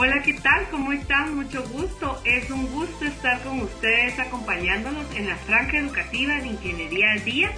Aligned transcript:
Hola, 0.00 0.22
¿qué 0.22 0.34
tal? 0.34 0.64
¿Cómo 0.70 0.92
están? 0.92 1.34
Mucho 1.34 1.60
gusto. 1.70 2.22
Es 2.24 2.48
un 2.52 2.68
gusto 2.68 3.04
estar 3.04 3.42
con 3.42 3.62
ustedes 3.62 4.16
acompañándonos 4.20 5.04
en 5.16 5.26
la 5.26 5.34
franja 5.34 5.78
educativa 5.78 6.34
de 6.34 6.46
Ingeniería 6.46 7.10
al 7.14 7.24
Día. 7.24 7.50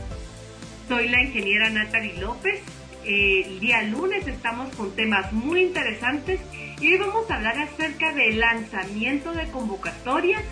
Soy 0.88 1.10
la 1.10 1.23
ingeniera 1.23 1.68
Natalie 1.68 2.18
López. 2.18 2.62
Eh, 3.05 3.42
el 3.45 3.60
día 3.60 3.82
lunes 3.82 4.27
estamos 4.27 4.74
con 4.74 4.96
temas 4.96 5.30
muy 5.34 5.65
interesantes 5.65 6.41
y 6.80 6.91
hoy 6.91 6.98
vamos 6.98 7.30
a 7.30 7.34
hablar 7.34 7.59
acerca 7.59 8.10
del 8.15 8.41
lanzamiento 8.41 9.34
de 9.34 9.46
convocatoria 9.51 10.43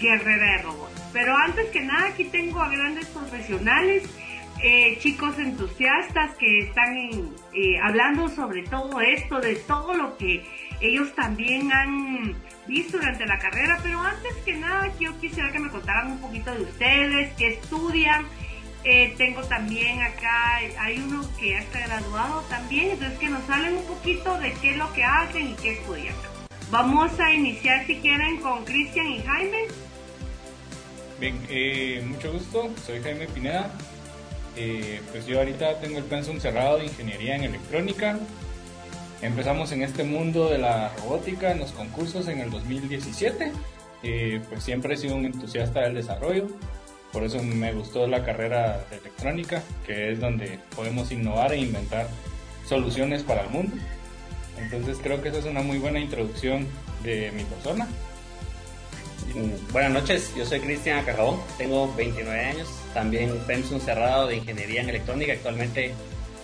Guerrera 0.00 0.56
de 0.56 0.62
Robots. 0.62 1.00
Pero 1.12 1.36
antes 1.36 1.66
que 1.66 1.80
nada, 1.80 2.08
aquí 2.08 2.24
tengo 2.24 2.60
a 2.60 2.68
grandes 2.70 3.06
profesionales, 3.06 4.02
eh, 4.64 4.98
chicos 4.98 5.38
entusiastas 5.38 6.34
que 6.38 6.58
están 6.58 6.96
eh, 6.96 7.78
hablando 7.80 8.28
sobre 8.30 8.64
todo 8.64 9.00
esto, 9.00 9.38
de 9.38 9.54
todo 9.54 9.94
lo 9.94 10.16
que 10.16 10.44
ellos 10.80 11.14
también 11.14 11.72
han 11.72 12.34
visto 12.66 12.98
durante 12.98 13.26
la 13.26 13.38
carrera, 13.38 13.78
pero 13.82 14.00
antes 14.00 14.34
que 14.44 14.54
nada 14.54 14.92
yo 14.98 15.18
quisiera 15.20 15.52
que 15.52 15.58
me 15.58 15.70
contaran 15.70 16.12
un 16.12 16.20
poquito 16.20 16.52
de 16.52 16.62
ustedes, 16.62 17.32
qué 17.36 17.54
estudian. 17.54 18.26
Eh, 18.84 19.14
tengo 19.16 19.42
también 19.42 20.00
acá, 20.00 20.56
hay 20.78 20.98
uno 20.98 21.28
que 21.40 21.50
ya 21.50 21.58
está 21.58 21.80
graduado 21.80 22.42
también, 22.42 22.90
entonces 22.90 23.18
que 23.18 23.28
nos 23.28 23.48
hablen 23.50 23.74
un 23.74 23.84
poquito 23.84 24.38
de 24.38 24.52
qué 24.54 24.70
es 24.70 24.76
lo 24.76 24.92
que 24.92 25.02
hacen 25.02 25.50
y 25.50 25.54
qué 25.54 25.72
estudian. 25.72 26.14
Vamos 26.70 27.18
a 27.18 27.32
iniciar 27.32 27.84
si 27.86 27.96
quieren 27.96 28.40
con 28.40 28.64
Cristian 28.64 29.06
y 29.06 29.22
Jaime. 29.22 29.66
Bien, 31.18 31.40
eh, 31.48 32.04
mucho 32.06 32.32
gusto, 32.32 32.70
soy 32.84 33.02
Jaime 33.02 33.26
Pineda. 33.26 33.72
Eh, 34.56 35.00
pues 35.10 35.26
yo 35.26 35.38
ahorita 35.38 35.80
tengo 35.80 35.98
el 35.98 36.04
pensum 36.04 36.38
cerrado 36.38 36.78
de 36.78 36.84
Ingeniería 36.84 37.36
en 37.36 37.44
Electrónica. 37.44 38.18
Empezamos 39.22 39.72
en 39.72 39.82
este 39.82 40.04
mundo 40.04 40.50
de 40.50 40.58
la 40.58 40.90
robótica 40.98 41.50
en 41.50 41.58
los 41.58 41.72
concursos 41.72 42.28
en 42.28 42.40
el 42.40 42.50
2017. 42.50 43.52
Eh, 44.02 44.40
pues 44.48 44.62
siempre 44.62 44.94
he 44.94 44.96
sido 44.96 45.16
un 45.16 45.24
entusiasta 45.24 45.80
del 45.80 45.94
desarrollo, 45.94 46.46
por 47.12 47.24
eso 47.24 47.42
me 47.42 47.72
gustó 47.72 48.06
la 48.06 48.24
carrera 48.24 48.84
de 48.90 48.98
electrónica, 48.98 49.62
que 49.86 50.12
es 50.12 50.20
donde 50.20 50.58
podemos 50.76 51.10
innovar 51.10 51.52
e 51.52 51.58
inventar 51.58 52.08
soluciones 52.68 53.22
para 53.22 53.42
el 53.42 53.50
mundo. 53.50 53.74
Entonces 54.58 54.98
creo 55.02 55.22
que 55.22 55.30
esa 55.30 55.38
es 55.38 55.46
una 55.46 55.62
muy 55.62 55.78
buena 55.78 55.98
introducción 55.98 56.66
de 57.02 57.32
mi 57.34 57.44
persona. 57.44 57.88
Mm, 59.34 59.72
buenas 59.72 59.92
noches, 59.92 60.32
yo 60.36 60.44
soy 60.44 60.60
Cristian 60.60 60.98
Acarrabón, 60.98 61.40
tengo 61.56 61.92
29 61.94 62.38
años, 62.38 62.68
también 62.92 63.32
un 63.32 63.80
cerrado 63.80 64.26
de 64.26 64.36
Ingeniería 64.36 64.82
en 64.82 64.90
Electrónica, 64.90 65.32
actualmente 65.32 65.94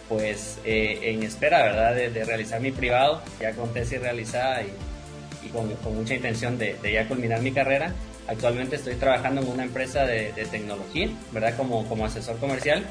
pues 0.09 0.59
eh, 0.65 0.99
en 1.03 1.23
espera, 1.23 1.63
¿verdad?, 1.63 1.95
de, 1.95 2.25
realizar 2.25 2.61
mi 2.61 2.71
privado, 2.71 3.23
ya 3.41 3.53
con 3.53 3.73
tesis 3.73 4.01
realizada 4.01 4.63
y, 4.63 5.49
con, 5.49 5.69
mucha 5.95 6.15
intención 6.15 6.59
de, 6.59 6.77
ya 6.83 7.07
culminar 7.09 7.41
mi 7.41 7.53
carrera. 7.53 7.93
Actualmente 8.29 8.77
estoy 8.77 8.95
trabajando 8.95 9.41
en 9.43 9.49
una 9.49 9.65
empresa 9.65 10.05
de, 10.07 10.33
tecnología, 10.51 11.09
¿verdad?, 11.33 11.57
como, 11.57 11.87
como 11.89 12.07
asesor 12.07 12.39
comercial. 12.39 12.85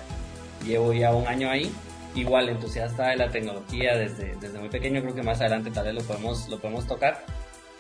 Llevo 0.66 0.94
ya 0.94 1.14
un 1.14 1.28
año 1.28 1.50
ahí. 1.50 1.72
Igual 2.14 2.50
entusiasta 2.50 3.08
de 3.08 3.16
la 3.16 3.30
tecnología 3.30 3.96
desde, 3.96 4.36
desde 4.42 4.60
muy 4.60 4.68
pequeño, 4.68 5.02
creo 5.02 5.16
que 5.16 5.24
más 5.24 5.40
adelante 5.40 5.72
tal 5.72 5.86
vez 5.86 5.94
lo 5.96 6.02
podemos, 6.02 6.50
lo 6.50 6.60
podemos 6.60 6.86
tocar. 6.86 7.26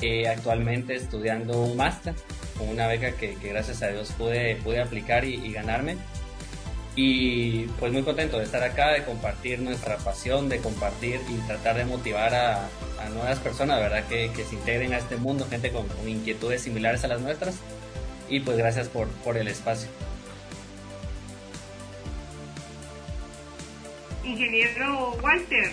Eh, 0.02 0.28
actualmente 0.28 0.96
estudiando 0.96 1.62
un 1.62 1.78
máster 1.78 2.16
con 2.58 2.70
una 2.70 2.88
beca 2.88 3.12
que, 3.12 3.38
gracias 3.44 3.84
a 3.84 3.90
Dios 3.90 4.12
pude, 4.18 4.56
pude 4.64 4.82
aplicar 4.82 5.26
y 5.26 5.52
ganarme 5.52 5.98
y 6.96 7.64
pues 7.80 7.94
muy 7.94 8.04
contento 8.04 8.38
de 8.38 8.44
estar 8.44 8.64
acá, 8.64 8.92
de 8.92 9.06
compartir 9.06 9.62
nuestra 9.62 9.98
pasión, 9.98 10.50
de 10.50 10.60
compartir 10.60 11.22
y 11.30 11.36
tratar 11.48 11.78
de 11.78 11.86
motivar 11.86 12.34
a, 12.34 12.70
nuevas 13.14 13.40
personas, 13.40 13.80
¿verdad? 13.80 14.06
Que, 14.08 14.32
se 14.48 14.56
integren 14.56 14.94
a 14.94 14.98
este 14.98 15.18
mundo, 15.18 15.48
gente 15.50 15.72
con, 15.72 15.86
inquietudes 16.08 16.62
similares 16.62 17.04
a 17.04 17.08
las 17.08 17.22
nuestras. 17.22 17.56
Y 18.30 18.42
pues 18.42 18.58
gracias 18.58 18.88
por, 18.88 19.08
por 19.08 19.38
el 19.38 19.48
espacio. 19.48 19.90
Ingeniero 24.24 25.18
Walter. 25.22 25.72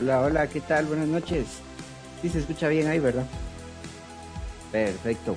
Hola, 0.00 0.20
hola, 0.20 0.46
¿qué 0.48 0.60
tal? 0.60 0.86
Buenas 0.86 1.08
noches. 1.08 1.46
Sí, 2.22 2.28
se 2.30 2.38
escucha 2.38 2.68
bien 2.68 2.88
ahí, 2.88 2.98
¿verdad? 2.98 3.26
Perfecto. 4.72 5.36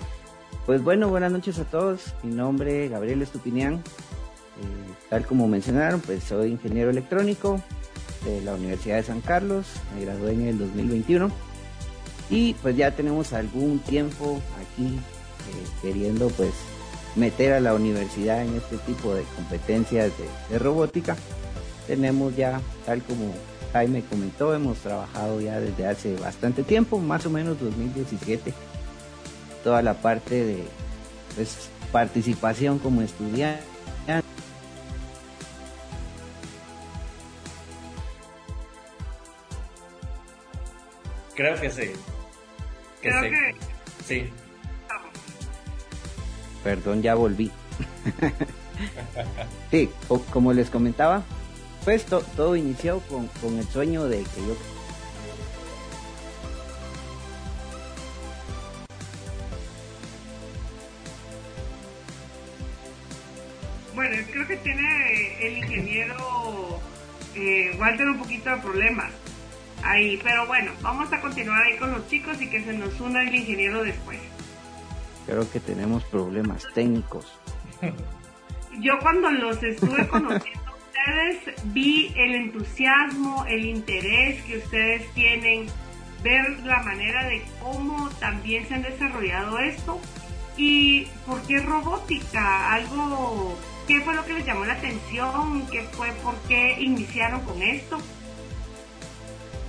Pues 0.66 0.82
bueno, 0.84 1.10
buenas 1.10 1.32
noches 1.32 1.60
a 1.60 1.66
todos. 1.66 2.14
Mi 2.24 2.34
nombre 2.34 2.86
es 2.86 2.92
Gabriel 2.92 3.22
Estupinián. 3.22 3.84
Eh, 4.60 4.94
tal 5.10 5.26
como 5.26 5.48
mencionaron, 5.48 6.02
pues 6.02 6.24
soy 6.24 6.52
ingeniero 6.52 6.90
electrónico 6.90 7.62
de 8.26 8.42
la 8.42 8.54
Universidad 8.54 8.98
de 8.98 9.04
San 9.04 9.22
Carlos, 9.22 9.66
me 9.96 10.06
gradué 10.06 10.34
en 10.34 10.48
el 10.48 10.58
2021 10.60 11.32
y 12.30 12.54
pues 12.56 12.76
ya 12.76 12.92
tenemos 12.92 13.34
algún 13.34 13.80
tiempo 13.80 14.42
aquí 14.58 14.88
eh, 14.88 15.68
queriendo 15.82 16.30
pues 16.30 16.52
meter 17.16 17.54
a 17.54 17.60
la 17.60 17.74
universidad 17.74 18.44
en 18.44 18.56
este 18.56 18.78
tipo 18.78 19.14
de 19.14 19.24
competencias 19.36 20.12
de, 20.50 20.60
robótica. 20.60 21.16
Tenemos 21.88 22.36
ya, 22.36 22.62
tal 22.86 23.02
como 23.02 23.34
Jaime 23.74 24.04
comentó, 24.04 24.54
hemos 24.54 24.78
trabajado 24.78 25.42
ya 25.42 25.60
desde 25.60 25.88
hace 25.88 26.16
bastante 26.18 26.64
tiempo, 26.64 27.00
más 27.00 27.26
o 27.26 27.30
menos 27.30 27.60
2017, 27.60 28.54
toda 29.64 29.82
la 29.82 29.96
parte 29.96 30.46
de 30.46 30.64
pues, 31.36 31.70
participación 31.92 32.80
como 32.80 33.02
estudiante 33.02 33.71
Creo 41.52 41.62
que 41.62 41.70
sí. 41.70 41.92
Creo 43.02 43.22
que 43.24 43.56
sí. 44.06 44.30
Perdón, 46.64 47.02
ya 47.02 47.16
volví. 47.16 47.52
sí, 49.72 49.90
como 50.32 50.54
les 50.54 50.70
comentaba, 50.70 51.24
pues 51.84 52.06
todo 52.06 52.56
inició 52.56 53.00
con, 53.02 53.28
con 53.28 53.58
el 53.58 53.68
sueño 53.68 54.06
de 54.06 54.20
que 54.20 54.48
yo 54.48 54.56
Bueno, 63.94 64.16
creo 64.32 64.48
que 64.48 64.58
tiene 64.58 65.48
el 65.48 65.58
ingeniero 65.58 66.80
eh, 67.36 67.76
Walter 67.78 68.08
un 68.08 68.20
poquito 68.20 68.50
de 68.50 68.58
problemas 68.58 69.21
ahí. 69.92 70.20
Pero 70.22 70.48
bueno, 70.48 70.72
vamos 70.82 71.12
a 71.14 71.22
continuar 71.22 71.64
ahí 71.64 71.78
con 71.78 71.92
los 71.92 72.08
chicos 72.08 72.42
y 72.42 72.50
que 72.50 72.64
se 72.64 72.74
nos 72.74 73.00
una 73.00 73.22
el 73.22 73.34
ingeniero 73.34 73.84
después. 73.84 74.20
Creo 75.26 75.50
que 75.52 75.60
tenemos 75.60 76.04
problemas 76.06 76.66
técnicos. 76.74 77.40
Yo 78.80 78.94
cuando 79.02 79.30
los 79.32 79.62
estuve 79.62 80.08
conociendo 80.08 80.72
a 80.72 80.76
ustedes 80.86 81.56
vi 81.66 82.14
el 82.16 82.36
entusiasmo, 82.36 83.46
el 83.48 83.66
interés 83.66 84.42
que 84.44 84.58
ustedes 84.58 85.12
tienen, 85.14 85.68
ver 86.24 86.60
la 86.64 86.82
manera 86.84 87.26
de 87.26 87.42
cómo 87.62 88.10
también 88.20 88.68
se 88.68 88.76
han 88.76 88.84
desarrollado 88.84 89.60
esto 89.60 90.00
y 90.58 91.08
por 91.26 91.42
qué 91.44 91.60
robótica, 91.60 92.74
algo, 92.74 93.58
qué 93.88 94.02
fue 94.02 94.14
lo 94.14 94.24
que 94.26 94.34
les 94.34 94.46
llamó 94.46 94.66
la 94.66 94.74
atención, 94.74 95.68
qué 95.72 95.82
fue, 95.92 96.12
por 96.24 96.36
qué 96.48 96.78
iniciaron 96.80 97.42
con 97.42 97.62
esto. 97.62 97.98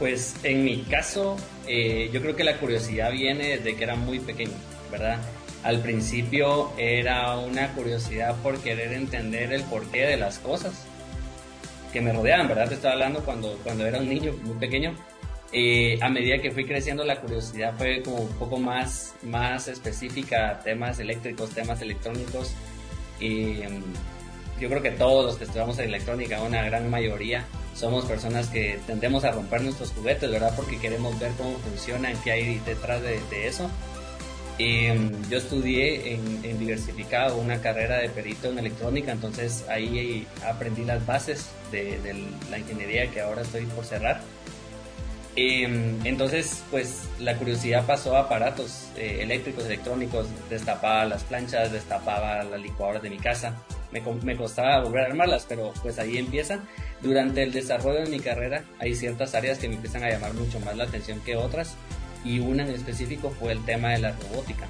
Pues 0.02 0.34
en 0.42 0.64
mi 0.64 0.82
caso, 0.82 1.36
eh, 1.68 2.10
yo 2.12 2.20
creo 2.20 2.34
que 2.34 2.42
la 2.42 2.58
curiosidad 2.58 3.12
viene 3.12 3.58
desde 3.58 3.76
que 3.76 3.84
era 3.84 3.94
muy 3.94 4.18
pequeño, 4.18 4.50
¿verdad? 4.90 5.18
Al 5.62 5.78
principio 5.78 6.72
era 6.76 7.38
una 7.38 7.72
curiosidad 7.72 8.34
por 8.42 8.58
querer 8.58 8.94
entender 8.94 9.52
el 9.52 9.62
porqué 9.62 10.04
de 10.04 10.16
las 10.16 10.40
cosas 10.40 10.88
que 11.92 12.00
me 12.00 12.12
rodeaban, 12.12 12.48
¿verdad? 12.48 12.68
Te 12.68 12.74
estaba 12.74 12.94
hablando 12.94 13.20
cuando, 13.24 13.56
cuando 13.62 13.86
era 13.86 14.00
un 14.00 14.08
niño 14.08 14.34
muy 14.42 14.56
pequeño. 14.56 14.96
Eh, 15.52 16.00
a 16.02 16.08
medida 16.08 16.38
que 16.38 16.50
fui 16.50 16.64
creciendo, 16.64 17.04
la 17.04 17.20
curiosidad 17.20 17.72
fue 17.78 18.02
como 18.02 18.22
un 18.22 18.38
poco 18.40 18.58
más, 18.58 19.14
más 19.22 19.68
específica 19.68 20.58
temas 20.64 20.98
eléctricos, 20.98 21.50
temas 21.50 21.80
electrónicos. 21.80 22.56
Y 23.20 23.62
mm, 23.62 24.60
yo 24.60 24.68
creo 24.68 24.82
que 24.82 24.90
todos 24.90 25.26
los 25.26 25.36
que 25.36 25.44
estudiamos 25.44 25.78
en 25.78 25.90
electrónica, 25.90 26.42
una 26.42 26.60
gran 26.64 26.90
mayoría, 26.90 27.46
somos 27.74 28.04
personas 28.04 28.48
que 28.48 28.78
tendemos 28.86 29.24
a 29.24 29.32
romper 29.32 29.62
nuestros 29.62 29.92
juguetes, 29.92 30.30
¿verdad? 30.30 30.52
Porque 30.54 30.78
queremos 30.78 31.18
ver 31.18 31.32
cómo 31.32 31.56
funcionan, 31.58 32.14
qué 32.22 32.32
hay 32.32 32.58
detrás 32.66 33.02
de, 33.02 33.20
eso. 33.46 33.70
Mm, 34.58 35.28
yo 35.30 35.38
estudié 35.38 36.14
en, 36.14 36.58
diversificado 36.58 37.38
una 37.38 37.60
carrera 37.60 37.98
de 37.98 38.08
perito 38.08 38.50
en 38.50 38.58
electrónica, 38.58 39.12
entonces 39.12 39.64
ahí 39.68 40.26
aprendí 40.46 40.84
las 40.84 41.04
bases 41.04 41.48
de, 41.70 41.98
la 42.50 42.58
ingeniería 42.58 43.10
que 43.10 43.20
ahora 43.20 43.42
estoy 43.42 43.64
por 43.66 43.84
cerrar. 43.84 44.20
Mm, 45.34 46.04
entonces, 46.06 46.62
pues 46.70 47.08
la 47.18 47.36
curiosidad 47.36 47.86
pasó 47.86 48.16
a 48.16 48.20
aparatos 48.20 48.88
eh, 48.96 49.20
eléctricos, 49.22 49.64
electrónicos, 49.64 50.26
destapaba 50.50 51.06
las 51.06 51.24
planchas, 51.24 51.72
destapaba 51.72 52.44
las 52.44 52.60
licuadoras 52.60 53.02
de 53.02 53.08
mi 53.10 53.18
casa. 53.18 53.56
Me, 53.90 54.02
me 54.22 54.36
costaba 54.36 54.82
volver 54.82 55.04
a 55.04 55.06
armarlas, 55.06 55.46
pero 55.48 55.72
pues 55.82 55.98
ahí 55.98 56.18
empieza 56.18 56.60
durante 57.02 57.42
el 57.42 57.52
desarrollo 57.52 58.00
de 58.00 58.10
mi 58.10 58.20
carrera 58.20 58.64
hay 58.78 58.94
ciertas 58.94 59.34
áreas 59.34 59.58
que 59.58 59.68
me 59.68 59.76
empiezan 59.76 60.04
a 60.04 60.10
llamar 60.10 60.34
mucho 60.34 60.60
más 60.60 60.76
la 60.76 60.84
atención 60.84 61.20
que 61.20 61.36
otras 61.36 61.74
y 62.24 62.38
una 62.38 62.62
en 62.62 62.70
específico 62.70 63.30
fue 63.30 63.52
el 63.52 63.64
tema 63.64 63.90
de 63.90 63.98
la 63.98 64.12
robótica. 64.12 64.68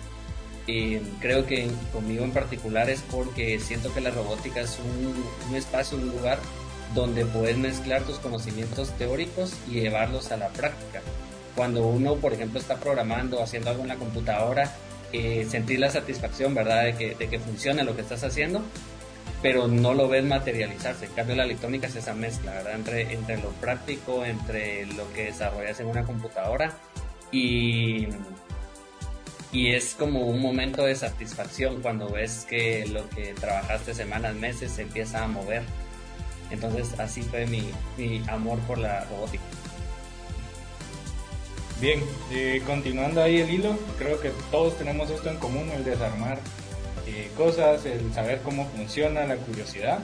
creo 1.20 1.46
que 1.46 1.68
conmigo 1.92 2.24
en 2.24 2.32
particular 2.32 2.88
es 2.88 3.02
porque 3.10 3.58
siento 3.60 3.92
que 3.92 4.00
la 4.00 4.10
robótica 4.10 4.60
es 4.60 4.78
un, 4.78 5.24
un 5.50 5.56
espacio, 5.56 5.98
un 5.98 6.08
lugar 6.08 6.38
donde 6.94 7.26
puedes 7.26 7.56
mezclar 7.56 8.02
tus 8.02 8.18
conocimientos 8.18 8.90
teóricos 8.96 9.54
y 9.68 9.80
llevarlos 9.80 10.30
a 10.32 10.36
la 10.36 10.48
práctica. 10.48 11.00
Cuando 11.54 11.86
uno, 11.86 12.16
por 12.16 12.32
ejemplo, 12.32 12.58
está 12.58 12.76
programando, 12.76 13.42
haciendo 13.42 13.70
algo 13.70 13.82
en 13.82 13.88
la 13.88 13.96
computadora, 13.96 14.74
eh, 15.12 15.46
sentir 15.50 15.78
la 15.78 15.90
satisfacción, 15.90 16.54
¿verdad?, 16.54 16.84
de 16.84 16.94
que, 16.94 17.14
de 17.14 17.28
que 17.28 17.38
funcione 17.38 17.84
lo 17.84 17.94
que 17.94 18.02
estás 18.02 18.24
haciendo, 18.24 18.62
pero 19.42 19.68
no 19.68 19.92
lo 19.92 20.08
ves 20.08 20.24
materializarse. 20.24 21.06
En 21.06 21.12
cambio, 21.12 21.36
la 21.36 21.44
electrónica 21.44 21.88
es 21.88 21.96
esa 21.96 22.14
mezcla, 22.14 22.52
¿verdad?, 22.52 22.74
entre, 22.74 23.12
entre 23.12 23.36
lo 23.38 23.50
práctico, 23.50 24.24
entre 24.24 24.86
lo 24.86 25.12
que 25.12 25.24
desarrollas 25.24 25.80
en 25.80 25.88
una 25.88 26.04
computadora 26.04 26.72
y, 27.30 28.08
y 29.52 29.74
es 29.74 29.94
como 29.98 30.20
un 30.26 30.40
momento 30.40 30.84
de 30.84 30.94
satisfacción 30.94 31.82
cuando 31.82 32.08
ves 32.10 32.46
que 32.48 32.86
lo 32.86 33.08
que 33.10 33.34
trabajaste 33.34 33.94
semanas, 33.94 34.34
meses 34.36 34.70
se 34.72 34.82
empieza 34.82 35.24
a 35.24 35.28
mover 35.28 35.62
entonces 36.52 37.00
así 37.00 37.22
fue 37.22 37.46
mi, 37.46 37.72
amor 38.28 38.58
por 38.60 38.78
la 38.78 39.04
robótica. 39.04 39.42
Bien, 41.80 42.00
eh, 42.30 42.62
continuando 42.64 43.22
ahí 43.22 43.40
el 43.40 43.50
hilo, 43.50 43.76
creo 43.98 44.20
que 44.20 44.30
todos 44.50 44.76
tenemos 44.78 45.10
esto 45.10 45.30
en 45.30 45.38
común, 45.38 45.68
el 45.74 45.82
desarmar 45.82 46.38
eh, 47.06 47.30
cosas, 47.36 47.84
el 47.86 48.12
saber 48.12 48.40
cómo 48.42 48.66
funciona, 48.68 49.24
la 49.24 49.36
curiosidad. 49.36 50.00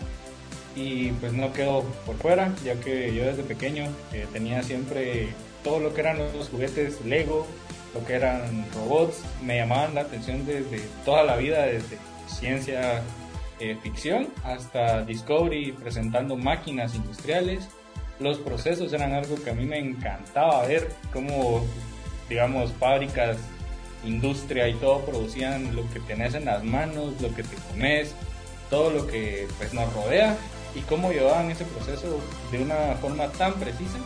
Y 0.77 1.11
pues 1.13 1.33
no 1.33 1.53
quedo 1.53 1.83
por 2.07 2.17
fuera, 2.17 2.55
ya 2.65 2.75
que 2.75 3.15
yo 3.15 3.25
desde 3.25 3.43
pequeño 3.43 3.87
eh, 4.13 4.27
tenía 4.33 4.63
siempre 4.63 5.29
todo 5.65 5.81
lo 5.81 5.93
que 5.93 6.01
eran 6.03 6.19
los 6.19 6.49
juguetes 6.49 7.05
Lego, 7.05 7.47
lo 7.95 8.05
que 8.05 8.15
eran 8.15 8.67
robots, 8.75 9.23
me 9.43 9.57
llamaban 9.57 9.95
la 9.95 10.03
atención 10.03 10.47
desde 10.47 10.81
toda 11.05 11.25
la 11.25 11.37
vida, 11.37 11.63
desde 11.63 11.99
ciencia 12.29 13.03
eh, 13.61 13.77
ficción 13.83 14.29
hasta 14.45 15.03
Discovery 15.03 15.73
presentando 15.73 16.37
máquinas 16.37 16.95
industriales. 16.95 17.69
Los 18.21 18.39
procesos 18.39 18.93
eran 18.93 19.13
algo 19.13 19.43
que 19.43 19.51
a 19.51 19.55
mí 19.55 19.65
me 19.65 19.79
encantaba 19.79 20.65
ver, 20.67 20.89
cómo, 21.13 21.65
digamos, 22.29 22.73
fábricas, 22.73 23.39
industria 24.05 24.69
y 24.69 24.75
todo 24.75 25.01
producían 25.01 25.75
lo 25.75 25.89
que 25.91 26.01
tenés 26.01 26.35
en 26.35 26.45
las 26.45 26.65
manos, 26.65 27.21
lo 27.21 27.35
que 27.35 27.43
te 27.43 27.57
comes, 27.71 28.15
todo 28.71 28.91
lo 28.91 29.07
que 29.07 29.47
pues, 29.59 29.73
nos 29.73 29.93
rodea 29.93 30.37
y 30.75 30.81
cómo 30.81 31.11
llevaban 31.11 31.51
ese 31.51 31.65
proceso 31.65 32.21
de 32.53 32.63
una 32.63 32.97
forma 33.01 33.29
tan 33.33 33.55
precisa. 33.55 33.99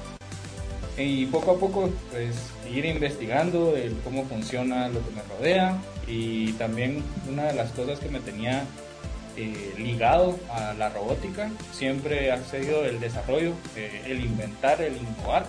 Y 0.97 1.27
poco 1.27 1.53
a 1.53 1.59
poco, 1.59 1.91
pues, 2.11 2.37
ir 2.71 2.85
investigando 2.85 3.77
el 3.77 3.97
cómo 4.05 4.25
funciona 4.25 4.89
lo 4.89 5.05
que 5.05 5.15
me 5.15 5.23
rodea 5.23 5.79
y 6.07 6.53
también 6.53 7.03
una 7.31 7.45
de 7.45 7.55
las 7.55 7.71
cosas 7.73 7.99
que 7.99 8.09
me 8.09 8.21
tenía 8.21 8.65
eh, 9.37 9.75
ligado 9.79 10.39
a 10.51 10.75
la 10.75 10.91
robótica, 10.91 11.51
siempre 11.73 12.31
ha 12.31 12.45
sido 12.45 12.85
el 12.85 13.01
desarrollo, 13.01 13.55
eh, 13.77 14.03
el 14.07 14.25
inventar, 14.25 14.83
el 14.83 14.97
innovar. 14.97 15.47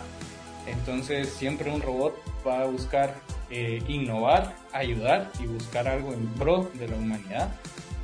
Entonces 0.65 1.29
siempre 1.29 1.69
un 1.69 1.81
robot 1.81 2.15
va 2.47 2.61
a 2.61 2.65
buscar 2.65 3.13
eh, 3.53 3.83
innovar, 3.87 4.55
ayudar 4.71 5.31
y 5.39 5.45
buscar 5.45 5.87
algo 5.87 6.13
en 6.13 6.27
pro 6.33 6.69
de 6.73 6.87
la 6.87 6.95
humanidad. 6.95 7.49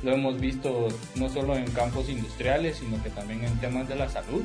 Lo 0.02 0.12
hemos 0.12 0.40
visto 0.40 0.88
no 1.16 1.28
solo 1.28 1.56
en 1.56 1.70
campos 1.72 2.08
industriales, 2.08 2.78
sino 2.78 3.02
que 3.02 3.10
también 3.10 3.44
en 3.44 3.58
temas 3.58 3.88
de 3.88 3.96
la 3.96 4.08
salud. 4.08 4.42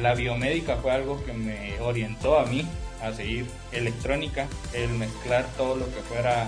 la 0.00 0.14
biomédica 0.14 0.76
fue 0.76 0.92
algo 0.92 1.22
que 1.24 1.32
me 1.32 1.78
orientó 1.80 2.38
a 2.38 2.46
mí 2.46 2.64
a 3.02 3.12
seguir 3.12 3.46
electrónica, 3.72 4.46
el 4.72 4.88
mezclar 4.90 5.44
todo 5.56 5.76
lo 5.76 5.86
que 5.86 6.00
fuera 6.08 6.46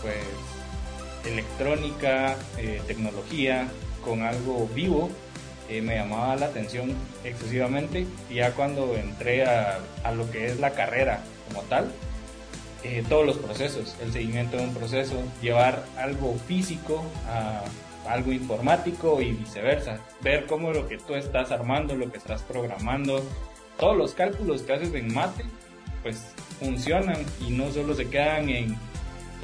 pues 0.00 0.16
electrónica, 1.26 2.36
eh, 2.58 2.80
tecnología, 2.86 3.68
con 4.04 4.22
algo 4.22 4.68
vivo, 4.74 5.10
eh, 5.68 5.80
me 5.80 5.96
llamaba 5.96 6.36
la 6.36 6.46
atención 6.46 6.92
excesivamente. 7.24 8.06
Y 8.28 8.34
ya 8.36 8.52
cuando 8.52 8.96
entré 8.96 9.44
a, 9.44 9.80
lo 10.14 10.30
que 10.30 10.46
es 10.46 10.58
la 10.58 10.72
carrera 10.72 11.22
como 11.48 11.62
tal, 11.62 11.92
eh, 12.84 13.04
todos 13.08 13.26
los 13.26 13.36
procesos, 13.36 13.96
el 14.02 14.12
seguimiento 14.12 14.56
de 14.56 14.64
un 14.64 14.74
proceso, 14.74 15.14
llevar 15.40 15.84
algo 15.96 16.36
físico 16.46 17.02
a 17.28 17.62
algo 18.08 18.32
informático 18.32 19.20
y 19.20 19.32
viceversa, 19.32 20.00
ver 20.22 20.46
cómo 20.46 20.72
lo 20.72 20.88
que 20.88 20.98
tú 20.98 21.14
estás 21.14 21.52
armando, 21.52 21.94
lo 21.94 22.10
que 22.10 22.18
estás 22.18 22.42
programando, 22.42 23.24
todos 23.78 23.96
los 23.96 24.12
cálculos 24.12 24.62
que 24.62 24.72
haces 24.72 24.92
en 24.94 25.12
mate, 25.14 25.44
pues 26.02 26.34
funcionan 26.58 27.24
y 27.46 27.50
no 27.50 27.70
solo 27.70 27.94
se 27.94 28.08
quedan 28.08 28.48
en 28.48 28.76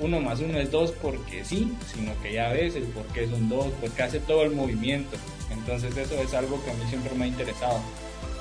uno 0.00 0.20
más 0.20 0.40
uno 0.40 0.58
es 0.58 0.70
dos 0.70 0.92
porque 0.92 1.44
sí, 1.44 1.72
sino 1.92 2.12
que 2.22 2.32
ya 2.32 2.52
ves 2.52 2.76
el 2.76 2.84
por 2.84 3.04
qué 3.06 3.28
son 3.28 3.48
dos, 3.48 3.66
porque 3.80 4.02
hace 4.02 4.20
todo 4.20 4.42
el 4.42 4.52
movimiento. 4.52 5.16
Entonces 5.50 5.96
eso 5.96 6.14
es 6.22 6.34
algo 6.34 6.62
que 6.64 6.70
a 6.70 6.74
mí 6.74 6.84
siempre 6.88 7.14
me 7.14 7.24
ha 7.24 7.28
interesado, 7.28 7.80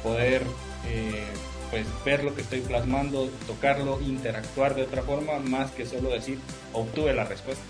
poder 0.03 0.43
eh, 0.85 1.25
pues 1.69 1.85
ver 2.05 2.23
lo 2.23 2.33
que 2.33 2.41
estoy 2.41 2.61
plasmando, 2.61 3.29
tocarlo, 3.45 3.99
interactuar 4.01 4.75
de 4.75 4.83
otra 4.83 5.01
forma, 5.03 5.39
más 5.39 5.71
que 5.71 5.85
solo 5.85 6.09
decir 6.09 6.39
obtuve 6.73 7.13
la 7.13 7.25
respuesta. 7.25 7.63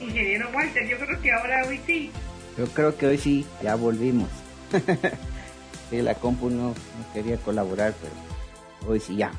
Ingeniero 0.00 0.50
Walter, 0.54 0.86
yo 0.86 0.98
creo 0.98 1.20
que 1.20 1.32
ahora 1.32 1.64
hoy 1.66 1.80
sí. 1.86 2.10
Yo 2.58 2.66
creo 2.66 2.96
que 2.96 3.06
hoy 3.06 3.18
sí, 3.18 3.46
ya 3.62 3.74
volvimos. 3.74 4.28
sí, 5.90 6.02
la 6.02 6.14
compu 6.14 6.50
no 6.50 6.74
quería 7.14 7.36
colaborar, 7.38 7.94
pero 8.00 8.92
hoy 8.92 9.00
sí 9.00 9.16
ya. 9.16 9.32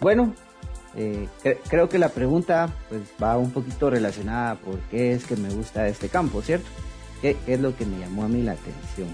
Bueno, 0.00 0.34
eh, 0.94 1.28
creo 1.68 1.88
que 1.88 1.98
la 1.98 2.10
pregunta 2.10 2.68
pues 2.88 3.02
va 3.22 3.38
un 3.38 3.50
poquito 3.50 3.88
relacionada 3.88 4.56
por 4.56 4.78
qué 4.90 5.12
es 5.12 5.24
que 5.24 5.36
me 5.36 5.48
gusta 5.48 5.88
este 5.88 6.08
campo, 6.08 6.42
¿cierto? 6.42 6.68
¿Qué, 7.22 7.36
es 7.46 7.60
lo 7.60 7.76
que 7.76 7.86
me 7.86 7.98
llamó 7.98 8.24
a 8.24 8.28
mí 8.28 8.42
la 8.42 8.52
atención? 8.52 9.08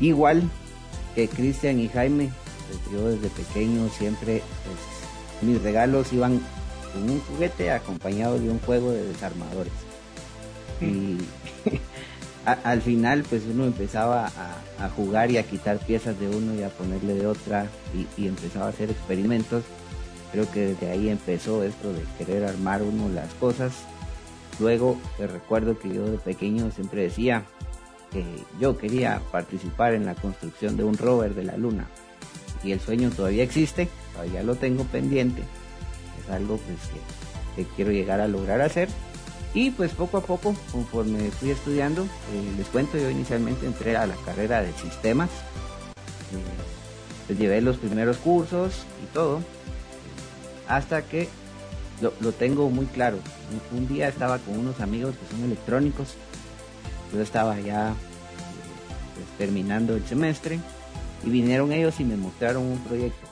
Igual 0.00 0.42
que 1.14 1.28
Cristian 1.28 1.78
y 1.78 1.88
Jaime, 1.88 2.30
pues, 2.68 2.80
yo 2.92 3.08
desde 3.08 3.28
pequeño 3.28 3.88
siempre, 3.88 4.42
pues, 4.64 5.48
mis 5.48 5.62
regalos 5.62 6.12
iban 6.12 6.40
con 6.92 7.10
un 7.10 7.20
juguete 7.20 7.70
acompañado 7.70 8.38
de 8.38 8.50
un 8.50 8.58
juego 8.60 8.92
de 8.92 9.04
desarmadores. 9.04 9.72
Y 10.80 11.18
al 12.64 12.82
final 12.82 13.24
pues 13.28 13.42
uno 13.50 13.64
empezaba 13.64 14.26
a, 14.78 14.88
jugar 14.90 15.30
y 15.30 15.38
a 15.38 15.42
quitar 15.42 15.78
piezas 15.78 16.18
de 16.20 16.28
uno 16.28 16.54
y 16.54 16.62
a 16.62 16.68
ponerle 16.68 17.14
de 17.14 17.26
otra 17.26 17.66
y, 18.16 18.26
empezaba 18.26 18.66
a 18.66 18.70
hacer 18.70 18.90
experimentos. 18.90 19.64
Creo 20.32 20.50
que 20.50 20.60
desde 20.60 20.90
ahí 20.90 21.08
empezó 21.08 21.62
esto 21.62 21.92
de 21.92 22.02
querer 22.18 22.44
armar 22.44 22.82
uno 22.82 23.08
las 23.08 23.32
cosas. 23.34 23.72
Luego 24.60 24.98
te 25.16 25.26
recuerdo 25.26 25.78
que 25.78 25.92
yo 25.92 26.04
de 26.04 26.18
pequeño 26.18 26.70
siempre 26.70 27.02
decía 27.02 27.44
que 28.14 28.24
yo 28.58 28.78
quería 28.78 29.20
participar 29.30 29.92
en 29.92 30.06
la 30.06 30.14
construcción 30.14 30.78
de 30.78 30.84
un 30.84 30.96
rover 30.96 31.34
de 31.34 31.44
la 31.44 31.58
luna. 31.58 31.86
Y 32.62 32.72
el 32.72 32.80
sueño 32.80 33.10
todavía 33.10 33.42
existe, 33.42 33.90
todavía 34.14 34.42
lo 34.42 34.54
tengo 34.54 34.84
pendiente. 34.84 35.42
Es 36.22 36.30
algo 36.30 36.56
pues, 36.56 36.78
que 37.54 37.64
quiero 37.76 37.90
llegar 37.90 38.22
a 38.22 38.28
lograr 38.28 38.62
hacer 38.62 38.88
y 39.54 39.70
pues 39.70 39.92
poco 39.92 40.16
a 40.16 40.20
poco, 40.20 40.54
conforme 40.72 41.30
fui 41.30 41.50
estudiando, 41.50 42.02
eh, 42.02 42.54
les 42.56 42.66
cuento, 42.66 42.98
yo 42.98 43.08
inicialmente 43.08 43.66
entré 43.66 43.96
a 43.96 44.04
la 44.04 44.16
carrera 44.16 44.62
de 44.62 44.72
sistemas, 44.72 45.30
eh, 45.30 47.26
pues 47.28 47.38
llevé 47.38 47.60
los 47.60 47.76
primeros 47.76 48.16
cursos 48.16 48.84
y 49.02 49.14
todo, 49.14 49.40
hasta 50.66 51.02
que 51.02 51.28
lo, 52.00 52.32
tengo 52.32 52.68
muy 52.68 52.86
claro. 52.86 53.18
Un, 53.72 53.86
día 53.86 54.08
estaba 54.08 54.38
con 54.38 54.58
unos 54.58 54.80
amigos 54.80 55.14
que 55.14 55.36
son 55.36 55.44
electrónicos, 55.44 56.16
yo 57.14 57.22
estaba 57.22 57.58
ya 57.60 57.94
pues, 59.14 59.26
terminando 59.38 59.94
el 59.94 60.04
semestre 60.04 60.58
y 61.24 61.30
vinieron 61.30 61.72
ellos 61.72 62.00
y 62.00 62.04
me 62.04 62.16
mostraron 62.16 62.64
un 62.64 62.78
proyecto. 62.78 63.26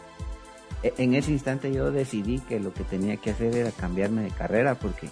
E, 0.82 0.94
en 0.98 1.14
ese 1.14 1.30
instante 1.32 1.72
yo 1.72 1.90
decidí 1.90 2.40
que 2.40 2.60
lo 2.60 2.72
que 2.72 2.84
tenía 2.84 3.16
que 3.16 3.30
hacer 3.30 3.54
era 3.54 3.70
cambiarme 3.70 4.22
de 4.22 4.30
carrera 4.30 4.74
porque 4.76 5.08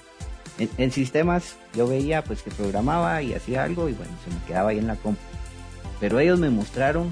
en, 0.58 0.92
sistemas 0.92 1.56
yo 1.74 1.86
veía 1.86 2.22
pues 2.22 2.42
que 2.42 2.50
programaba 2.50 3.22
y 3.22 3.34
hacía 3.34 3.64
algo 3.64 3.88
y 3.88 3.92
bueno, 3.92 4.12
se 4.24 4.34
me 4.34 4.42
quedaba 4.46 4.70
ahí 4.70 4.78
en 4.78 4.86
la 4.86 4.96
compu. 4.96 5.20
Pero 6.00 6.18
ellos 6.18 6.38
me 6.38 6.50
mostraron 6.50 7.10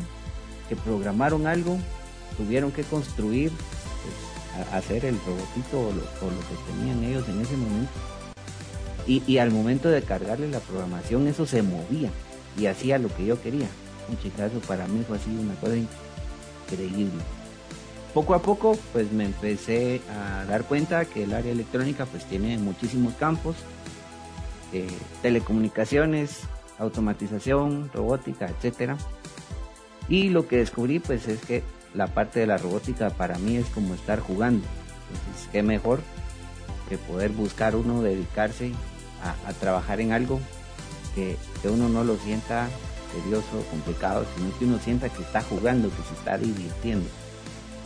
que 0.69 0.77
programaron 0.77 1.47
algo, 1.47 1.79
tuvieron 2.37 2.73
que 2.73 2.83
construir, 2.85 3.51
pues, 3.51 4.73
hacer 4.73 5.05
el 5.05 5.19
robotito 5.21 5.81
o 5.81 5.93
lo, 5.93 6.41
que 6.41 6.73
tenían 6.73 7.05
ellos 7.05 7.29
en 7.29 7.41
ese 7.41 7.57
momento. 7.57 7.91
Y, 9.09 9.39
al 9.39 9.51
momento 9.51 9.89
de 9.89 10.03
cargarle 10.03 10.51
la 10.51 10.61
programación 10.61 11.27
eso 11.29 11.47
se 11.47 11.63
movía 11.63 12.11
y 12.59 12.67
hacía 12.67 12.99
lo 12.99 13.09
que 13.09 13.25
yo 13.25 13.41
quería. 13.41 13.69
Un 14.11 14.19
chicazo 14.19 14.61
para 14.61 14.87
mí 14.87 15.03
fue 15.09 15.17
así 15.17 15.31
una 15.31 15.55
cosa 15.55 15.77
increíble 15.77 17.23
poco 18.15 18.35
a 18.35 18.43
poco 18.43 18.77
pues 18.93 19.13
me 19.13 19.27
empecé 19.27 20.01
a 20.11 20.45
dar 20.47 20.65
cuenta 20.65 21.05
que 21.05 21.23
el 21.23 21.35
área 21.35 21.53
electrónica 21.53 22.05
pues 22.05 22.25
tiene 22.25 22.59
muchísimos 22.59 23.15
campos, 23.15 23.55
telecomunicaciones, 25.23 26.41
automatización, 26.79 27.91
robótica, 27.93 28.47
etcétera. 28.47 28.97
Y 30.09 30.31
lo 30.31 30.49
que 30.49 30.57
descubrí 30.57 30.99
pues 30.99 31.29
es 31.29 31.41
que 31.41 31.63
la 31.95 32.09
parte 32.09 32.41
de 32.41 32.47
la 32.47 32.57
robótica 32.57 33.11
para 33.11 33.39
mí 33.39 33.57
es 33.57 33.67
como 33.67 33.95
estar 33.95 34.21
jugando. 34.21 34.67
Entonces, 35.13 35.49
qué 35.53 35.63
mejor 35.63 36.01
que 36.89 36.99
poder 36.99 37.31
buscar 37.31 37.77
uno 37.77 38.03
dedicarse 38.03 38.73
a, 39.23 39.53
trabajar 39.55 40.01
en 40.01 40.13
algo 40.13 40.41
que, 41.15 41.37
uno 41.65 41.89
no 41.89 42.05
lo 42.05 42.17
sienta 42.19 42.69
tedioso, 43.13 43.65
complicado, 43.71 44.25
sino 44.37 44.57
que 44.59 44.65
uno 44.65 44.79
sienta 44.79 45.09
que 45.09 45.23
está 45.23 45.43
jugando, 45.43 45.89
que 45.89 46.03
se 46.03 46.15
está 46.15 46.39
divirtiendo. 46.39 47.09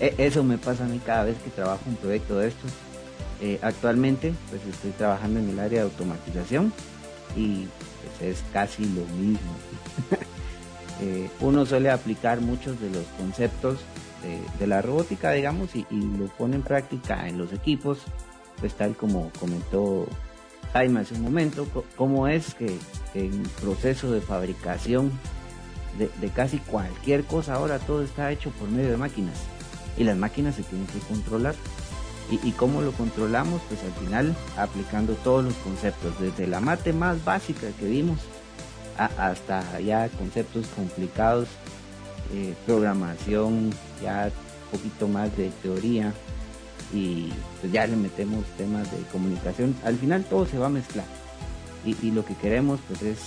E, 0.01 0.15
eso 0.19 0.43
me 0.43 0.59
pasa 0.59 0.85
a 0.85 0.89
mí 0.89 1.01
cada 1.05 1.25
vez 1.25 1.37
que 1.43 1.51
trabajo 1.51 1.83
un 1.87 1.97
proyecto 1.97 2.39
de 2.39 2.49
estos. 2.49 2.71
Eh, 3.41 3.59
actualmente 3.63 4.35
pues 4.51 4.63
estoy 4.67 4.93
trabajando 4.93 5.41
en 5.41 5.51
el 5.51 5.59
área 5.59 5.81
de 5.81 5.85
automatización 5.87 6.73
y 7.35 7.67
pues 8.19 8.37
es 8.37 8.45
casi 8.53 8.85
lo 8.85 9.05
mismo. 9.17 9.57
Eh, 11.01 11.29
uno 11.41 11.67
suele 11.67 11.91
aplicar 11.91 12.41
muchos 12.41 12.81
de 12.81 12.89
los 12.89 13.05
conceptos 13.19 13.81
de, 14.59 14.67
la 14.67 14.83
robótica, 14.83 15.33
digamos, 15.33 15.75
y, 15.75 15.85
lo 15.91 16.27
pone 16.27 16.57
en 16.57 16.63
práctica 16.63 17.29
en 17.29 17.39
los 17.39 17.53
equipos, 17.53 17.99
pues 18.61 18.75
tal 18.75 18.97
como 18.97 19.31
comentó 19.39 20.07
Jaime 20.73 21.01
hace 21.01 21.15
un 21.15 21.23
momento, 21.23 21.67
cómo 21.97 22.29
es 22.29 22.55
que, 22.55 22.79
en 23.15 23.43
proceso 23.61 24.11
de 24.11 24.21
fabricación 24.21 25.13
de, 25.99 26.11
de, 26.21 26.29
casi 26.31 26.59
cualquier 26.59 27.25
cosa 27.25 27.55
ahora 27.55 27.79
todo 27.79 28.03
está 28.03 28.33
hecho 28.33 28.51
por 28.53 28.71
medio 28.71 28.91
de 28.91 28.97
máquinas 28.97 29.37
y 29.99 30.05
las 30.05 30.17
máquinas 30.17 30.55
se 30.55 30.63
tienen 30.63 30.87
que 30.87 30.99
controlar. 31.01 31.55
¿Y, 32.31 32.53
cómo 32.53 32.81
lo 32.81 32.93
controlamos? 32.93 33.61
Pues 33.69 33.83
al 33.83 33.93
final 33.93 34.35
aplicando 34.57 35.13
todos 35.17 35.45
los 35.45 35.55
conceptos, 35.55 36.19
desde 36.19 36.47
la 36.47 36.61
mate 36.61 36.95
más 36.95 37.23
básica 37.25 37.67
que 37.79 37.87
vimos 37.87 38.19
hasta 38.97 39.81
ya 39.81 40.09
conceptos 40.09 40.67
complicados, 40.69 41.49
eh, 42.33 42.55
programación, 42.65 43.71
ya 44.03 44.31
un 44.73 44.79
poquito 44.79 45.09
más 45.09 45.37
de 45.37 45.51
teoría 45.63 46.15
y 46.93 47.33
pues 47.61 47.73
ya 47.73 47.87
le 47.87 47.97
metemos 47.97 48.45
temas 48.57 48.91
de 48.91 48.99
comunicación. 49.11 49.75
Al 49.85 49.97
final 49.97 50.25
todo 50.25 50.47
se 50.47 50.59
va 50.59 50.67
a 50.67 50.71
mezclar 50.71 51.07
y, 51.85 52.11
lo 52.11 52.25
que 52.25 52.35
queremos 52.35 52.81
pues 52.87 53.03
es 53.03 53.19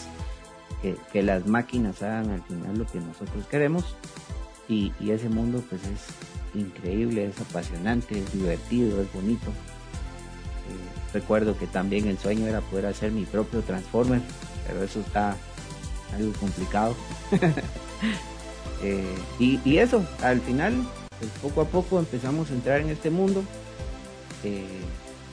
que, 1.12 1.24
las 1.24 1.45
máquinas 1.45 2.01
hagan 2.01 2.29
al 2.29 2.41
final 2.43 2.77
lo 2.77 2.86
que 2.86 3.00
nosotros 3.00 3.45
queremos 3.48 3.95
y, 4.69 4.93
y 5.00 5.12
ese 5.12 5.29
mundo 5.29 5.63
pues 5.69 5.81
es 5.86 6.60
increíble, 6.60 7.25
es 7.25 7.39
apasionante, 7.41 8.19
es 8.19 8.34
divertido, 8.34 9.01
es 9.01 9.12
bonito. 9.13 9.50
Eh, 9.50 11.13
recuerdo 11.13 11.57
que 11.57 11.67
también 11.67 12.07
el 12.07 12.17
sueño 12.17 12.48
era 12.48 12.62
poder 12.62 12.88
hacer 12.88 13.12
mi 13.12 13.25
propio 13.25 13.62
Transformer, 13.62 14.22
pero 14.67 14.84
eso 14.84 15.00
está 15.01 15.36
algo 16.13 16.34
complicado. 16.34 16.95
Eh, 18.84 19.15
y, 19.39 19.77
eso, 19.77 20.05
al 20.22 20.41
final, 20.41 20.75
pues 21.19 21.31
poco 21.41 21.62
a 21.62 21.65
poco 21.65 22.00
empezamos 22.00 22.50
a 22.51 22.53
entrar 22.53 22.81
en 22.81 22.89
este 22.89 23.10
mundo. 23.10 23.43
Eh, 24.43 24.65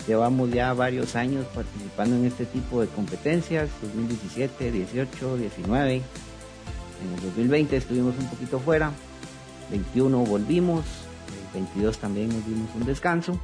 llevamos 0.07 0.51
ya 0.51 0.73
varios 0.73 1.17
años 1.17 1.47
participando 1.55 2.17
en 2.17 2.25
este 2.25 2.47
tipo 2.47 2.81
de 2.81 2.89
competencias, 2.89 3.69
2017, 3.83 4.71
18, 4.71 5.37
19. 5.37 5.95
En 5.95 7.15
el 7.15 7.21
2020 7.23 7.77
estuvimos 7.77 8.15
un 8.19 8.27
poquito 8.29 8.61
fuera, 8.61 8.93
21 9.71 10.19
volvimos, 10.25 10.85
22 11.53 11.99
también 11.99 12.29
nos 12.29 12.47
dimos 12.47 12.69
un 12.75 12.85
descanso. 12.85 13.39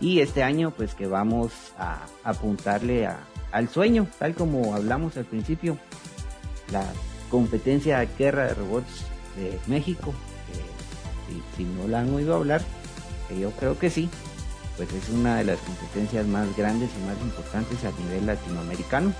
Y 0.00 0.20
este 0.20 0.42
año 0.42 0.70
pues 0.70 0.94
que 0.94 1.06
vamos 1.06 1.52
a 1.78 2.06
apuntarle 2.24 3.08
al 3.52 3.68
sueño, 3.68 4.08
tal 4.18 4.34
como 4.34 4.74
hablamos 4.74 5.16
al 5.16 5.24
principio, 5.24 5.78
la 6.72 6.84
competencia 7.30 7.98
de 7.98 8.08
guerra 8.18 8.46
de 8.46 8.54
robots 8.54 9.06
de 9.36 9.58
México. 9.66 10.12
Si, 11.56 11.64
no 11.64 11.88
la 11.88 12.00
han 12.00 12.12
oído 12.14 12.36
hablar, 12.36 12.62
yo 13.38 13.50
creo 13.52 13.78
que 13.78 13.90
sí, 13.90 14.10
pues 14.76 14.92
es 14.92 15.08
una 15.08 15.36
de 15.36 15.44
las 15.44 15.58
competencias 15.60 16.26
más 16.26 16.54
grandes 16.56 16.90
y 16.98 17.06
más 17.06 17.20
importantes 17.20 17.84
a 17.84 17.90
nivel 18.02 18.26
latinoamericano. 18.26 19.12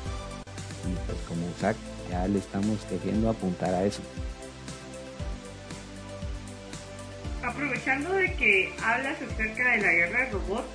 Y 0.84 0.94
pues 1.06 1.18
como 1.26 1.46
SAC 1.60 1.76
ya 2.10 2.26
le 2.28 2.38
estamos 2.38 2.78
queriendo 2.84 3.30
apuntar 3.30 3.74
a 3.74 3.84
eso. 3.84 4.02
aprovechando 7.44 8.12
de 8.14 8.32
que 8.34 8.72
hablas 8.82 9.20
acerca 9.20 9.72
de 9.72 9.78
la 9.78 9.92
guerra 9.92 10.24
de 10.24 10.30
robots, 10.30 10.66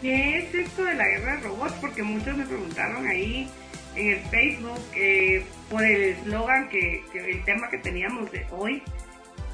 ¿qué 0.00 0.38
es 0.38 0.54
esto 0.54 0.84
de 0.84 0.94
la 0.94 1.06
guerra 1.06 1.36
de 1.36 1.42
robots? 1.42 1.74
Porque 1.80 2.02
muchos 2.02 2.36
me 2.36 2.46
preguntaron 2.46 3.06
ahí 3.06 3.48
en 3.94 4.10
el 4.10 4.20
Facebook 4.24 4.80
eh, 4.94 5.44
por 5.70 5.84
el 5.84 6.02
eslogan 6.02 6.68
que, 6.68 7.04
el 7.14 7.44
tema 7.44 7.68
que 7.70 7.78
teníamos 7.78 8.30
de 8.32 8.46
hoy. 8.50 8.82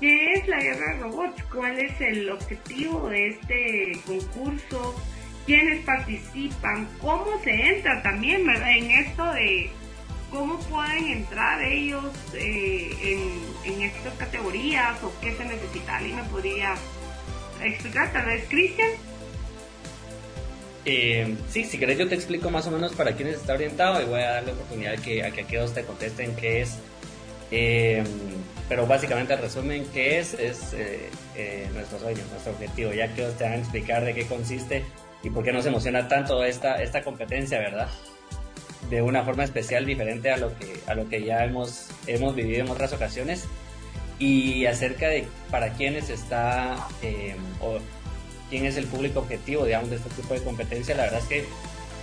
¿Qué 0.01 0.33
es 0.33 0.49
la 0.49 0.59
guerra 0.59 0.95
de 0.95 1.03
robots? 1.03 1.43
¿Cuál 1.53 1.79
es 1.79 2.01
el 2.01 2.31
objetivo 2.31 3.09
de 3.11 3.29
este 3.29 3.93
concurso? 4.07 4.95
¿Quiénes 5.47 5.85
participan? 5.85 6.89
¿Cómo 7.01 7.27
se 7.45 7.51
entra 7.51 8.03
también 8.03 8.49
en 8.49 8.91
esto 8.91 9.25
de 9.33 9.71
cómo 10.31 10.59
pueden 10.61 11.09
entrar 11.09 11.63
ellos 11.63 12.05
eh, 12.35 13.19
en, 13.65 13.83
estas 13.83 14.15
categorías 14.15 15.03
o 15.03 15.13
qué 15.21 15.35
se 15.35 15.45
necesita. 15.45 15.97
¿Alguien 15.97 16.17
me 16.17 16.25
podría 16.25 16.75
explicar? 17.63 18.13
Tal 18.13 18.27
vez, 18.27 18.45
Cristian. 18.49 18.91
Eh, 20.85 21.37
sí, 21.51 21.65
si 21.65 21.79
querés 21.79 21.99
yo 21.99 22.09
te 22.09 22.15
explico 22.15 22.51
más 22.51 22.67
o 22.67 22.71
menos 22.71 22.95
para 22.95 23.15
quiénes 23.15 23.37
está 23.37 23.53
orientado 23.53 24.01
y 24.01 24.07
voy 24.07 24.23
a 24.23 24.31
darle 24.31 24.53
oportunidad 24.53 24.99
que, 25.01 25.23
a 25.25 25.31
que 25.31 25.45
te 25.45 25.85
contesten 25.85 26.35
qué 26.37 26.63
es. 26.63 26.79
Eh, 27.51 28.03
pero 28.71 28.87
básicamente 28.87 29.35
el 29.35 29.41
resumen 29.41 29.85
qué 29.93 30.21
es 30.21 30.33
es 30.33 30.73
eh, 30.75 31.69
nuestro 31.75 31.99
sueño, 31.99 32.23
nuestro 32.31 32.53
objetivo. 32.53 32.93
Ya 32.93 33.13
que 33.13 33.25
te 33.25 33.45
van 33.45 33.55
a 33.55 33.57
explicar 33.57 34.05
de 34.05 34.15
qué 34.15 34.27
consiste 34.27 34.85
y 35.23 35.29
por 35.29 35.45
qué 35.45 35.53
nos 35.53 35.67
emociona 35.67 36.07
tanto 36.09 36.43
esta, 36.45 36.81
esta 36.81 37.03
competencia, 37.03 37.59
¿verdad? 37.59 37.89
de 38.89 39.03
una 39.03 39.25
forma 39.25 39.45
especial 39.45 39.85
diferente 39.87 40.31
a 40.31 40.37
lo 40.37 40.57
que, 40.57 40.81
a 40.87 40.95
lo 40.95 41.09
que 41.09 41.23
ya 41.23 41.45
hemos, 41.45 41.89
hemos 42.07 42.35
vivido 42.35 42.65
en 42.65 42.71
otras 42.71 42.93
ocasiones 42.93 43.45
y 44.19 44.67
acerca 44.67 45.09
de 45.09 45.27
para 45.51 45.71
quiénes 45.75 46.11
está 46.11 46.89
eh, 47.03 47.37
o 47.61 47.79
quién 48.49 48.67
es 48.67 48.77
el 48.77 48.87
público 48.87 49.21
objetivo, 49.21 49.65
digamos, 49.65 49.91
de 49.91 49.97
este 49.97 50.11
tipo 50.11 50.35
de 50.35 50.43
competencia, 50.43 50.95
la 50.95 51.05
verdad 51.05 51.21
es 51.21 51.27
que 51.27 51.45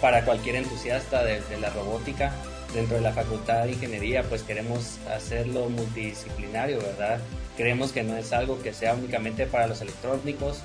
para 0.01 0.23
cualquier 0.25 0.57
entusiasta 0.57 1.23
de, 1.23 1.41
la 1.59 1.69
robótica 1.69 2.33
dentro 2.73 2.97
de 2.97 3.01
la 3.01 3.13
facultad 3.13 3.63
de 3.63 3.71
ingeniería, 3.71 4.23
pues 4.23 4.43
queremos 4.43 4.97
hacerlo 5.13 5.69
multidisciplinario, 5.69 6.79
¿verdad? 6.79 7.19
Creemos 7.55 7.91
que 7.91 8.03
no 8.03 8.17
es 8.17 8.33
algo 8.33 8.61
que 8.61 8.73
sea 8.73 8.93
únicamente 8.93 9.47
para 9.47 9.67
los 9.67 9.81
electrónicos 9.81 10.61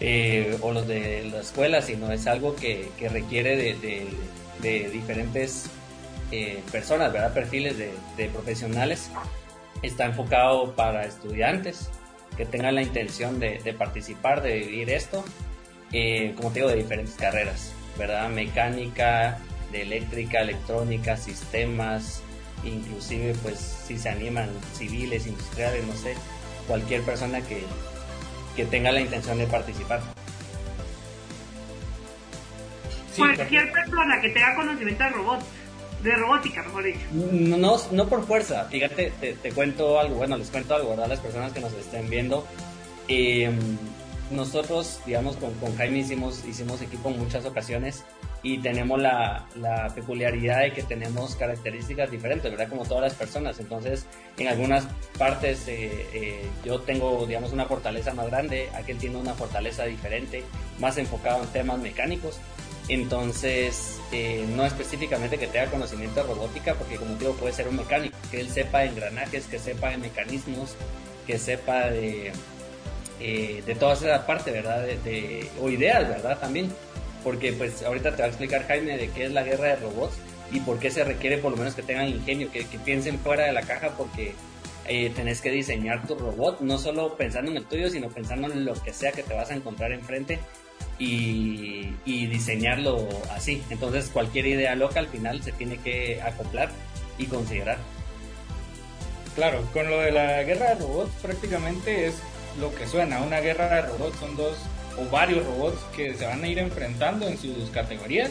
eh, 0.00 0.56
o 0.60 0.72
los 0.72 0.86
de 0.86 1.28
la 1.30 1.40
escuela, 1.40 1.82
sino 1.82 2.12
es 2.12 2.26
algo 2.26 2.54
que, 2.56 2.88
que 2.98 3.08
requiere 3.08 3.56
de, 3.56 4.06
de 4.62 4.90
diferentes 4.90 5.70
eh, 6.32 6.60
personas, 6.72 7.12
¿verdad? 7.12 7.32
Perfiles 7.32 7.76
de, 7.78 8.28
profesionales. 8.28 9.10
Está 9.82 10.06
enfocado 10.06 10.74
para 10.74 11.04
estudiantes 11.04 11.90
que 12.36 12.44
tengan 12.44 12.74
la 12.74 12.82
intención 12.82 13.38
de, 13.38 13.74
participar, 13.78 14.42
de 14.42 14.58
vivir 14.58 14.90
esto, 14.90 15.24
eh, 15.92 16.34
como 16.36 16.50
te 16.50 16.60
digo, 16.60 16.68
de 16.68 16.76
diferentes 16.76 17.14
carreras, 17.14 17.72
¿verdad? 17.96 18.28
Mecánica, 18.28 19.38
de 19.72 19.82
eléctrica, 19.82 20.40
electrónica, 20.40 21.16
sistemas, 21.16 22.22
inclusive 22.64 23.34
pues 23.42 23.58
si 23.58 23.98
se 23.98 24.08
animan 24.08 24.48
civiles, 24.74 25.26
industriales, 25.26 25.86
no 25.86 25.94
sé, 25.94 26.14
cualquier 26.66 27.02
persona 27.02 27.40
que, 27.40 27.62
que 28.54 28.64
tenga 28.64 28.92
la 28.92 29.00
intención 29.00 29.38
de 29.38 29.46
participar 29.46 30.00
cualquier 33.16 33.72
persona 33.72 34.20
que 34.20 34.28
tenga 34.30 34.54
conocimiento 34.54 35.04
de 35.04 35.10
robots, 35.10 35.44
de 36.02 36.12
robótica, 36.14 36.62
mejor 36.62 36.84
dicho. 36.84 37.06
No, 37.12 37.76
no 37.90 38.08
por 38.08 38.26
fuerza, 38.26 38.64
fíjate, 38.64 39.12
te, 39.20 39.52
cuento 39.52 39.98
algo, 39.98 40.16
bueno, 40.16 40.36
les 40.36 40.50
cuento 40.50 40.74
algo, 40.74 40.90
¿verdad? 40.90 41.08
Las 41.08 41.20
personas 41.20 41.52
que 41.52 41.60
nos 41.60 41.72
estén 41.72 42.08
viendo. 42.08 42.46
Em, 43.08 43.56
nosotros, 44.30 45.00
digamos, 45.06 45.36
con, 45.36 45.54
con, 45.54 45.76
Jaime 45.76 46.00
hicimos, 46.00 46.44
hicimos 46.44 46.82
equipo 46.82 47.10
en 47.10 47.18
muchas 47.18 47.44
ocasiones 47.44 48.04
y 48.46 48.58
tenemos 48.58 49.00
la, 49.00 49.44
peculiaridad 49.92 50.60
de 50.60 50.72
que 50.72 50.84
tenemos 50.84 51.34
características 51.34 52.12
diferentes, 52.12 52.48
¿verdad? 52.48 52.68
Como 52.68 52.84
todas 52.84 53.02
las 53.02 53.14
personas. 53.14 53.58
Entonces, 53.58 54.06
en 54.38 54.46
algunas 54.46 54.86
partes 55.18 55.66
eh, 55.66 56.06
eh, 56.12 56.42
yo 56.64 56.78
tengo, 56.78 57.26
digamos, 57.26 57.52
una 57.52 57.64
fortaleza 57.64 58.14
más 58.14 58.28
grande, 58.28 58.68
aquel 58.74 58.98
tiene 58.98 59.16
una 59.16 59.34
fortaleza 59.34 59.82
diferente, 59.86 60.44
más 60.78 60.96
enfocado 60.96 61.42
en 61.42 61.48
temas 61.48 61.80
mecánicos. 61.80 62.38
Entonces, 62.88 63.98
eh, 64.12 64.46
no 64.54 64.64
específicamente 64.64 65.38
que 65.38 65.48
tenga 65.48 65.66
conocimiento 65.68 66.22
de 66.22 66.28
robótica, 66.28 66.74
porque 66.74 66.98
como 66.98 67.16
digo, 67.16 67.32
puede 67.32 67.52
ser 67.52 67.66
un 67.66 67.78
mecánico, 67.78 68.16
que 68.30 68.40
él 68.40 68.48
sepa 68.48 68.80
de 68.80 68.90
engranajes, 68.90 69.46
que 69.46 69.58
sepa 69.58 69.90
de 69.90 69.96
mecanismos, 69.96 70.76
que 71.26 71.36
sepa 71.36 71.90
de, 71.90 72.30
de 73.18 73.74
toda 73.74 73.94
esa 73.94 74.24
parte, 74.24 74.52
¿verdad? 74.52 74.86
O 75.60 75.68
ideas, 75.68 76.08
¿verdad? 76.08 76.38
También, 76.38 76.70
porque 77.26 77.52
pues 77.52 77.82
ahorita 77.82 78.14
te 78.14 78.18
va 78.22 78.26
a 78.26 78.28
explicar 78.28 78.68
Jaime 78.68 78.96
de 78.96 79.08
qué 79.08 79.24
es 79.24 79.32
la 79.32 79.42
guerra 79.42 79.70
de 79.70 79.76
robots 79.76 80.14
y 80.52 80.60
por 80.60 80.78
qué 80.78 80.92
se 80.92 81.02
requiere 81.02 81.38
por 81.38 81.50
lo 81.50 81.56
menos 81.56 81.74
que 81.74 81.82
tengan 81.82 82.08
ingenio, 82.08 82.52
que, 82.52 82.64
piensen 82.84 83.18
fuera 83.18 83.46
de 83.46 83.52
la 83.52 83.62
caja, 83.62 83.96
porque 83.98 84.32
eh, 84.86 85.10
tenés 85.10 85.40
que 85.40 85.50
diseñar 85.50 86.06
tu 86.06 86.14
robot, 86.14 86.60
no 86.60 86.78
solo 86.78 87.16
pensando 87.16 87.50
en 87.50 87.56
el 87.56 87.64
tuyo, 87.64 87.90
sino 87.90 88.10
pensando 88.10 88.46
en 88.52 88.64
lo 88.64 88.74
que 88.74 88.92
sea 88.92 89.10
que 89.10 89.24
te 89.24 89.34
vas 89.34 89.50
a 89.50 89.56
encontrar 89.56 89.90
enfrente 89.90 90.38
y, 91.00 91.94
y 92.04 92.28
diseñarlo 92.28 93.08
así. 93.32 93.60
Entonces 93.70 94.08
cualquier 94.08 94.46
idea 94.46 94.76
loca 94.76 95.00
al 95.00 95.08
final 95.08 95.42
se 95.42 95.50
tiene 95.50 95.78
que 95.78 96.22
acoplar 96.22 96.70
y 97.18 97.26
considerar. 97.26 97.78
Claro, 99.34 99.68
con 99.72 99.90
lo 99.90 99.98
de 99.98 100.12
la 100.12 100.44
guerra 100.44 100.68
de 100.68 100.74
robots 100.76 101.10
prácticamente 101.20 102.06
es 102.06 102.14
lo 102.60 102.72
que 102.72 102.86
suena. 102.86 103.20
Una 103.20 103.40
guerra 103.40 103.66
de 103.66 103.82
robots 103.82 104.16
son 104.20 104.36
dos 104.36 104.56
o 104.98 105.10
varios 105.10 105.44
robots 105.46 105.78
que 105.94 106.14
se 106.14 106.26
van 106.26 106.42
a 106.42 106.48
ir 106.48 106.58
enfrentando 106.58 107.26
en 107.28 107.38
sus 107.38 107.70
categorías. 107.70 108.30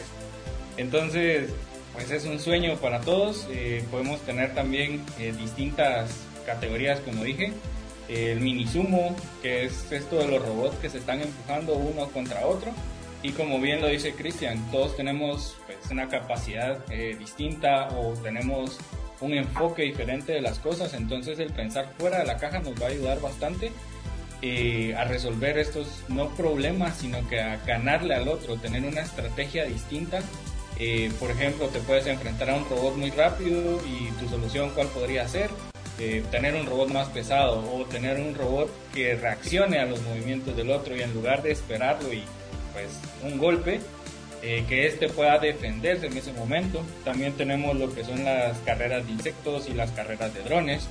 Entonces, 0.76 1.50
pues 1.92 2.10
es 2.10 2.24
un 2.24 2.38
sueño 2.38 2.76
para 2.76 3.00
todos. 3.00 3.46
Eh, 3.50 3.84
podemos 3.90 4.20
tener 4.20 4.54
también 4.54 5.02
eh, 5.18 5.32
distintas 5.36 6.10
categorías, 6.44 7.00
como 7.00 7.24
dije. 7.24 7.52
El 8.08 8.40
mini 8.40 8.66
sumo, 8.66 9.16
que 9.42 9.64
es 9.64 9.90
esto 9.90 10.18
de 10.18 10.28
los 10.28 10.40
robots 10.40 10.76
que 10.76 10.88
se 10.88 10.98
están 10.98 11.20
empujando 11.20 11.74
uno 11.74 12.06
contra 12.10 12.46
otro. 12.46 12.70
Y 13.22 13.30
como 13.30 13.60
bien 13.60 13.80
lo 13.80 13.88
dice 13.88 14.12
Cristian, 14.12 14.70
todos 14.70 14.96
tenemos 14.96 15.56
pues, 15.66 15.78
una 15.90 16.08
capacidad 16.08 16.78
eh, 16.90 17.16
distinta 17.18 17.88
o 17.88 18.12
tenemos 18.12 18.78
un 19.20 19.34
enfoque 19.34 19.82
diferente 19.82 20.32
de 20.32 20.40
las 20.40 20.58
cosas. 20.58 20.94
Entonces 20.94 21.38
el 21.38 21.52
pensar 21.52 21.92
fuera 21.98 22.18
de 22.18 22.26
la 22.26 22.36
caja 22.36 22.60
nos 22.60 22.80
va 22.80 22.86
a 22.86 22.90
ayudar 22.90 23.20
bastante 23.20 23.72
a 24.96 25.04
resolver 25.04 25.58
estos 25.58 26.04
no 26.08 26.28
problemas, 26.36 26.98
sino 26.98 27.26
que 27.28 27.40
a 27.40 27.56
ganarle 27.64 28.14
al 28.14 28.28
otro, 28.28 28.56
tener 28.56 28.84
una 28.84 29.02
estrategia 29.02 29.64
distinta 29.64 30.22
eh, 30.78 31.10
por 31.18 31.30
ejemplo, 31.30 31.68
te 31.68 31.80
puedes 31.80 32.06
enfrentar 32.06 32.50
a 32.50 32.56
un 32.56 32.68
robot 32.68 32.96
muy 32.96 33.10
rápido 33.10 33.80
y 33.86 34.10
tu 34.20 34.28
solución 34.28 34.70
cuál 34.74 34.88
podría 34.88 35.26
ser. 35.26 35.50
Eh, 35.98 36.22
tener 36.30 36.54
un 36.54 36.66
robot 36.66 36.90
más 36.90 37.08
pesado 37.08 37.64
o 37.72 37.86
tener 37.86 38.20
un 38.20 38.34
robot 38.34 38.70
que 38.92 39.14
reaccione 39.14 39.78
a 39.78 39.86
los 39.86 40.02
movimientos 40.02 40.54
del 40.54 40.70
otro 40.70 40.94
y 40.94 41.00
en 41.00 41.14
lugar 41.14 41.42
de 41.42 41.52
esperarlo 41.52 42.12
y 42.12 42.22
pues 42.74 43.00
un 43.22 43.38
golpe, 43.38 43.80
eh, 44.42 44.64
que 44.68 44.86
éste 44.86 45.08
pueda 45.08 45.38
defenderse 45.38 46.08
en 46.08 46.16
ese 46.18 46.34
momento. 46.34 46.82
También 47.02 47.32
tenemos 47.32 47.74
lo 47.74 47.94
que 47.94 48.04
son 48.04 48.26
las 48.26 48.58
carreras 48.58 49.06
de 49.06 49.12
insectos 49.12 49.70
y 49.70 49.72
las 49.72 49.90
carreras 49.92 50.34
de 50.34 50.42
drones, 50.42 50.86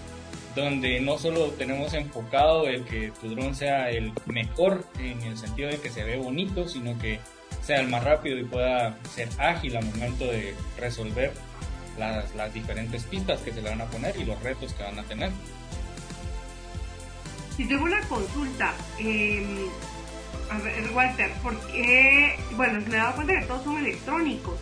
donde 0.56 1.00
no 1.02 1.18
solo 1.18 1.48
tenemos 1.52 1.94
enfocado 1.94 2.68
el 2.68 2.86
que 2.86 3.12
tu 3.20 3.30
dron 3.30 3.56
sea 3.56 3.90
el 3.90 4.14
mejor 4.26 4.86
en 5.00 5.22
el 5.22 5.38
sentido 5.38 5.70
de 5.70 5.80
que 5.80 5.90
se 5.90 6.04
ve 6.04 6.18
bonito, 6.18 6.68
sino 6.68 6.98
que 6.98 7.20
sea 7.62 7.82
el 7.82 7.90
más 7.90 8.04
rápido 8.04 8.38
y 8.38 8.44
pueda 8.44 8.98
ser 9.14 9.28
ágil 9.38 9.76
al 9.76 9.86
momento 9.86 10.26
de 10.26 10.56
resolver 10.78 11.34
las, 11.98 12.34
las 12.36 12.54
diferentes 12.54 13.04
pistas 13.04 13.42
que 13.42 13.52
se 13.52 13.62
le 13.62 13.70
van 13.70 13.82
a 13.82 13.86
poner 13.86 14.16
y 14.18 14.24
los 14.24 14.42
retos 14.42 14.74
que 14.74 14.84
van 14.84 15.00
a 15.00 15.04
tener. 15.04 15.32
Si 17.58 17.66
tengo 17.66 17.86
una 17.86 18.02
consulta, 18.08 18.74
eh, 19.00 19.68
a 20.50 20.58
ver, 20.60 20.92
Walter, 20.94 21.32
¿por 21.42 21.60
qué? 21.68 22.36
Bueno, 22.56 22.82
me 22.88 22.96
he 22.96 22.98
dado 22.98 23.16
cuenta 23.16 23.40
que 23.40 23.46
todos 23.46 23.64
son 23.64 23.78
electrónicos. 23.78 24.56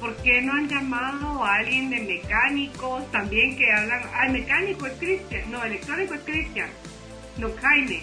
¿Por 0.00 0.14
qué 0.16 0.42
no 0.42 0.52
han 0.52 0.68
llamado 0.68 1.44
a 1.44 1.56
alguien 1.56 1.90
de 1.90 2.00
mecánicos 2.00 3.10
también 3.10 3.56
que 3.56 3.70
hablan? 3.72 4.02
Ah, 4.12 4.28
mecánico 4.28 4.86
es 4.86 4.92
Cristian. 4.94 5.50
No, 5.50 5.64
electrónico 5.64 6.14
es 6.14 6.20
Cristian. 6.20 6.68
No, 7.38 7.50
Jaime. 7.60 8.02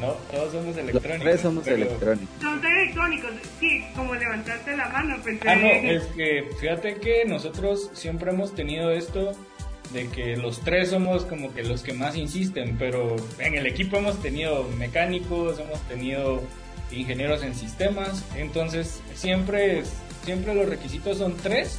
No, 0.00 0.12
todos 0.30 0.52
somos 0.52 0.76
electrónicos. 0.76 1.24
Los 1.24 1.40
somos 1.40 1.66
electrónicos. 1.66 2.28
Somos 2.40 2.64
electrónicos, 2.64 3.30
sí, 3.60 3.84
como 3.94 4.14
levantaste 4.14 4.76
la 4.76 4.88
mano, 4.88 5.16
pensé. 5.22 5.48
Ah, 5.48 5.56
no, 5.56 5.68
es 5.68 6.04
que 6.16 6.48
fíjate 6.60 6.94
que 6.96 7.24
nosotros 7.24 7.90
siempre 7.92 8.30
hemos 8.30 8.54
tenido 8.54 8.90
esto 8.90 9.32
de 9.92 10.08
que 10.08 10.36
los 10.36 10.60
tres 10.60 10.90
somos 10.90 11.24
como 11.24 11.52
que 11.54 11.62
los 11.62 11.82
que 11.82 11.92
más 11.92 12.16
insisten, 12.16 12.76
pero 12.78 13.14
en 13.38 13.54
el 13.54 13.66
equipo 13.66 13.98
hemos 13.98 14.20
tenido 14.22 14.64
mecánicos, 14.78 15.60
hemos 15.60 15.80
tenido 15.82 16.42
ingenieros 16.90 17.42
en 17.42 17.54
sistemas, 17.54 18.24
entonces 18.36 19.02
siempre, 19.14 19.82
siempre 20.24 20.54
los 20.54 20.68
requisitos 20.68 21.18
son 21.18 21.36
tres 21.36 21.78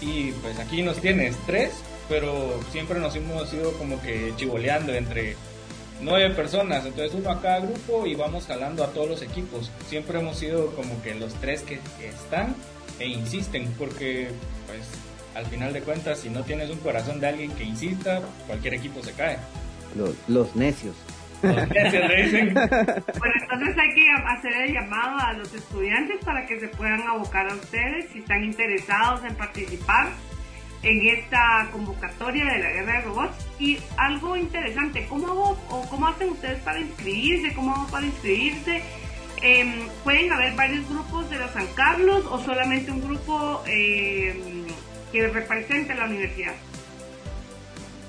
y 0.00 0.32
pues 0.32 0.58
aquí 0.58 0.82
nos 0.82 0.98
tienes 1.00 1.36
tres, 1.46 1.72
pero 2.08 2.60
siempre 2.72 2.98
nos 3.00 3.16
hemos 3.16 3.52
ido 3.52 3.72
como 3.72 4.00
que 4.02 4.32
chivoleando 4.36 4.92
entre 4.94 5.36
nueve 6.00 6.34
personas, 6.34 6.84
entonces 6.84 7.14
uno 7.14 7.30
a 7.30 7.40
cada 7.40 7.60
grupo 7.60 8.06
y 8.06 8.14
vamos 8.14 8.46
jalando 8.46 8.84
a 8.84 8.88
todos 8.88 9.08
los 9.08 9.22
equipos. 9.22 9.70
Siempre 9.88 10.18
hemos 10.18 10.36
sido 10.38 10.74
como 10.74 11.02
que 11.02 11.14
los 11.14 11.32
tres 11.34 11.62
que 11.62 11.80
están 12.06 12.54
e 12.98 13.06
insisten, 13.06 13.72
porque 13.78 14.28
pues 14.66 14.82
al 15.34 15.46
final 15.46 15.72
de 15.72 15.82
cuentas 15.82 16.20
si 16.20 16.30
no 16.30 16.42
tienes 16.44 16.70
un 16.70 16.78
corazón 16.78 17.20
de 17.20 17.28
alguien 17.28 17.50
que 17.52 17.64
insista, 17.64 18.22
cualquier 18.46 18.74
equipo 18.74 19.02
se 19.02 19.12
cae. 19.12 19.38
Los 20.28 20.54
necios. 20.54 20.94
Los. 21.42 21.68
Bueno, 23.18 23.34
entonces 23.40 23.78
hay 23.78 23.94
que 23.94 24.10
hacer 24.26 24.52
el 24.52 24.74
llamado 24.74 25.18
a 25.18 25.32
los 25.34 25.52
estudiantes 25.54 26.24
para 26.24 26.46
que 26.46 26.60
se 26.60 26.68
puedan 26.68 27.02
abocar 27.02 27.48
a 27.50 27.54
ustedes 27.54 28.10
si 28.12 28.20
están 28.20 28.44
interesados 28.44 29.24
en 29.24 29.34
participar 29.34 30.08
en 30.82 31.06
esta 31.08 31.68
convocatoria 31.72 32.44
de 32.44 32.58
la 32.58 32.70
guerra 32.70 32.92
de 32.94 33.00
robots. 33.02 33.46
Y 33.58 33.78
algo 33.96 34.36
interesante, 34.36 35.06
¿cómo, 35.08 35.58
o 35.68 35.88
cómo 35.88 36.06
hacen 36.06 36.30
ustedes 36.30 36.60
para 36.62 36.80
inscribirse? 36.80 37.54
¿Cómo 37.54 37.74
hago 37.74 37.86
para 37.88 38.06
inscribirse? 38.06 38.82
Em, 39.42 39.88
¿Pueden 40.02 40.32
haber 40.32 40.54
varios 40.54 40.88
grupos 40.88 41.28
de 41.28 41.38
la 41.38 41.48
San 41.48 41.66
Carlos 41.74 42.24
o 42.30 42.38
solamente 42.40 42.90
un 42.90 43.02
grupo 43.02 43.62
em, 43.66 44.64
que 45.12 45.28
represente 45.28 45.94
la 45.94 46.04
universidad? 46.04 46.54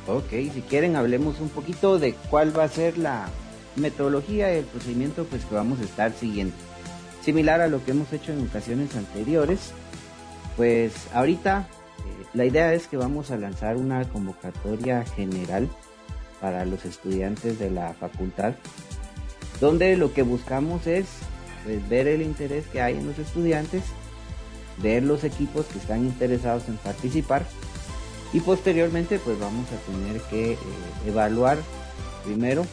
Ok, 0.08 0.30
si 0.30 0.63
quieren 0.70 0.96
hablemos 0.96 1.41
un 1.41 1.50
poquito 1.50 2.00
de 2.00 2.13
cuál 2.30 2.58
va 2.58 2.63
a 2.63 2.70
ser 2.70 2.98
la 2.98 3.28
metodología 3.76 4.54
y 4.54 4.60
el 4.60 4.65
procedimiento 4.65 5.26
pues 5.26 5.43
que 5.43 5.54
vamos 5.54 5.82
a 5.82 5.84
estar 5.84 6.13
siguiendo. 6.13 6.56
Similar 7.22 7.60
a 7.60 7.67
lo 7.67 7.84
que 7.84 7.91
hemos 7.91 8.13
hecho 8.13 8.32
en 8.32 8.48
ocasiones 8.48 8.96
anteriores, 8.96 9.72
pues 10.56 10.93
ahorita 11.13 11.67
la 12.34 12.46
idea 12.46 12.74
es 12.74 12.88
que 12.88 12.96
vamos 12.96 13.32
a 13.32 13.38
lanzar 13.38 13.76
una 13.76 14.08
convocatoria 14.08 15.04
general 15.04 15.67
para 16.39 16.63
los 16.63 16.86
estudiantes 16.86 17.60
de 17.60 17.70
la 17.70 17.93
facultad, 17.93 18.54
donde 19.60 19.98
lo 19.98 20.13
que 20.13 20.22
buscamos 20.22 20.88
es 20.88 21.06
pues, 21.65 21.88
ver 21.89 22.08
el 22.08 22.22
interés 22.22 22.65
que 22.67 22.82
hay 22.82 22.96
en 22.96 23.08
los 23.08 23.20
estudiantes, 23.20 23.84
ver 24.82 25.04
los 25.04 25.26
equipos 25.26 25.65
que 25.65 25.80
están 25.80 26.06
interesados 26.06 26.70
en 26.70 26.78
participar 26.78 27.46
y 28.34 28.40
posteriormente 28.40 29.20
pues 29.20 29.40
vamos 29.40 29.68
a 29.72 29.92
tener 29.92 30.22
que 30.24 30.54
eh, 30.54 30.58
evaluar 31.08 31.58
primero 32.24 32.66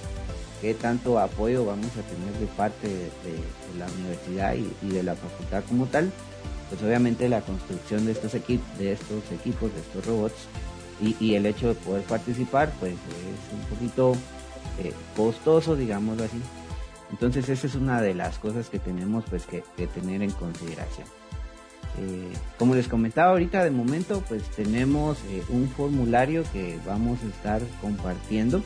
qué 0.61 0.75
tanto 0.75 1.19
apoyo 1.19 1.65
vamos 1.65 1.91
a 1.93 2.03
tener 2.03 2.33
de 2.41 2.47
parte 2.57 2.89
de, 2.89 3.79
la 3.79 3.87
universidad 3.87 4.55
y 4.55 4.89
de 4.89 5.03
la 5.03 5.17
facultad 5.17 5.65
como 5.69 5.87
tal 5.87 6.13
pues 6.69 6.83
obviamente 6.83 7.29
la 7.29 7.41
construcción 7.41 8.07
de 8.07 8.13
estos 8.13 8.35
equipos, 8.35 8.67
de 8.79 8.93
estos 8.93 9.31
equipos, 9.33 9.73
de 9.73 9.81
estos 9.81 10.07
robots 10.07 10.49
y, 11.01 11.35
el 11.35 11.45
hecho 11.45 11.69
de 11.69 11.75
poder 11.75 12.03
participar, 12.05 12.73
pues 12.79 12.93
es 12.93 13.53
un 13.53 13.61
poquito 13.69 14.13
eh, 14.79 14.93
costoso, 15.17 15.75
digámoslo 15.77 16.25
así. 16.25 16.41
Entonces 17.11 17.49
esa 17.49 17.67
es 17.67 17.75
una 17.75 18.01
de 18.01 18.15
las 18.15 18.39
cosas 18.39 18.71
que 18.71 18.79
tenemos 18.79 19.25
pues 19.29 19.45
que, 19.45 19.63
tener 19.89 20.23
en 20.23 20.31
consideración. 20.31 21.07
Eh, 21.99 22.33
como 22.59 22.75
les 22.75 22.89
comentaba 22.89 23.31
ahorita, 23.31 23.63
de 23.63 23.71
momento 23.71 24.23
pues 24.29 24.43
tenemos 24.51 25.19
eh, 25.31 25.43
un 25.49 25.69
formulario 25.69 26.45
que 26.53 26.79
vamos 26.87 27.19
a 27.23 27.27
estar 27.27 27.63
compartiendo, 27.81 28.63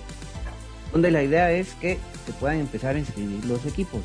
donde 0.92 1.10
la 1.10 1.22
idea 1.22 1.52
es 1.52 1.74
que 1.74 1.98
se 2.24 2.32
puedan 2.32 2.58
empezar 2.58 2.96
a 2.96 2.98
inscribir 2.98 3.44
los 3.44 3.66
equipos. 3.66 4.02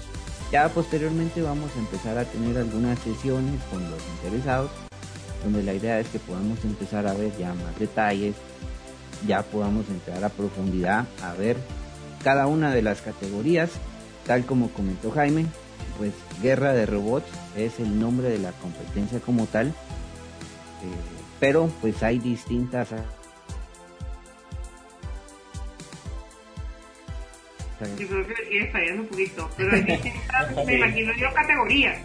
Ya 0.51 0.69
posteriormente 0.69 1.41
vamos 1.41 1.71
a 1.75 1.79
empezar 1.79 2.17
a 2.17 2.25
tener 2.25 2.57
algunas 2.57 2.99
sesiones 2.99 3.61
con 3.71 3.89
los 3.89 4.01
interesados, 4.17 4.69
donde 5.43 5.63
la 5.63 5.73
idea 5.73 5.99
es 5.99 6.07
que 6.09 6.19
podamos 6.19 6.63
empezar 6.63 7.07
a 7.07 7.13
ver 7.13 7.31
ya 7.39 7.53
más 7.53 7.79
detalles, 7.79 8.35
ya 9.27 9.41
podamos 9.41 9.87
entrar 9.89 10.23
a 10.23 10.29
profundidad 10.29 11.05
a 11.23 11.33
ver 11.33 11.57
cada 12.23 12.47
una 12.47 12.73
de 12.73 12.81
las 12.81 13.01
categorías, 13.01 13.71
tal 14.25 14.45
como 14.45 14.69
comentó 14.69 15.11
Jaime, 15.11 15.45
pues 15.97 16.13
Guerra 16.41 16.73
de 16.73 16.85
Robots 16.85 17.27
es 17.55 17.79
el 17.79 17.99
nombre 17.99 18.29
de 18.29 18.39
la 18.39 18.51
competencia 18.53 19.19
como 19.19 19.45
tal, 19.45 19.67
eh, 19.67 19.71
pero 21.39 21.69
pues 21.81 22.03
hay 22.03 22.19
distintas 22.19 22.89
Yo 27.99 28.07
creo 28.07 28.27
que 28.27 28.33
le 28.33 28.49
sigue 28.49 28.71
fallando 28.71 29.01
un 29.01 29.07
poquito, 29.09 29.49
pero 29.57 29.75
hay 29.75 29.81
distintas, 29.81 30.55
me 30.65 30.75
imagino 30.75 31.11
yo, 31.17 31.33
categorías. 31.33 31.97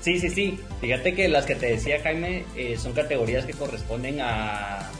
Sí, 0.00 0.18
sí, 0.18 0.30
sí. 0.30 0.60
Fíjate 0.80 1.14
que 1.14 1.28
las 1.28 1.44
que 1.44 1.54
te 1.54 1.66
decía 1.66 2.00
Jaime 2.02 2.44
eh, 2.56 2.76
son 2.78 2.92
categorías 2.94 3.44
que 3.44 3.52
corresponden 3.52 4.20
a, 4.20 4.90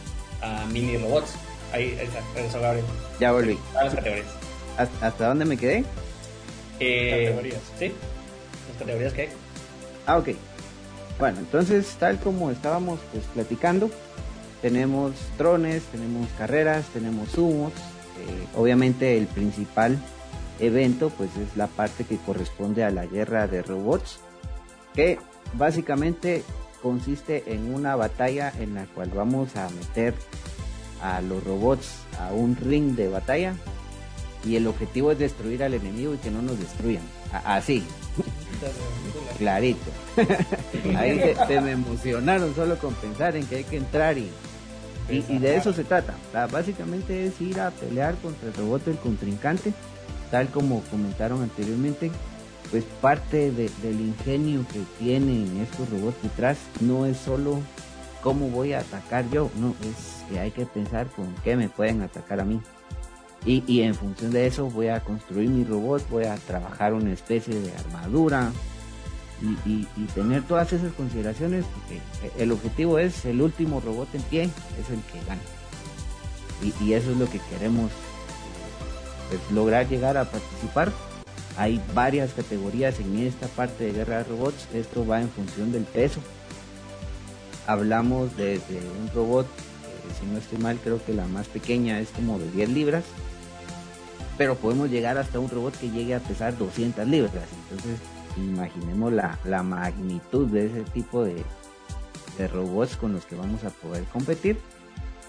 a 0.43 0.67
mini 0.73 0.97
robots. 0.99 1.35
Ahí, 1.73 1.97
ahí 1.99 2.07
está, 2.07 2.21
regresó 2.35 2.61
Gabriel. 2.61 2.85
Ya 3.19 3.33
volví. 3.33 3.59
A 3.79 3.85
las 3.85 3.95
categorías. 3.95 4.27
¿Hasta, 4.77 5.29
dónde 5.29 5.45
me 5.45 5.57
quedé? 5.57 5.85
Eh, 6.81 7.25
categorías. 7.25 7.61
Sí, 7.79 7.93
las 8.87 9.13
que. 9.13 9.29
Ah, 10.07 10.19
ok. 10.19 10.31
Bueno, 11.19 11.39
entonces, 11.39 11.97
tal 11.99 12.19
como 12.19 12.51
estábamos 12.51 13.01
pues 13.13 13.25
platicando, 13.35 13.91
tenemos 14.63 15.13
drones, 15.37 15.83
tenemos 15.93 16.29
carreras, 16.39 16.87
tenemos 16.93 17.37
humos, 17.37 17.73
Eh, 18.21 18.47
obviamente 18.55 19.17
el 19.17 19.27
principal 19.27 19.97
evento 20.59 21.09
pues 21.09 21.31
es 21.39 21.57
la 21.57 21.69
parte 21.69 22.05
que 22.05 22.19
corresponde 22.19 22.85
a 22.85 22.91
la 22.91 23.07
guerra 23.07 23.47
de 23.47 23.63
robots, 23.63 24.21
que 24.95 25.19
básicamente 25.55 26.43
consiste 26.83 27.55
en 27.55 27.73
una 27.73 27.97
batalla 27.97 28.53
en 28.59 28.75
la 28.75 28.85
cual 28.95 29.11
vamos 29.15 29.57
a 29.57 29.71
meter 29.71 30.13
a 31.03 31.23
los 31.23 31.43
robots 31.45 32.05
a 32.19 32.33
un 32.35 32.57
ring 32.57 32.95
de 32.95 33.09
batalla 33.09 33.55
y 34.45 34.57
el 34.57 34.67
objetivo 34.67 35.13
es 35.13 35.19
destruir 35.19 35.63
al 35.63 35.73
enemigo 35.73 36.13
y 36.13 36.19
que 36.19 36.31
no 36.31 36.43
nos 36.43 36.59
destruyan. 36.59 37.05
Así. 37.33 37.83
Clarito. 39.39 39.91
Ahí 40.97 41.35
se, 41.47 41.61
me 41.61 41.73
emocionaron 41.73 42.55
solo 42.55 42.77
con 42.79 42.95
pensar 42.95 43.37
en 43.37 43.47
que 43.47 43.57
hay 43.57 43.65
que 43.65 43.77
entrar 43.77 44.19
y, 44.19 44.31
y, 45.09 45.39
de 45.39 45.57
eso 45.57 45.73
se 45.73 45.85
trata. 45.85 46.15
básicamente 46.53 47.27
es 47.27 47.41
ir 47.41 47.61
a 47.61 47.71
pelear 47.71 48.15
contra 48.17 48.49
el 48.49 48.55
robot 48.55 48.85
del 48.85 48.97
contrincante, 48.97 49.73
tal 50.31 50.49
como 50.49 50.83
comentaron 50.85 51.43
anteriormente. 51.43 52.11
Pues 52.71 52.85
parte 53.01 53.51
del 53.51 54.01
ingenio 54.01 54.65
que 54.73 54.81
tienen 55.01 55.61
estos 55.61 55.91
robots 55.91 56.23
detrás 56.23 56.57
no 56.81 57.05
es 57.05 57.17
solo 57.17 57.59
cómo 58.23 58.49
voy 58.49 58.75
a 58.75 58.81
atacar 58.81 59.29
yo, 59.31 59.51
no, 59.57 59.75
es 59.83 60.23
que 60.31 60.39
hay 60.39 60.51
que 60.53 60.67
pensar 60.67 61.09
con 61.09 61.35
qué 61.43 61.57
me 61.57 61.69
pueden 61.69 62.03
atacar 62.03 62.39
a 62.41 62.45
mí. 62.45 62.61
Y, 63.47 63.81
en 63.81 63.95
función 63.95 64.33
de 64.33 64.47
eso 64.47 64.67
voy 64.69 64.89
a 64.89 65.01
construir 65.01 65.49
mi 65.49 65.65
robot, 65.65 66.07
voy 66.11 66.25
a 66.25 66.37
trabajar 66.37 66.93
una 66.93 67.13
especie 67.13 67.59
de 67.59 67.73
armadura 67.73 68.53
y, 69.67 69.87
tener 70.15 70.43
todas 70.43 70.73
esas 70.73 70.93
consideraciones 70.93 71.65
porque 71.65 72.43
el 72.43 72.53
objetivo 72.53 72.99
es 72.99 73.25
el 73.25 73.41
último 73.41 73.81
robot 73.81 74.15
en 74.15 74.23
pie, 74.23 74.43
es 74.43 74.91
el 74.91 75.01
que 75.11 75.27
gana. 75.27 75.41
Y, 76.83 76.93
eso 76.93 77.13
es 77.13 77.17
lo 77.17 77.31
que 77.31 77.41
queremos 77.51 77.91
pues, 79.31 79.41
lograr 79.53 79.89
llegar 79.89 80.19
a 80.19 80.31
participar. 80.31 80.93
Hay 81.57 81.81
varias 81.95 82.33
categorías 82.33 83.01
en 83.01 83.19
esta 83.19 83.47
parte 83.49 83.85
de 83.85 83.93
guerra 83.93 84.19
de 84.19 84.25
robots, 84.25 84.69
esto 84.75 85.07
va 85.07 85.21
en 85.21 85.31
función 85.31 85.73
del 85.73 85.85
peso. 85.85 86.21
Hablamos 87.67 88.37
de, 88.37 88.61
un 89.01 89.11
robot, 89.15 89.47
si 90.19 90.27
no 90.27 90.39
estoy 90.39 90.59
mal, 90.59 90.79
creo 90.83 91.05
que 91.05 91.15
la 91.15 91.27
más 91.27 91.49
pequeña 91.49 92.01
es 92.01 92.09
como 92.11 92.39
de 92.39 92.51
10 92.51 92.69
libras 92.71 93.05
pero 94.41 94.55
podemos 94.55 94.89
llegar 94.89 95.19
hasta 95.19 95.39
un 95.39 95.51
robot 95.51 95.77
que 95.79 95.91
llegue 95.91 96.15
a 96.15 96.19
pesar 96.19 96.57
200 96.57 97.07
libras. 97.07 97.45
Entonces, 97.63 98.01
imaginemos 98.39 99.13
la, 99.13 99.63
magnitud 99.63 100.47
de 100.47 100.65
ese 100.65 100.81
tipo 100.95 101.23
de, 101.23 101.45
robots 102.51 102.97
con 102.97 103.13
los 103.13 103.27
que 103.27 103.35
vamos 103.35 103.65
a 103.65 103.69
poder 103.69 104.05
competir. 104.05 104.59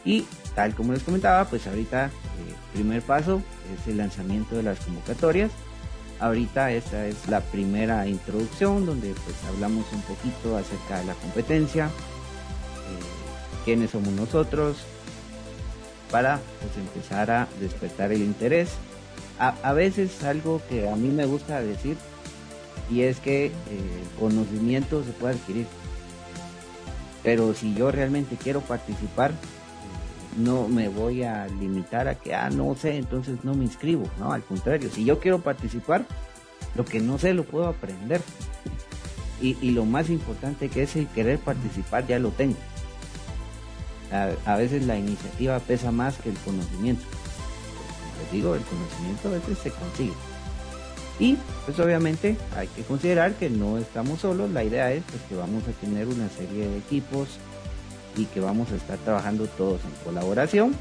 Y 0.05 0.25
tal 0.55 0.73
como 0.75 0.93
les 0.93 1.03
comentaba, 1.03 1.43
pues 1.43 1.67
ahorita 1.67 2.05
el 2.05 2.09
eh, 2.09 2.55
primer 2.73 3.01
paso 3.01 3.41
es 3.77 3.85
el 3.85 3.97
lanzamiento 3.97 4.55
de 4.55 4.63
las 4.63 4.79
convocatorias. 4.79 5.51
Ahorita 6.21 6.71
esta 6.71 7.05
es 7.05 7.27
la 7.27 7.41
primera 7.41 8.07
introducción 8.07 8.85
donde 8.85 9.13
pues 9.25 9.35
hablamos 9.49 9.91
un 9.91 10.03
poquito 10.03 10.55
acerca 10.55 10.99
de 10.99 11.07
la 11.07 11.15
competencia, 11.15 11.89
quiénes 13.65 13.91
somos 13.91 14.13
nosotros, 14.13 14.77
para 16.09 16.39
pues 16.59 16.77
empezar 16.77 17.31
a 17.31 17.47
despertar 17.59 18.11
el 18.11 18.21
interés 18.21 18.69
a, 19.41 19.73
veces 19.73 20.23
algo 20.23 20.61
que 20.69 20.87
a 20.87 20.95
mí 20.95 21.07
me 21.07 21.25
gusta 21.25 21.61
decir 21.61 21.97
y 22.91 23.01
es 23.01 23.19
que 23.19 23.47
el 23.47 23.51
eh, 23.51 24.03
conocimiento 24.19 25.03
se 25.03 25.11
puede 25.11 25.33
adquirir. 25.35 25.65
Pero 27.23 27.53
si 27.53 27.73
yo 27.73 27.91
realmente 27.91 28.35
quiero 28.35 28.61
participar, 28.61 29.31
no 30.37 30.67
me 30.67 30.89
voy 30.89 31.23
a 31.23 31.47
limitar 31.47 32.07
a 32.07 32.15
que, 32.15 32.35
ah, 32.35 32.49
no 32.49 32.75
sé, 32.75 32.97
entonces 32.97 33.43
no 33.43 33.55
me 33.55 33.63
inscribo. 33.63 34.07
No, 34.19 34.31
al 34.31 34.43
contrario, 34.43 34.89
si 34.91 35.05
yo 35.05 35.19
quiero 35.19 35.39
participar, 35.39 36.05
lo 36.75 36.85
que 36.85 36.99
no 36.99 37.17
sé 37.17 37.33
lo 37.33 37.43
puedo 37.43 37.67
aprender. 37.67 38.21
Y, 39.41 39.57
y 39.61 39.71
lo 39.71 39.85
más 39.85 40.09
importante 40.09 40.69
que 40.69 40.83
es 40.83 40.95
el 40.95 41.07
querer 41.07 41.39
participar, 41.39 42.05
ya 42.05 42.19
lo 42.19 42.29
tengo. 42.29 42.57
A 44.11 44.55
veces 44.55 44.85
la 44.85 44.97
iniciativa 44.97 45.59
pesa 45.59 45.91
más 45.91 46.17
que 46.17 46.29
el 46.29 46.37
conocimiento 46.39 47.05
digo, 48.31 48.55
el 48.55 48.61
conocimiento 48.63 49.29
a 49.29 49.31
veces 49.31 49.57
se 49.57 49.71
consigue. 49.71 50.13
Y 51.19 51.37
pues 51.65 51.79
obviamente 51.79 52.37
hay 52.55 52.67
que 52.67 52.83
considerar 52.83 53.33
que 53.33 53.49
no 53.49 53.77
estamos 53.77 54.21
solos, 54.21 54.49
la 54.49 54.63
idea 54.63 54.91
es 54.91 55.03
pues, 55.03 55.21
que 55.29 55.35
vamos 55.35 55.63
a 55.67 55.71
tener 55.73 56.07
una 56.07 56.29
serie 56.29 56.67
de 56.67 56.77
equipos 56.77 57.37
y 58.15 58.25
que 58.25 58.39
vamos 58.39 58.71
a 58.71 58.75
estar 58.75 58.97
trabajando 58.99 59.45
todos 59.45 59.81
en 59.83 59.91
colaboración, 60.03 60.75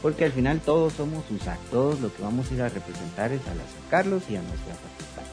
porque 0.00 0.24
al 0.24 0.32
final 0.32 0.60
todos 0.60 0.94
somos 0.94 1.24
USAC, 1.30 1.58
todos 1.70 2.00
lo 2.00 2.14
que 2.14 2.22
vamos 2.22 2.50
a 2.50 2.54
ir 2.54 2.62
a 2.62 2.68
representar 2.68 3.32
es 3.32 3.46
a 3.46 3.54
las 3.54 3.66
Carlos 3.90 4.22
y 4.30 4.36
a 4.36 4.42
nuestra 4.42 4.74
participante. 4.74 5.23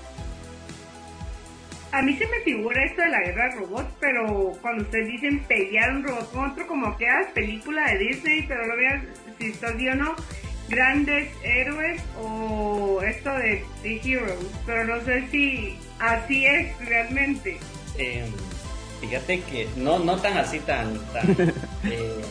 A 1.92 2.02
mí 2.02 2.16
se 2.18 2.26
me 2.28 2.40
figura 2.46 2.86
esto 2.86 3.02
de 3.02 3.10
la 3.10 3.20
guerra 3.20 3.50
de 3.50 3.56
robots, 3.56 3.94
pero 4.00 4.54
cuando 4.62 4.84
ustedes 4.84 5.08
dicen 5.08 5.44
pelear 5.44 5.92
un 5.92 6.04
robot 6.04 6.32
con 6.32 6.52
otro, 6.52 6.68
como 6.68 6.98
que 6.98 7.06
es 7.06 7.28
película 7.34 7.92
de 7.92 7.98
Disney, 7.98 8.46
pero 8.48 8.66
no 8.66 8.78
veas 8.78 9.04
si 9.38 9.48
estás 9.48 9.76
bien 9.76 10.02
o 10.02 10.06
no 10.06 10.16
grandes 10.72 11.30
héroes 11.44 12.02
o 12.20 13.02
esto 13.02 13.30
de 13.30 13.64
The 13.84 14.02
Heroes, 14.04 14.40
pero 14.66 14.86
no 14.86 15.04
sé 15.04 15.28
si 15.30 15.78
así 16.00 16.46
es 16.46 16.78
realmente. 16.80 17.60
Em, 17.98 18.26
fíjate 19.02 19.42
que 19.42 19.68
no, 19.76 20.00
no 20.00 20.18
tan 20.18 20.38
así, 20.38 20.60
tan, 20.60 20.96
eh, 21.84 22.22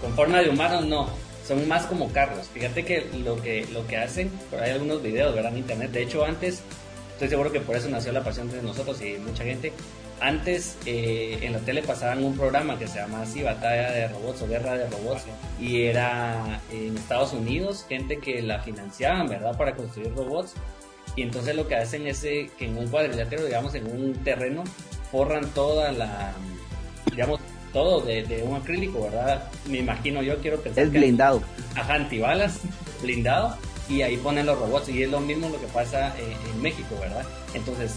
con 0.00 0.14
forma 0.14 0.40
de 0.40 0.48
humanos, 0.48 0.86
no. 0.86 1.10
Son 1.46 1.66
más 1.68 1.84
como 1.86 2.12
carros. 2.12 2.48
Fíjate 2.54 2.84
que 2.84 3.06
lo 3.24 3.42
que 3.42 3.66
lo 3.72 3.86
que 3.86 3.96
hacen, 3.96 4.30
por 4.50 4.60
ahí 4.60 4.70
algunos 4.70 5.02
videos, 5.02 5.34
¿verdad? 5.34 5.52
En 5.52 5.58
internet. 5.58 5.90
De 5.90 6.02
hecho, 6.02 6.24
antes, 6.24 6.62
estoy 7.20 7.28
seguro 7.28 7.52
que 7.52 7.60
por 7.60 7.76
eso 7.76 7.90
nació 7.90 8.12
la 8.12 8.24
pasión 8.24 8.50
de 8.50 8.62
nosotros 8.62 9.02
y 9.02 9.18
mucha 9.18 9.44
gente 9.44 9.74
antes 10.22 10.78
eh, 10.86 11.38
en 11.42 11.52
la 11.52 11.58
tele 11.58 11.82
pasaban 11.82 12.24
un 12.24 12.34
programa 12.34 12.78
que 12.78 12.88
se 12.88 12.98
llamaba 12.98 13.24
así 13.24 13.42
Batalla 13.42 13.90
de 13.90 14.08
Robots 14.08 14.40
o 14.40 14.48
Guerra 14.48 14.78
de 14.78 14.88
Robots 14.88 15.24
y 15.60 15.82
era 15.82 16.62
en 16.72 16.96
Estados 16.96 17.34
Unidos 17.34 17.84
gente 17.86 18.20
que 18.20 18.40
la 18.40 18.60
financiaban, 18.60 19.28
¿verdad? 19.28 19.54
Para 19.58 19.76
construir 19.76 20.14
robots 20.14 20.54
y 21.14 21.20
entonces 21.20 21.54
lo 21.54 21.68
que 21.68 21.76
hacen 21.76 22.06
es 22.06 22.24
eh, 22.24 22.50
que 22.56 22.68
en 22.68 22.78
un 22.78 22.88
cuadrilátero, 22.88 23.44
digamos, 23.44 23.74
en 23.74 23.86
un 23.86 24.14
terreno, 24.24 24.64
forran 25.10 25.46
toda 25.50 25.92
la, 25.92 26.32
digamos, 27.10 27.38
todo 27.74 28.00
de, 28.00 28.42
un 28.46 28.56
acrílico, 28.56 29.02
¿verdad? 29.02 29.50
Me 29.68 29.76
imagino 29.76 30.22
yo, 30.22 30.38
quiero 30.38 30.58
pensar. 30.62 30.84
Es 30.84 30.90
blindado. 30.90 31.42
ajá, 31.76 31.96
antibalas, 31.96 32.60
blindado 33.02 33.58
y 33.90 34.02
ahí 34.02 34.16
ponen 34.16 34.46
los 34.46 34.58
robots 34.58 34.88
y 34.88 35.02
es 35.02 35.10
lo 35.10 35.20
mismo 35.20 35.48
lo 35.48 35.60
que 35.60 35.66
pasa 35.66 36.14
eh, 36.18 36.36
en 36.52 36.62
México, 36.62 36.96
¿verdad? 37.00 37.26
Entonces 37.54 37.96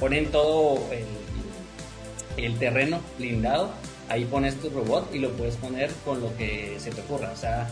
ponen 0.00 0.30
todo 0.30 0.80
el 2.36 2.58
terreno 2.58 3.00
blindado, 3.18 3.70
ahí 4.08 4.24
pones 4.24 4.56
tu 4.60 4.70
robot 4.70 5.14
y 5.14 5.18
lo 5.18 5.30
puedes 5.32 5.56
poner 5.56 5.90
con 6.04 6.20
lo 6.20 6.36
que 6.36 6.76
se 6.78 6.90
te 6.90 7.00
ocurra. 7.00 7.30
O 7.32 7.36
sea, 7.36 7.68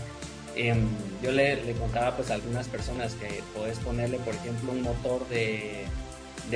em, 0.57 0.88
yo 1.22 1.33
le, 1.33 1.72
contaba 1.79 2.16
pues 2.16 2.31
a 2.31 2.35
algunas 2.35 2.68
personas 2.68 3.14
que 3.14 3.42
puedes 3.55 3.79
ponerle, 3.79 4.18
por 4.18 4.35
ejemplo, 4.35 4.72
un 4.72 4.83
motor 4.83 5.26
de, 5.29 5.87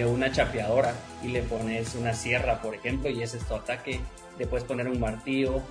una 0.07 0.33
chapeadora 0.33 0.93
y 1.23 1.29
le 1.29 1.43
pones 1.43 1.95
una 1.95 2.15
sierra, 2.15 2.61
por 2.61 2.75
ejemplo, 2.75 3.11
y 3.11 3.23
ese 3.23 3.39
es 3.39 3.47
tu 3.47 3.55
ataque. 3.55 4.01
Le 4.39 4.47
puedes 4.47 4.65
poner 4.65 4.89
un 4.89 4.99
martillo, 4.99 5.63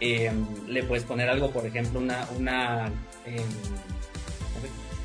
em, 0.00 0.46
le 0.66 0.82
puedes 0.82 1.04
poner 1.04 1.28
algo, 1.28 1.50
por 1.50 1.66
ejemplo, 1.66 2.00
una, 2.00 2.26
una 2.36 2.90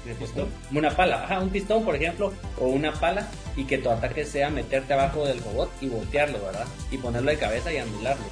em, 0.06 0.48
una 0.78 0.92
pala, 0.92 1.40
un 1.42 1.50
pistón 1.50 1.84
por 1.84 1.96
ejemplo, 1.96 2.34
o 2.60 2.68
una 2.68 2.94
pala, 2.94 3.28
y 3.56 3.66
que 3.66 3.78
tu 3.78 3.90
ataque 3.90 4.26
sea 4.26 4.50
meterte 4.50 4.94
abajo 4.94 5.26
del 5.26 5.40
robot 5.42 5.72
y 5.82 5.88
voltearlo, 5.88 6.44
¿verdad? 6.44 6.66
Y 6.92 6.98
ponerlo 6.98 7.32
de 7.32 7.38
cabeza 7.38 7.74
y 7.74 7.78
anularlo. 7.78 8.26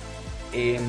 Em, 0.54 0.82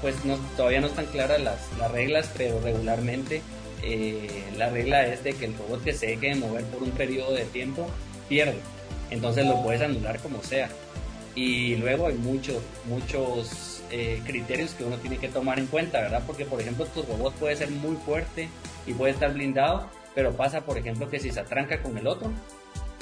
pues 0.00 0.16
todavía 0.56 0.80
no 0.80 0.86
están 0.88 1.06
claras 1.06 1.40
las, 1.40 1.90
reglas, 1.90 2.30
pero 2.36 2.60
regularmente 2.60 3.42
eh, 3.82 4.44
la 4.56 4.68
regla 4.68 5.06
es 5.06 5.24
de 5.24 5.32
que 5.32 5.46
el 5.46 5.56
robot 5.56 5.82
que 5.82 5.92
se 5.94 6.06
deje 6.08 6.28
de 6.28 6.34
mover 6.36 6.64
por 6.64 6.82
un 6.82 6.90
periodo 6.90 7.32
de 7.32 7.44
tiempo 7.44 7.88
pierde. 8.28 8.58
Entonces 9.10 9.46
lo 9.46 9.62
puedes 9.62 9.80
anular 9.80 10.18
como 10.20 10.42
sea. 10.42 10.68
Y 11.34 11.76
luego 11.76 12.06
hay 12.06 12.14
muchos, 12.14 12.62
muchos 12.86 13.82
eh, 13.90 14.20
criterios 14.24 14.72
que 14.72 14.84
uno 14.84 14.96
tiene 14.96 15.18
que 15.18 15.28
tomar 15.28 15.58
en 15.58 15.66
cuenta, 15.66 16.00
¿verdad? 16.00 16.22
Porque, 16.26 16.44
por 16.44 16.60
ejemplo, 16.60 16.86
tu 16.86 17.02
robot 17.02 17.34
puede 17.34 17.56
ser 17.56 17.70
muy 17.70 17.96
fuerte 17.96 18.48
y 18.86 18.94
puede 18.94 19.12
estar 19.12 19.32
blindado, 19.32 19.88
pero 20.16 20.32
pasa, 20.32 20.62
por 20.62 20.78
ejemplo, 20.78 21.10
que 21.10 21.20
si 21.20 21.30
se 21.30 21.40
atranca 21.40 21.82
con 21.82 21.96
el 21.98 22.06
otro, 22.06 22.32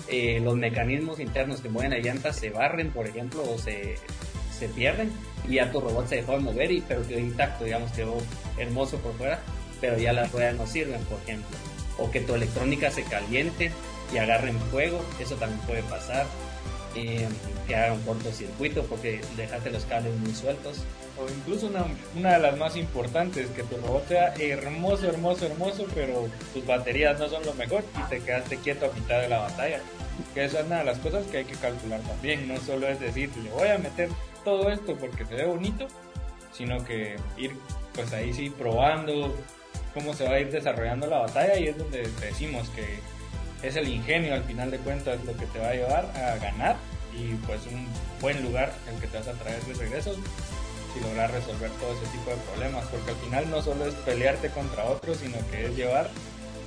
eh, 0.08 0.40
los 0.42 0.56
mecanismos 0.56 1.20
internos 1.20 1.60
que 1.60 1.68
mueven 1.68 1.92
la 1.92 1.98
llanta 1.98 2.32
se 2.32 2.50
barren, 2.50 2.90
por 2.90 3.06
ejemplo, 3.06 3.44
o 3.48 3.56
se, 3.56 3.94
se 4.58 4.68
pierden 4.68 5.12
y 5.48 5.54
ya 5.54 5.70
tu 5.70 5.80
robot 5.80 6.08
se 6.08 6.16
dejó 6.16 6.32
de 6.32 6.40
mover, 6.40 6.72
y, 6.72 6.80
pero 6.80 7.06
quedó 7.06 7.20
intacto, 7.20 7.64
digamos, 7.64 7.92
quedó 7.92 8.16
hermoso 8.58 8.98
por 8.98 9.14
fuera, 9.14 9.38
pero 9.80 9.96
ya 9.96 10.12
las 10.12 10.32
ruedas 10.32 10.56
no 10.56 10.66
sirven, 10.66 11.00
por 11.04 11.20
ejemplo. 11.20 11.56
O 11.98 12.10
que 12.10 12.20
tu 12.20 12.34
electrónica 12.34 12.90
se 12.90 13.04
caliente 13.04 13.70
y 14.12 14.18
agarre 14.18 14.50
en 14.50 14.58
fuego, 14.58 15.00
eso 15.20 15.36
también 15.36 15.60
puede 15.68 15.84
pasar. 15.84 16.26
Eh, 16.94 17.28
que 17.66 17.90
un 17.90 18.00
cortocircuito 18.02 18.84
porque 18.84 19.20
dejaste 19.36 19.70
los 19.70 19.84
cables 19.84 20.14
muy 20.18 20.34
sueltos. 20.34 20.78
O 21.18 21.30
incluso 21.30 21.66
una, 21.66 21.86
una, 22.16 22.34
de 22.34 22.38
las 22.40 22.56
más 22.56 22.76
importantes, 22.76 23.48
que 23.50 23.62
tu 23.62 23.76
robot 23.76 24.08
sea 24.08 24.34
hermoso, 24.34 25.08
hermoso, 25.08 25.46
hermoso, 25.46 25.86
pero 25.94 26.28
tus 26.52 26.66
baterías 26.66 27.18
no 27.18 27.28
son 27.28 27.44
lo 27.44 27.54
mejor 27.54 27.84
y 27.96 28.08
te 28.08 28.20
quedaste 28.20 28.56
quieto 28.58 28.86
a 28.86 28.94
mitad 28.94 29.20
de 29.20 29.28
la 29.28 29.38
batalla. 29.38 29.80
Que 30.34 30.44
esa 30.44 30.60
es 30.60 30.66
una 30.66 30.78
de 30.78 30.84
las 30.84 30.98
cosas 30.98 31.26
que 31.26 31.38
hay 31.38 31.44
que 31.44 31.54
calcular 31.54 32.00
también. 32.00 32.48
No 32.48 32.58
solo 32.58 32.88
es 32.88 32.98
decir, 32.98 33.30
le 33.42 33.50
voy 33.50 33.68
a 33.68 33.78
meter 33.78 34.08
todo 34.44 34.70
esto 34.70 34.96
porque 34.96 35.24
se 35.24 35.34
ve 35.34 35.44
bonito, 35.44 35.86
sino 36.52 36.84
que 36.84 37.16
ir 37.36 37.52
pues 37.94 38.12
ahí 38.12 38.32
sí 38.32 38.50
probando 38.50 39.34
cómo 39.94 40.12
se 40.14 40.24
va 40.24 40.32
a 40.32 40.40
ir 40.40 40.50
desarrollando 40.50 41.06
la 41.06 41.18
batalla 41.18 41.56
y 41.58 41.68
es 41.68 41.78
donde 41.78 42.08
decimos 42.20 42.68
que 42.70 42.98
es 43.66 43.76
el 43.76 43.88
ingenio 43.88 44.34
al 44.34 44.44
final 44.44 44.70
de 44.70 44.78
cuentas 44.78 45.24
lo 45.24 45.36
que 45.36 45.46
te 45.46 45.58
va 45.58 45.68
a 45.68 45.74
llevar 45.74 46.04
a 46.16 46.36
ganar 46.36 46.76
y 47.16 47.34
pues 47.46 47.60
un 47.66 47.86
buen 48.20 48.42
lugar 48.42 48.74
el 48.92 49.00
que 49.00 49.06
te 49.06 49.18
vas 49.18 49.28
a 49.28 49.32
traer 49.32 49.62
de 49.62 49.74
regreso 49.74 50.14
si 50.92 51.00
lograr 51.00 51.30
resolver 51.32 51.70
todo 51.72 51.92
ese 51.92 52.06
tipo 52.12 52.30
de 52.30 52.36
problemas 52.36 52.86
porque 52.86 53.10
al 53.10 53.16
final 53.16 53.50
no 53.50 53.62
solo 53.62 53.86
es 53.86 53.94
pelearte 53.94 54.50
contra 54.50 54.84
otros 54.84 55.18
sino 55.18 55.38
que 55.50 55.66
es 55.66 55.76
llevar 55.76 56.10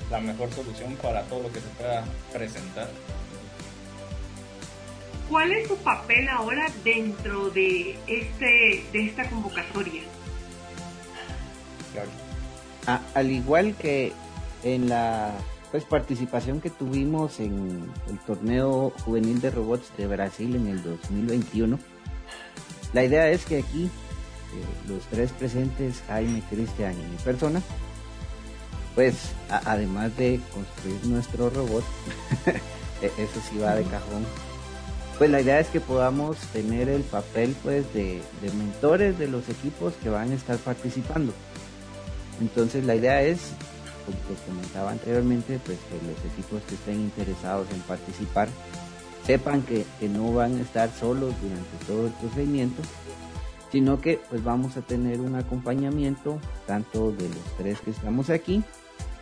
la 0.09 0.19
mejor 0.19 0.51
solución 0.53 0.95
para 1.01 1.21
todo 1.23 1.43
lo 1.43 1.51
que 1.51 1.59
se 1.59 1.67
pueda 1.77 2.05
presentar. 2.31 2.89
¿Cuál 5.29 5.51
es 5.51 5.67
su 5.67 5.75
papel 5.77 6.29
ahora 6.29 6.67
dentro 6.85 7.49
de 7.49 7.97
este 8.07 8.85
de 8.93 9.05
esta 9.05 9.29
convocatoria? 9.29 10.03
al 13.15 13.31
igual 13.31 13.75
que 13.75 14.13
en 14.63 14.87
la 14.87 15.33
pues 15.71 15.83
participación 15.83 16.61
que 16.61 16.69
tuvimos 16.69 17.39
en 17.39 17.89
el 18.09 18.19
torneo 18.19 18.91
juvenil 19.03 19.41
de 19.41 19.51
robots 19.51 19.91
de 19.97 20.07
Brasil 20.07 20.55
en 20.55 20.67
el 20.67 20.83
2021. 20.83 21.77
La 22.93 23.03
idea 23.03 23.29
es 23.29 23.45
que 23.45 23.59
aquí 23.59 23.85
eh, 23.85 23.89
los 24.87 25.03
tres 25.07 25.31
presentes, 25.31 26.01
Jaime, 26.07 26.41
Cristian 26.49 26.93
y 26.93 27.11
mi 27.11 27.17
persona, 27.17 27.61
pues 28.95 29.33
además 29.49 30.15
de 30.17 30.39
construir 30.53 31.05
nuestro 31.05 31.49
robot, 31.49 31.83
e-, 33.01 33.21
eso 33.21 33.41
sí 33.49 33.57
va 33.57 33.75
de 33.75 33.83
cajón, 33.83 34.25
pues 35.17 35.29
la 35.29 35.41
idea 35.41 35.59
es 35.59 35.67
que 35.67 35.81
podamos 35.81 36.37
tener 36.53 36.89
el 36.89 37.01
papel 37.01 37.55
pues 37.63 37.91
de, 37.93 38.21
de 38.41 38.51
mentores 38.51 39.19
de 39.19 39.27
los 39.27 39.49
equipos 39.49 39.93
que 40.01 40.09
van 40.09 40.31
a 40.31 40.35
estar 40.35 40.57
participando. 40.57 41.33
Entonces 42.39 42.85
la 42.85 42.95
idea 42.95 43.21
es 43.23 43.51
como 44.11 44.39
comentaba 44.47 44.91
anteriormente, 44.91 45.59
pues 45.65 45.77
que 45.89 46.07
los 46.07 46.33
equipos 46.33 46.61
que 46.63 46.75
estén 46.75 47.01
interesados 47.01 47.67
en 47.71 47.79
participar 47.81 48.47
sepan 49.25 49.61
que, 49.61 49.85
no 50.07 50.33
van 50.33 50.57
a 50.57 50.61
estar 50.61 50.89
solos 50.89 51.33
durante 51.41 51.85
todo 51.85 52.07
el 52.07 52.13
procedimiento, 52.13 52.81
sino 53.71 53.99
que 53.99 54.21
pues 54.29 54.41
vamos 54.43 54.77
a 54.77 54.81
tener 54.81 55.19
un 55.19 55.35
acompañamiento 55.35 56.39
tanto 56.65 57.11
de 57.11 57.27
los 57.27 57.57
tres 57.57 57.79
que 57.81 57.91
estamos 57.91 58.29
aquí, 58.29 58.63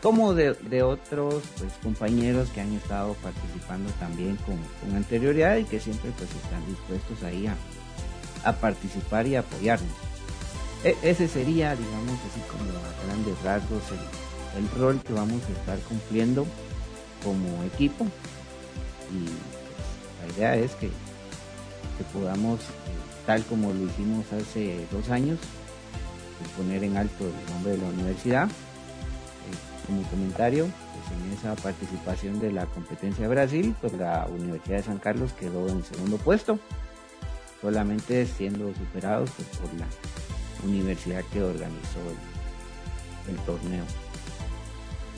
como 0.03 0.35
de, 0.35 0.83
otros 0.83 1.43
pues, 1.57 1.73
compañeros 1.81 2.49
que 2.49 2.61
han 2.61 2.71
estado 2.73 3.15
participando 3.15 3.89
también 3.99 4.37
con, 4.45 4.95
anterioridad 4.95 5.57
y 5.57 5.63
que 5.63 5.79
siempre 5.79 6.11
pues 6.15 6.29
están 6.29 6.63
dispuestos 6.67 7.23
ahí 7.23 7.47
a, 7.47 7.55
a 8.47 8.53
participar 8.53 9.25
y 9.25 9.35
apoyarnos. 9.35 9.89
E, 10.83 10.95
ese 11.01 11.27
sería, 11.27 11.75
digamos, 11.75 12.19
así 12.29 12.39
como 12.47 12.69
a 12.69 13.07
grandes 13.07 13.41
rasgos 13.41 13.81
el, 13.89 14.24
el 14.57 14.69
rol 14.79 15.01
que 15.01 15.13
vamos 15.13 15.41
a 15.43 15.51
estar 15.59 15.79
cumpliendo 15.79 16.45
como 17.23 17.63
equipo 17.63 18.05
y 19.11 19.25
la 20.25 20.33
idea 20.33 20.55
es 20.55 20.71
que, 20.75 20.87
que 20.87 22.03
podamos, 22.13 22.59
eh, 22.59 22.63
tal 23.25 23.43
como 23.45 23.71
lo 23.71 23.85
hicimos 23.85 24.25
hace 24.33 24.85
dos 24.91 25.09
años, 25.09 25.39
pues, 26.39 26.49
poner 26.51 26.83
en 26.83 26.97
alto 26.97 27.25
el 27.25 27.53
nombre 27.53 27.73
de 27.73 27.77
la 27.79 27.89
universidad. 27.89 28.47
Eh, 28.47 29.87
como 29.87 30.01
comentario, 30.03 30.65
pues 30.65 31.19
en 31.19 31.37
esa 31.37 31.55
participación 31.61 32.39
de 32.39 32.51
la 32.51 32.65
competencia 32.65 33.27
Brasil, 33.27 33.75
pues 33.79 33.93
la 33.93 34.27
Universidad 34.27 34.77
de 34.77 34.83
San 34.83 34.97
Carlos 34.97 35.33
quedó 35.33 35.67
en 35.69 35.83
segundo 35.83 36.17
puesto, 36.17 36.59
solamente 37.61 38.25
siendo 38.25 38.73
superados 38.73 39.29
pues, 39.35 39.47
por 39.59 39.71
la 39.79 39.85
universidad 40.67 41.23
que 41.31 41.43
organizó 41.43 41.99
el 43.29 43.35
torneo. 43.45 43.83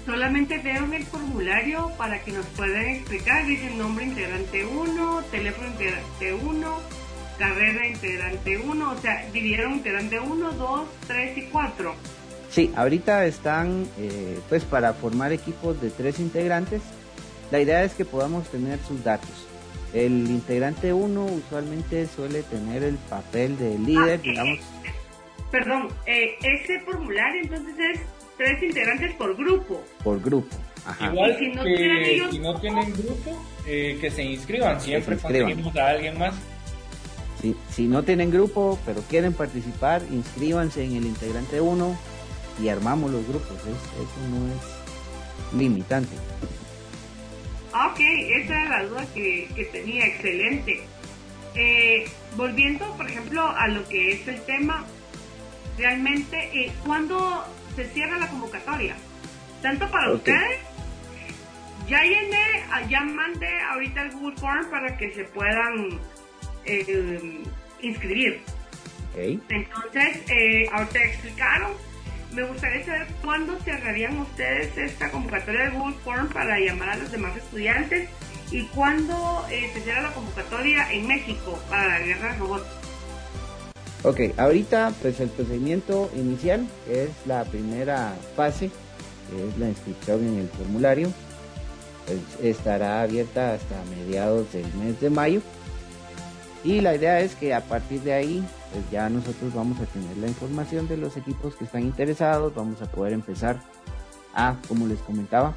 Solamente 0.07 0.57
veo 0.59 0.85
en 0.85 0.93
el 0.93 1.03
formulario 1.03 1.91
para 1.97 2.23
que 2.23 2.31
nos 2.31 2.45
puedan 2.45 2.85
explicar, 2.85 3.45
dice 3.45 3.69
nombre 3.71 4.05
integrante 4.05 4.65
1, 4.65 5.23
teléfono 5.29 5.67
integrante 5.67 6.33
1, 6.33 6.79
carrera 7.37 7.87
integrante 7.89 8.57
1, 8.57 8.89
o 8.89 8.97
sea, 8.99 9.29
dividieron 9.33 9.73
integrante 9.73 10.17
1, 10.17 10.51
2, 10.53 10.87
3 11.07 11.37
y 11.37 11.41
4. 11.47 11.95
Sí, 12.49 12.71
ahorita 12.77 13.25
están 13.25 13.85
eh, 13.97 14.39
pues 14.47 14.63
para 14.63 14.93
formar 14.93 15.33
equipos 15.33 15.81
de 15.81 15.89
tres 15.89 16.19
integrantes. 16.19 16.81
La 17.51 17.59
idea 17.59 17.83
es 17.83 17.93
que 17.93 18.05
podamos 18.05 18.47
tener 18.47 18.79
sus 18.87 19.03
datos. 19.03 19.45
El 19.93 20.29
integrante 20.29 20.93
1 20.93 21.25
usualmente 21.25 22.07
suele 22.07 22.43
tener 22.43 22.81
el 22.81 22.95
papel 22.95 23.57
de 23.57 23.77
líder, 23.77 24.21
ah, 24.21 24.23
digamos. 24.23 24.59
Perdón, 25.51 25.89
eh, 26.05 26.37
ese 26.41 26.79
formulario 26.79 27.41
entonces 27.41 27.75
es 27.77 28.16
tres 28.37 28.61
integrantes 28.63 29.13
por 29.15 29.35
grupo. 29.35 29.83
Por 30.03 30.21
grupo. 30.21 30.55
Igual 31.01 31.37
si 31.37 31.49
no 31.49 31.63
que 31.63 32.27
si 32.31 32.39
no 32.39 32.59
tienen 32.59 32.93
grupo, 32.93 33.45
eh, 33.65 33.97
que 33.99 34.09
se 34.09 34.23
inscriban. 34.23 34.79
Siempre 34.79 35.17
conseguimos 35.17 35.75
a 35.75 35.89
alguien 35.89 36.17
más. 36.17 36.35
Si, 37.41 37.55
si 37.69 37.87
no 37.87 38.03
tienen 38.03 38.31
grupo, 38.31 38.79
pero 38.85 39.01
quieren 39.01 39.33
participar, 39.33 40.01
inscríbanse 40.11 40.83
en 40.83 40.95
el 40.95 41.05
integrante 41.05 41.61
1 41.61 41.97
y 42.61 42.69
armamos 42.69 43.11
los 43.11 43.27
grupos. 43.27 43.57
eso 43.61 44.27
no 44.29 44.47
es 44.53 45.57
limitante. 45.59 46.15
Ok, 47.73 47.99
esa 47.99 48.61
era 48.61 48.81
la 48.81 48.87
duda 48.87 49.05
que, 49.13 49.47
que 49.55 49.65
tenía, 49.65 50.07
excelente. 50.07 50.81
Eh, 51.53 52.05
volviendo, 52.35 52.91
por 52.95 53.07
ejemplo, 53.07 53.47
a 53.47 53.67
lo 53.67 53.87
que 53.87 54.13
es 54.13 54.27
el 54.27 54.41
tema, 54.41 54.85
realmente, 55.77 56.49
eh, 56.53 56.71
¿cuándo 56.85 57.45
se 57.77 57.85
cierra 57.93 58.17
la 58.17 58.27
convocatoria. 58.27 58.95
Tanto 59.61 59.89
para 59.89 60.11
ustedes, 60.11 60.59
ya 61.87 62.01
llené, 62.01 62.63
ya 62.89 63.01
mandé 63.01 63.61
ahorita 63.71 64.01
el 64.01 64.11
Google 64.11 64.35
Form 64.37 64.69
para 64.69 64.97
que 64.97 65.13
se 65.13 65.23
puedan 65.25 65.99
eh, 66.65 67.43
inscribir. 67.81 68.41
Entonces, 69.15 70.21
eh, 70.29 70.67
ahorita 70.71 71.03
explicaron. 71.03 71.71
Me 72.33 72.43
gustaría 72.43 72.85
saber 72.85 73.07
cuándo 73.23 73.57
cerrarían 73.59 74.17
ustedes 74.19 74.77
esta 74.77 75.09
convocatoria 75.11 75.65
de 75.65 75.69
Google 75.69 75.95
Form 76.03 76.27
para 76.29 76.59
llamar 76.59 76.89
a 76.89 76.97
los 76.97 77.11
demás 77.11 77.37
estudiantes 77.37 78.09
y 78.51 78.63
cuándo 78.67 79.45
eh, 79.49 79.71
se 79.73 79.81
cierra 79.81 80.01
la 80.01 80.13
convocatoria 80.13 80.91
en 80.91 81.07
México 81.07 81.59
para 81.69 81.99
la 81.99 82.05
guerra 82.05 82.33
de 82.33 82.39
robots. 82.39 82.86
Ok, 84.03 84.19
ahorita 84.37 84.93
pues 85.01 85.19
el 85.19 85.29
procedimiento 85.29 86.09
inicial 86.15 86.67
es 86.89 87.09
la 87.25 87.43
primera 87.45 88.13
fase, 88.35 88.69
que 89.29 89.47
es 89.47 89.57
la 89.57 89.69
inscripción 89.69 90.25
en 90.25 90.39
el 90.39 90.49
formulario. 90.49 91.11
Pues, 92.05 92.19
estará 92.41 93.01
abierta 93.01 93.53
hasta 93.53 93.75
mediados 93.97 94.51
del 94.53 94.71
mes 94.75 94.99
de 95.01 95.09
mayo. 95.09 95.41
Y 96.63 96.81
la 96.81 96.95
idea 96.95 97.19
es 97.19 97.35
que 97.35 97.53
a 97.53 97.61
partir 97.61 98.01
de 98.01 98.13
ahí, 98.13 98.45
pues 98.71 98.83
ya 98.91 99.09
nosotros 99.09 99.53
vamos 99.53 99.79
a 99.79 99.85
tener 99.85 100.15
la 100.17 100.27
información 100.27 100.87
de 100.87 100.97
los 100.97 101.17
equipos 101.17 101.55
que 101.55 101.65
están 101.65 101.81
interesados, 101.81 102.53
vamos 102.53 102.81
a 102.81 102.85
poder 102.91 103.13
empezar 103.13 103.59
a, 104.33 104.57
como 104.67 104.87
les 104.87 104.99
comentaba, 104.99 105.55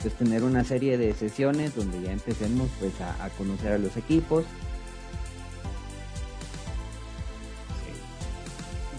pues 0.00 0.14
tener 0.14 0.42
una 0.42 0.64
serie 0.64 0.98
de 0.98 1.14
sesiones 1.14 1.74
donde 1.74 2.02
ya 2.02 2.12
empecemos 2.12 2.68
pues 2.80 2.92
a 3.00 3.28
conocer 3.38 3.72
a 3.72 3.78
los 3.78 3.96
equipos, 3.96 4.44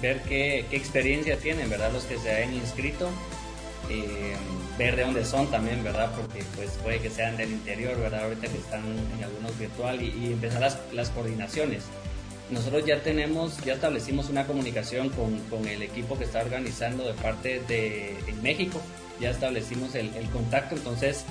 ver 0.06 0.22
qué, 0.22 0.65
experiencia 0.72 1.38
tienen, 1.38 1.70
¿verdad? 1.70 1.91
Los 1.91 2.04
que 2.04 2.18
se 2.18 2.30
hayan 2.30 2.54
inscrito, 2.54 3.10
eh, 3.89 4.36
ver 4.78 4.96
de 4.96 5.04
dónde 5.04 5.26
son 5.26 5.48
también, 5.48 5.84
¿verdad? 5.84 6.12
Porque 6.15 6.44
pues 6.56 6.72
puede 6.84 7.00
que 7.00 7.10
sean 7.10 7.38
del 7.38 7.52
interior, 7.52 8.00
¿verdad? 8.00 8.26
Ahorita 8.26 8.48
que 8.48 8.58
están 8.58 8.84
en 9.18 9.24
algunos 9.24 9.58
virtual 9.58 10.02
y, 10.02 10.34
empezar 10.34 10.62
las, 10.62 10.80
las, 10.94 11.10
coordinaciones. 11.10 11.84
Nosotros 12.52 12.86
ya 12.86 13.02
tenemos, 13.02 13.58
ya 13.65 13.74
establecimos 13.74 14.30
una 14.30 14.46
comunicación 14.46 15.10
con, 15.10 15.39
con, 15.50 15.68
el 15.68 15.82
equipo 15.82 16.18
que 16.18 16.26
está 16.26 16.41
organizando 16.41 17.04
de 17.06 17.13
parte 17.13 17.62
de 17.68 18.15
en 18.28 18.41
México, 18.44 18.80
ya 19.20 19.32
establecimos 19.32 19.96
el, 19.96 20.13
el 20.15 20.30
contacto, 20.30 20.76
entonces 20.76 21.26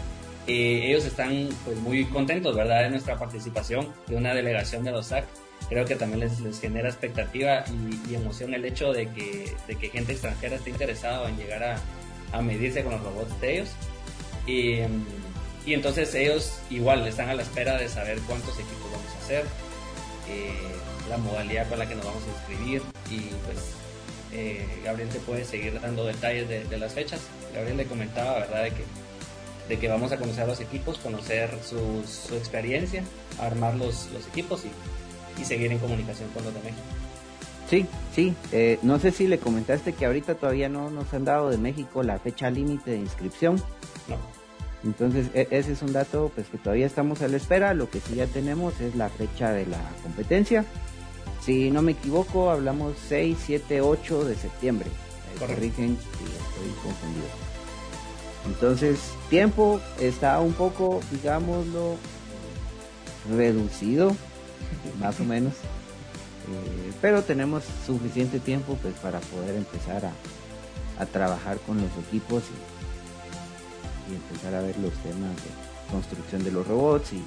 eh, 0.47 0.89
ellos 0.89 1.05
están 1.05 1.49
pues 1.65 1.77
muy 1.79 2.05
contentos, 2.07 2.57
¿verdad? 2.57 2.83
De 2.83 2.91
nuestra 2.91 3.17
participación 3.17 3.89
de 4.09 4.17
una 4.17 4.35
delegación 4.35 4.83
de 4.83 4.91
los 4.91 5.07
SAC 5.07 5.25
creo 5.69 5.85
que 5.85 5.97
también 5.97 6.21
les, 6.21 6.41
les 6.41 6.61
genera 6.61 6.89
expectativa 6.89 7.65
y, 8.09 8.15
emoción 8.15 8.55
el 8.55 8.65
hecho 8.65 8.93
de 8.93 9.09
que, 9.11 9.55
de 9.67 9.77
que 9.77 9.89
gente 9.89 10.13
extranjera 10.13 10.57
esté 10.57 10.71
interesada 10.71 11.29
en 11.29 11.37
llegar 11.37 11.63
a, 11.63 11.81
a, 12.33 12.43
medirse 12.43 12.83
con 12.83 12.93
los 12.93 13.03
robots 13.03 13.41
de 13.41 13.55
ellos. 13.55 13.71
Y, 14.47 14.81
y, 15.67 15.75
entonces 15.75 16.15
ellos 16.15 16.59
igual 16.71 17.07
están 17.07 17.29
a 17.29 17.35
la 17.35 17.43
espera 17.43 17.79
de 17.79 17.89
saber 17.89 18.19
cuántos 18.27 18.55
equipos 18.55 18.91
vamos 18.93 19.15
hacer, 19.23 19.45
eh, 20.29 20.53
la 21.09 21.19
modalidad 21.19 21.69
con 21.69 21.79
la 21.79 21.89
que 21.89 21.95
nos 21.95 22.05
vamos 22.05 22.23
a 22.25 22.31
inscribir 22.39 22.83
y 23.11 23.21
pues 23.45 23.75
eh, 24.33 24.67
Gabriel 24.85 25.09
te 25.11 25.19
puede 25.21 25.45
seguir 25.45 25.79
dando 25.81 26.05
detalles 26.05 26.49
de, 26.49 26.79
las 26.79 26.93
fechas. 26.95 27.21
Gabriel 27.55 27.77
le 27.77 27.87
comentaba, 27.87 28.41
¿verdad?, 28.41 28.65
de 28.65 28.71
que, 28.71 28.85
de 29.69 29.79
que 29.79 29.89
vamos 29.89 30.13
a 30.13 30.19
conocer 30.19 30.45
a 30.45 30.47
los 30.47 30.61
equipos, 30.61 30.99
conocer 30.99 31.51
su, 31.63 32.05
su 32.07 32.35
experiencia, 32.35 33.05
armar 33.39 33.75
los, 33.75 34.11
los 34.13 34.27
equipos 34.27 34.65
y, 34.65 34.71
y 35.41 35.45
seguir 35.45 35.73
en 35.73 35.79
comunicación 35.79 36.29
con 36.31 36.45
los 36.45 36.55
de 36.55 36.61
México. 36.61 36.83
Sí, 37.69 37.87
sí. 38.15 38.35
Eh, 38.53 38.79
no 38.83 38.99
sé 38.99 39.11
si 39.11 39.27
le 39.27 39.39
comentaste 39.39 39.95
que 39.95 40.07
ahorita 40.07 40.35
todavía 40.35 40.69
no 40.69 40.91
nos 40.91 41.13
han 41.15 41.25
dado 41.25 41.51
de 41.51 41.59
México 41.59 42.03
la 42.03 42.19
fecha 42.19 42.51
límite 42.51 42.93
de 42.93 42.99
inscripción. 42.99 43.57
No. 44.09 44.17
Entonces, 44.85 45.29
e, 45.35 45.49
ese 45.51 45.73
es 45.73 45.83
un 45.83 45.93
dato 45.93 46.31
pues 46.35 46.49
que 46.49 46.59
todavía 46.59 46.87
estamos 46.87 47.23
a 47.23 47.29
la 47.29 47.37
espera. 47.37 47.75
Lo 47.75 47.89
que 47.89 48.01
sí 48.01 48.17
ya 48.17 48.27
tenemos 48.27 48.81
es 48.81 48.95
la 48.95 49.09
fecha 49.09 49.51
de 49.53 49.67
la 49.67 49.81
competencia. 50.03 50.65
Si 51.41 51.71
no 51.71 51.83
me 51.83 51.93
equivoco, 51.93 52.51
hablamos 52.51 52.97
6, 53.09 53.37
7, 53.45 53.81
8 53.81 54.25
de 54.25 54.35
septiembre. 54.35 54.91
corrigen 55.39 55.97
si 55.97 56.25
estoy 56.25 56.83
confundido. 56.83 57.27
Entonces, 58.47 58.99
tiempo 59.31 59.81
está 60.01 60.41
un 60.41 60.53
poco, 60.53 61.01
digámoslo, 61.11 61.97
reducido, 63.35 64.15
más 65.01 65.21
o 65.21 65.25
menos. 65.25 65.55
Eh, 65.55 66.93
pero 67.01 67.23
tenemos 67.23 67.65
suficiente 67.87 68.39
tiempo 68.39 68.79
pues 68.83 68.95
para 68.97 69.21
poder 69.21 69.57
empezar 69.57 70.05
a, 70.05 71.07
trabajar 71.07 71.59
con 71.59 71.79
los 71.81 71.91
equipos 72.07 72.45
y, 74.09 74.13
y, 74.13 74.17
empezar 74.17 74.55
a 74.55 74.61
ver 74.61 74.79
los 74.79 74.93
temas 74.95 75.35
de 75.37 75.91
construcción 75.91 76.45
de 76.45 76.53
los 76.53 76.67
robots 76.67 77.15
y 77.15 77.23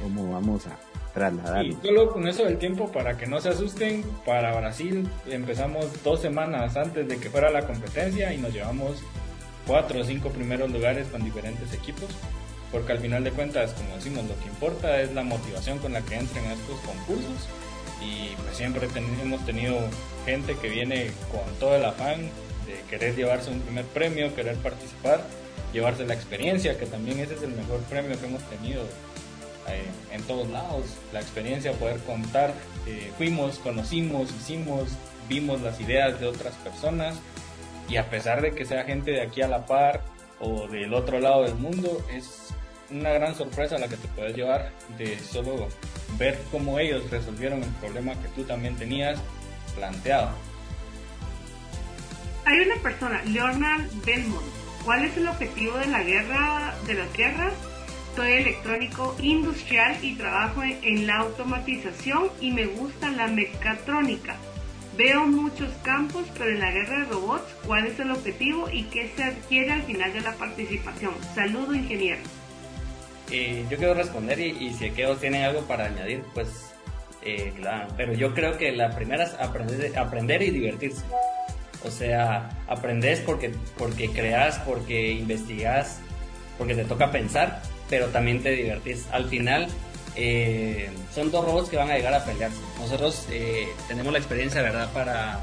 cómo 0.00 0.30
vamos 0.32 0.66
a 0.66 0.76
trasladarlos. 1.14 1.76
Y 1.82 1.86
solo 1.86 2.10
con 2.10 2.26
eso 2.26 2.44
del 2.44 2.58
tiempo, 2.58 2.90
para 2.90 3.16
que 3.16 3.26
no 3.26 3.40
se 3.40 3.50
asusten, 3.50 4.04
para 4.26 4.54
Brasil 4.58 5.08
empezamos 5.26 6.02
dos 6.02 6.20
semanas 6.20 6.76
antes 6.76 7.06
de 7.08 7.18
que 7.18 7.30
fuera 7.30 7.50
la 7.50 7.66
competencia 7.66 8.32
y 8.32 8.38
nos 8.38 8.52
llevamos 8.52 9.02
cuatro 9.66 10.00
o 10.00 10.04
cinco 10.04 10.30
primeros 10.30 10.70
lugares 10.70 11.06
con 11.08 11.22
diferentes 11.22 11.72
equipos 11.72 12.08
porque 12.72 12.92
al 12.92 12.98
final 12.98 13.22
de 13.22 13.30
cuentas, 13.30 13.74
como 13.74 13.94
decimos, 13.94 14.24
lo 14.24 14.36
que 14.40 14.46
importa 14.46 15.00
es 15.02 15.12
la 15.12 15.22
motivación 15.22 15.78
con 15.78 15.92
la 15.92 16.00
que 16.00 16.16
entren 16.16 16.46
a 16.46 16.54
estos 16.54 16.80
concursos. 16.80 17.48
Y 18.00 18.34
pues 18.42 18.56
siempre 18.56 18.88
hemos 19.22 19.44
tenido 19.44 19.78
gente 20.24 20.56
que 20.56 20.68
viene 20.68 21.10
con 21.30 21.42
todo 21.60 21.76
el 21.76 21.84
afán 21.84 22.30
de 22.66 22.80
querer 22.90 23.14
llevarse 23.14 23.50
un 23.50 23.60
primer 23.60 23.84
premio, 23.84 24.34
querer 24.34 24.56
participar, 24.56 25.22
llevarse 25.72 26.04
la 26.06 26.14
experiencia, 26.14 26.78
que 26.78 26.86
también 26.86 27.20
ese 27.20 27.34
es 27.34 27.42
el 27.42 27.52
mejor 27.52 27.80
premio 27.82 28.18
que 28.18 28.26
hemos 28.26 28.42
tenido 28.48 28.82
eh, 29.68 29.84
en 30.10 30.22
todos 30.22 30.48
lados, 30.48 30.86
la 31.12 31.20
experiencia, 31.20 31.72
poder 31.74 31.98
contar, 31.98 32.52
eh, 32.86 33.12
fuimos, 33.16 33.58
conocimos, 33.58 34.30
hicimos, 34.32 34.88
vimos 35.28 35.60
las 35.60 35.80
ideas 35.80 36.18
de 36.18 36.26
otras 36.26 36.54
personas. 36.56 37.16
Y 37.88 37.96
a 37.96 38.08
pesar 38.08 38.40
de 38.40 38.52
que 38.54 38.64
sea 38.64 38.84
gente 38.84 39.10
de 39.10 39.20
aquí 39.20 39.42
a 39.42 39.48
la 39.48 39.66
par 39.66 40.00
o 40.40 40.66
del 40.66 40.94
otro 40.94 41.20
lado 41.20 41.42
del 41.42 41.54
mundo, 41.54 42.04
es 42.10 42.52
una 42.92 43.10
gran 43.10 43.34
sorpresa 43.34 43.78
la 43.78 43.88
que 43.88 43.96
te 43.96 44.08
puedes 44.08 44.36
llevar 44.36 44.70
de 44.98 45.18
solo 45.18 45.68
ver 46.18 46.38
cómo 46.50 46.78
ellos 46.78 47.10
resolvieron 47.10 47.62
el 47.62 47.70
problema 47.70 48.12
que 48.14 48.28
tú 48.28 48.44
también 48.44 48.76
tenías 48.76 49.20
planteado. 49.74 50.30
Hay 52.44 52.60
una 52.60 52.76
persona, 52.76 53.22
Leonard 53.24 53.82
Belmont. 54.04 54.44
¿Cuál 54.84 55.04
es 55.04 55.16
el 55.16 55.28
objetivo 55.28 55.78
de 55.78 55.86
la 55.86 56.02
guerra 56.02 56.74
de 56.86 56.94
las 56.94 57.12
guerras? 57.12 57.52
Soy 58.16 58.32
electrónico 58.32 59.16
industrial 59.22 59.96
y 60.02 60.16
trabajo 60.16 60.62
en 60.62 61.06
la 61.06 61.18
automatización 61.18 62.30
y 62.40 62.50
me 62.50 62.66
gusta 62.66 63.10
la 63.10 63.28
mecatrónica. 63.28 64.36
Veo 64.98 65.26
muchos 65.26 65.72
campos, 65.82 66.24
pero 66.36 66.50
en 66.50 66.60
la 66.60 66.70
guerra 66.70 66.98
de 66.98 67.04
robots, 67.06 67.54
¿cuál 67.64 67.86
es 67.86 67.98
el 67.98 68.10
objetivo 68.10 68.68
y 68.70 68.82
qué 68.84 69.10
se 69.16 69.24
adquiere 69.24 69.72
al 69.72 69.82
final 69.84 70.12
de 70.12 70.20
la 70.20 70.34
participación? 70.34 71.14
Saludo, 71.34 71.74
ingeniero. 71.74 72.20
Eh, 73.30 73.64
yo 73.70 73.78
quiero 73.78 73.94
responder 73.94 74.38
y, 74.40 74.72
si 74.74 74.86
aquellos 74.86 75.20
tienen 75.20 75.44
algo 75.44 75.62
para 75.62 75.86
añadir, 75.86 76.22
pues 76.34 76.48
eh, 77.22 77.52
claro. 77.56 77.88
Pero 77.96 78.12
yo 78.14 78.34
creo 78.34 78.58
que 78.58 78.72
la 78.72 78.90
primera 78.90 79.24
es 79.24 79.34
aprender, 79.34 79.96
aprender 79.98 80.42
y 80.42 80.50
divertirse. 80.50 81.02
O 81.84 81.90
sea, 81.90 82.50
aprendes 82.68 83.20
porque, 83.20 83.52
porque 83.76 84.10
creas, 84.10 84.58
porque 84.60 85.12
investigas, 85.12 86.00
porque 86.58 86.74
te 86.74 86.84
toca 86.84 87.10
pensar, 87.10 87.62
pero 87.88 88.08
también 88.08 88.42
te 88.42 88.50
divertís. 88.50 89.06
Al 89.10 89.28
final, 89.28 89.68
eh, 90.14 90.90
son 91.12 91.30
dos 91.30 91.44
robots 91.44 91.68
que 91.68 91.76
van 91.76 91.90
a 91.90 91.96
llegar 91.96 92.14
a 92.14 92.24
pelearse. 92.24 92.58
Nosotros 92.78 93.26
tenemos 93.88 94.12
la 94.12 94.18
experiencia, 94.18 94.62
¿verdad? 94.62 94.92
Para 94.92 95.40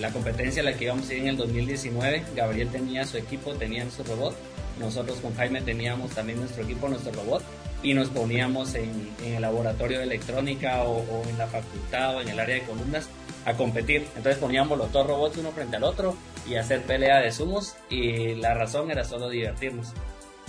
la 0.00 0.10
competencia 0.10 0.60
a 0.60 0.64
la 0.64 0.74
que 0.74 0.84
íbamos 0.84 1.08
a 1.08 1.14
ir 1.14 1.20
en 1.20 1.28
el 1.28 1.36
2019. 1.36 2.24
Gabriel 2.34 2.68
tenía 2.68 3.06
su 3.06 3.16
equipo, 3.16 3.54
tenían 3.54 3.90
su 3.90 4.04
robot 4.04 4.36
nosotros 4.80 5.18
con 5.18 5.34
Jaime 5.36 5.60
teníamos 5.60 6.10
también 6.10 6.40
nuestro 6.40 6.64
equipo, 6.64 6.88
nuestro 6.88 7.12
robot, 7.12 7.42
y 7.82 7.94
nos 7.94 8.08
poníamos 8.08 8.74
en, 8.74 9.10
el 9.24 9.40
laboratorio 9.40 9.98
de 9.98 10.04
electrónica 10.04 10.82
o, 10.84 11.22
en 11.28 11.38
la 11.38 11.46
facultad 11.46 12.16
o 12.16 12.20
en 12.20 12.28
el 12.28 12.38
área 12.38 12.56
de 12.56 12.62
columnas 12.62 13.08
a 13.46 13.54
competir. 13.54 14.06
Entonces 14.16 14.36
poníamos 14.36 14.76
los 14.76 14.92
dos 14.92 15.06
robots 15.06 15.38
uno 15.38 15.52
frente 15.52 15.76
al 15.76 15.84
otro 15.84 16.16
y 16.48 16.56
hacer 16.56 16.82
pelea 16.82 17.20
de 17.20 17.32
sumos 17.32 17.76
y 17.88 18.34
la 18.34 18.54
razón 18.54 18.90
era 18.90 19.04
solo 19.04 19.28
divertirnos. 19.28 19.92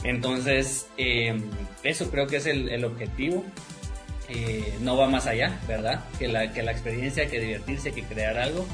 Entonces, 0.04 0.88
em, 0.98 1.44
eso 1.84 2.10
creo 2.10 2.28
que 2.28 2.38
es 2.38 2.48
el, 2.48 2.84
objetivo. 2.84 3.44
Eh, 4.28 4.78
no 4.82 4.98
va 4.98 5.08
más 5.08 5.28
allá, 5.28 5.60
¿verdad? 5.68 6.06
Que 6.18 6.28
la, 6.28 6.54
que 6.54 6.64
la 6.64 6.72
experiencia, 6.72 7.30
que 7.30 7.40
divertirse, 7.40 7.92
que 7.92 8.04
crear 8.04 8.38
algo. 8.38 8.66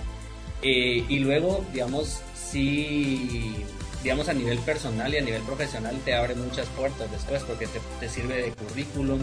Eh, 0.61 1.03
y 1.07 1.19
luego, 1.19 1.65
digamos, 1.73 2.21
sí 2.33 3.65
digamos, 4.03 4.29
a 4.29 4.33
nivel 4.33 4.59
personal 4.59 5.13
y 5.13 5.17
a 5.17 5.21
nivel 5.21 5.41
profesional 5.43 5.99
te 6.05 6.15
abre 6.15 6.35
muchas 6.35 6.67
puertas 6.67 7.11
después 7.11 7.43
porque 7.43 7.67
te, 7.99 8.09
sirve 8.09 8.43
de 8.43 8.51
currículum, 8.51 9.19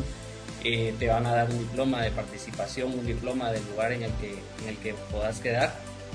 eh, 0.65 0.95
te 0.99 1.09
van 1.09 1.27
a 1.27 1.35
dar 1.35 1.51
un 1.51 1.59
diploma 1.59 2.03
de 2.03 2.11
participación, 2.11 2.93
un 2.99 3.07
diploma 3.07 3.51
del 3.53 3.63
lugar 3.71 3.93
en 3.93 4.03
el 4.05 4.13
que, 4.15 4.33
en 4.33 4.69
el 4.69 4.77
que 4.79 4.95
puedas 5.11 5.41
quedar 5.41 5.75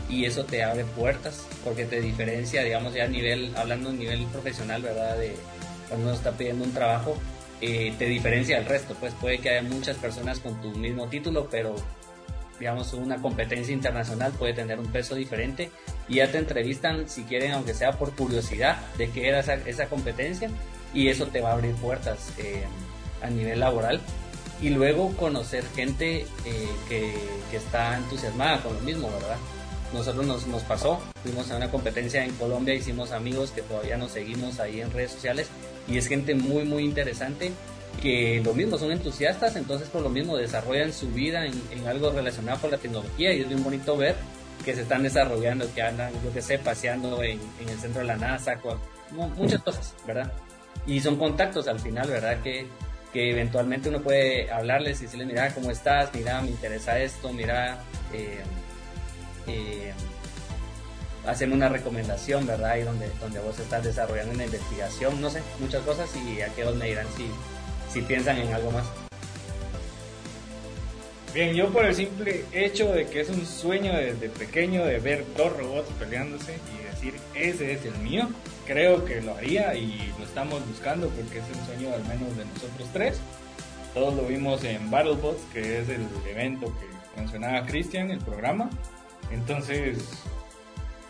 y 0.09 0.25
eso 0.25 0.43
te 0.43 0.63
abre 0.63 0.85
puertas 0.85 1.45
porque 1.63 1.85
te 1.85 2.01
diferencia, 2.01 2.63
digamos, 2.63 2.93
ya 2.93 3.05
a 3.05 3.07
nivel, 3.07 3.55
hablando 3.55 3.89
a 3.89 3.93
nivel 3.93 4.25
profesional, 4.27 4.81
¿verdad? 4.81 5.17
De 5.17 5.35
cuando 5.87 6.07
uno 6.07 6.15
está 6.15 6.31
pidiendo 6.31 6.65
un 6.65 6.73
trabajo, 6.73 7.15
eh, 7.61 7.93
te 7.97 8.05
diferencia 8.05 8.57
del 8.57 8.65
resto, 8.65 8.95
pues 8.99 9.13
puede 9.15 9.39
que 9.39 9.49
haya 9.49 9.67
muchas 9.67 9.97
personas 9.97 10.39
con 10.39 10.59
tu 10.61 10.69
mismo 10.71 11.07
título, 11.07 11.47
pero 11.49 11.75
digamos, 12.59 12.93
una 12.93 13.21
competencia 13.21 13.73
internacional 13.73 14.31
puede 14.33 14.53
tener 14.53 14.79
un 14.79 14.91
peso 14.91 15.15
diferente 15.15 15.71
y 16.09 16.15
ya 16.15 16.31
te 16.31 16.39
entrevistan, 16.39 17.07
si 17.07 17.23
quieren, 17.23 17.51
aunque 17.51 17.73
sea 17.73 17.93
por 17.93 18.15
curiosidad, 18.15 18.79
de 18.97 19.09
qué 19.09 19.29
era 19.29 19.39
esa, 19.39 19.53
esa 19.53 19.85
competencia 19.87 20.49
y 20.93 21.07
eso 21.07 21.27
te 21.27 21.39
va 21.39 21.51
a 21.51 21.53
abrir 21.53 21.75
puertas 21.75 22.33
eh, 22.37 22.63
a 23.21 23.29
nivel 23.29 23.59
laboral. 23.59 24.01
Y 24.61 24.69
luego 24.69 25.15
conocer 25.15 25.63
gente 25.73 26.25
eh, 26.45 26.69
que, 26.89 27.13
que, 27.49 27.57
está 27.57 27.95
entusiasmada 27.95 28.61
con 28.61 28.73
lo 28.73 28.81
mismo, 28.81 29.09
¿verdad? 29.09 29.37
Nosotros 29.93 30.25
nos, 30.25 30.47
nos 30.47 30.63
pasó, 30.63 30.99
fuimos 31.23 31.49
a 31.49 31.57
una 31.57 31.71
competencia 31.71 32.25
en 32.25 32.33
Colombia, 32.33 32.73
hicimos 32.73 33.11
amigos 33.11 33.51
que 33.51 33.61
todavía 33.61 33.97
nos 33.97 34.11
seguimos 34.11 34.59
ahí 34.59 34.81
en 34.81 34.91
redes 34.91 35.12
sociales 35.12 35.47
y 35.87 35.97
es 35.97 36.07
gente 36.07 36.35
muy, 36.35 36.65
muy 36.65 36.83
interesante 36.83 37.53
que 38.01 38.41
lo 38.43 38.53
mismo 38.53 38.77
son 38.77 38.91
entusiastas, 38.91 39.55
entonces 39.55 39.89
por 39.89 40.01
lo 40.01 40.10
mismo 40.10 40.37
desarrollan 40.37 40.93
su 40.93 41.10
vida 41.10 41.45
en, 41.45 41.87
algo 41.87 42.12
relacionado 42.12 42.62
con 42.62 42.71
la 42.71 42.77
tecnología 42.77 43.33
y 43.33 43.41
es 43.41 43.47
bien 43.47 43.63
bonito 43.63 43.97
ver 43.97 44.15
que 44.63 44.75
se 44.75 44.81
están 44.81 45.03
desarrollando, 45.03 45.71
que 45.73 45.81
andan, 45.81 46.12
yo 46.23 46.33
que 46.33 46.41
sé, 46.41 46.60
paseando 46.60 47.23
en, 47.23 47.39
el 47.60 47.79
centro 47.79 48.01
de 48.01 48.07
la 48.07 48.17
NASA, 48.17 48.60
muchas 49.35 49.62
cosas, 49.62 49.93
¿verdad? 50.05 50.31
Y 50.85 50.99
son 51.01 51.17
contactos 51.17 51.67
al 51.67 51.79
final, 51.79 52.10
¿verdad? 52.10 52.41
Que, 52.41 52.67
que 53.13 53.31
eventualmente 53.31 53.89
uno 53.89 54.01
puede 54.01 54.51
hablarles 54.51 54.99
y 54.99 55.05
decirles, 55.05 55.27
mira, 55.27 55.53
¿cómo 55.53 55.71
estás? 55.71 56.13
Mira, 56.13 56.41
me 56.41 56.49
interesa 56.49 56.99
esto, 56.99 57.31
mira, 57.33 57.79
eh, 58.13 58.43
eh, 59.47 59.93
una 61.51 61.69
recomendación, 61.69 62.47
¿verdad? 62.47 62.71
Ahí 62.71 62.83
donde, 62.83 63.10
donde 63.19 63.39
vos 63.39 63.57
estás 63.60 63.83
desarrollando 63.83 64.33
una 64.33 64.45
investigación, 64.45 65.21
no 65.21 65.29
sé, 65.29 65.41
muchas 65.60 65.83
cosas 65.83 66.10
y 66.15 66.41
aquellos 66.41 66.75
me 66.75 66.87
dirán 66.87 67.07
si 67.15 67.29
si 67.91 68.01
piensan 68.01 68.37
en 68.37 68.53
algo 68.53 68.71
más. 68.71 68.85
Bien, 71.34 71.54
yo 71.54 71.69
por 71.69 71.86
el 71.86 71.94
simple 71.94 72.44
hecho 72.52 72.92
de 72.92 73.06
que 73.06 73.21
es 73.21 73.30
un 73.30 73.46
sueño 73.46 73.94
desde 73.94 74.30
pequeño 74.30 74.84
de 74.84 75.00
ver 75.00 75.23
dos 75.38 75.56
robots 75.56 75.88
peleándose 76.00 76.58
y 76.73 76.84
decir, 76.86 77.13
ese 77.36 77.73
es 77.73 77.86
el 77.86 77.96
mío, 78.00 78.27
creo 78.65 79.06
que 79.06 79.21
lo 79.21 79.36
haría 79.36 79.75
y 79.75 80.12
lo 80.17 80.25
estamos 80.25 80.67
buscando 80.67 81.08
porque 81.10 81.38
es 81.38 81.46
un 81.56 81.65
sueño 81.67 81.94
al 81.94 82.04
menos 82.06 82.36
de 82.36 82.46
nosotros 82.46 82.90
tres. 82.94 83.21
Todos 83.94 84.15
lo 84.15 84.23
vimos 84.23 84.63
en 84.63 84.90
BattleBots, 84.90 85.42
que 85.54 85.80
es 85.80 85.90
el 85.90 86.08
evento 86.27 86.67
que 86.80 87.19
mencionaba 87.19 87.65
Cristian, 87.65 88.10
el 88.10 88.19
programa. 88.19 88.69
Entonces, 89.32 90.23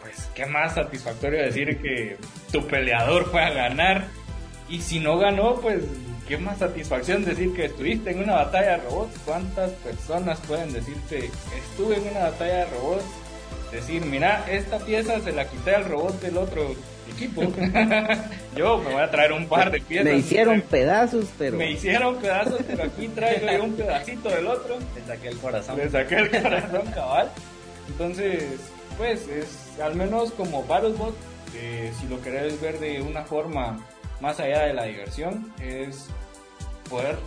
pues, 0.01 0.29
qué 0.33 0.45
más 0.45 0.75
satisfactorio 0.75 1.41
decir 1.41 1.77
que 1.81 2.17
tu 2.51 2.65
peleador 2.67 3.29
fue 3.29 3.41
a 3.41 3.51
ganar. 3.51 4.07
Y 4.69 4.81
si 4.81 4.99
no 4.99 5.17
ganó, 5.17 5.55
pues 5.55 5.83
qué 6.29 6.37
más 6.37 6.59
satisfacción 6.59 7.25
decir 7.25 7.53
que 7.53 7.65
estuviste 7.65 8.11
en 8.11 8.23
una 8.23 8.35
batalla 8.35 8.77
de 8.77 8.83
robots. 8.83 9.19
¿Cuántas 9.25 9.71
personas 9.71 10.39
pueden 10.47 10.71
decirte, 10.71 11.31
estuve 11.57 11.97
en 11.97 12.07
una 12.07 12.29
batalla 12.29 12.57
de 12.57 12.65
robots? 12.67 13.03
Decir, 13.71 14.05
mira, 14.05 14.45
esta 14.49 14.77
pieza 14.79 15.19
se 15.21 15.31
la 15.31 15.47
quité 15.49 15.75
al 15.75 15.85
robot 15.85 16.21
del 16.21 16.37
otro 16.37 16.75
equipo. 17.11 17.41
yo 18.55 18.77
me 18.77 18.93
voy 18.93 19.01
a 19.01 19.09
traer 19.09 19.33
un 19.33 19.47
par 19.47 19.71
de 19.71 19.81
piezas. 19.81 20.05
Me 20.05 20.17
hicieron 20.17 20.61
pedazos, 20.61 21.25
pero. 21.37 21.57
Me 21.57 21.71
hicieron 21.71 22.15
pedazos, 22.17 22.61
pero 22.65 22.83
aquí 22.83 23.07
traigo 23.07 23.63
un 23.63 23.73
pedacito 23.73 24.29
del 24.29 24.47
otro. 24.47 24.77
Le 24.95 25.01
saqué 25.05 25.27
el 25.29 25.37
corazón. 25.37 25.77
Le 25.77 25.89
saqué 25.89 26.15
el 26.15 26.29
corazón 26.29 26.91
cabal. 26.93 27.31
Entonces, 27.87 28.43
pues 28.97 29.27
es 29.27 29.79
al 29.79 29.95
menos 29.95 30.31
como 30.31 30.63
Battlebot, 30.63 31.15
eh, 31.55 31.91
si 31.99 32.07
lo 32.07 32.21
querés 32.21 32.61
ver 32.61 32.79
de 32.79 33.01
una 33.01 33.23
forma 33.23 33.79
más 34.19 34.39
allá 34.39 34.65
de 34.65 34.73
la 34.73 34.83
diversión, 34.83 35.51
es 35.61 36.09
poder 36.89 37.17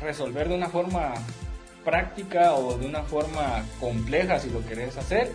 resolver 0.00 0.48
de 0.48 0.54
una 0.54 0.68
forma 0.68 1.14
práctica 1.84 2.54
o 2.54 2.76
de 2.78 2.86
una 2.86 3.02
forma 3.02 3.64
compleja 3.80 4.38
si 4.38 4.50
lo 4.50 4.64
querés 4.66 4.96
hacer. 4.96 5.32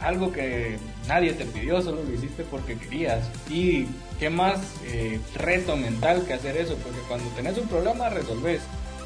Algo 0.00 0.32
que 0.32 0.78
nadie 1.06 1.32
te 1.32 1.44
pidió, 1.44 1.80
solo 1.80 2.02
lo 2.02 2.12
hiciste 2.12 2.44
porque 2.44 2.76
querías. 2.76 3.28
Y 3.48 3.86
qué 4.18 4.30
más 4.30 4.60
eh, 4.86 5.20
reto 5.34 5.76
mental 5.76 6.24
que 6.26 6.34
hacer 6.34 6.56
eso, 6.56 6.76
porque 6.76 6.98
cuando 7.06 7.28
tenés 7.30 7.56
un 7.58 7.68
problema 7.68 8.08
resolves, 8.08 8.62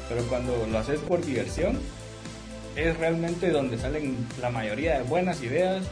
pero 0.09 0.23
cuando 0.23 0.65
lo 0.65 0.77
haces 0.77 0.99
por 1.01 1.23
diversión, 1.23 1.79
es 2.75 2.97
realmente 2.97 3.51
donde 3.51 3.77
salen 3.77 4.15
la 4.41 4.49
mayoría 4.49 4.97
de 4.97 5.03
buenas 5.03 5.41
ideas, 5.43 5.83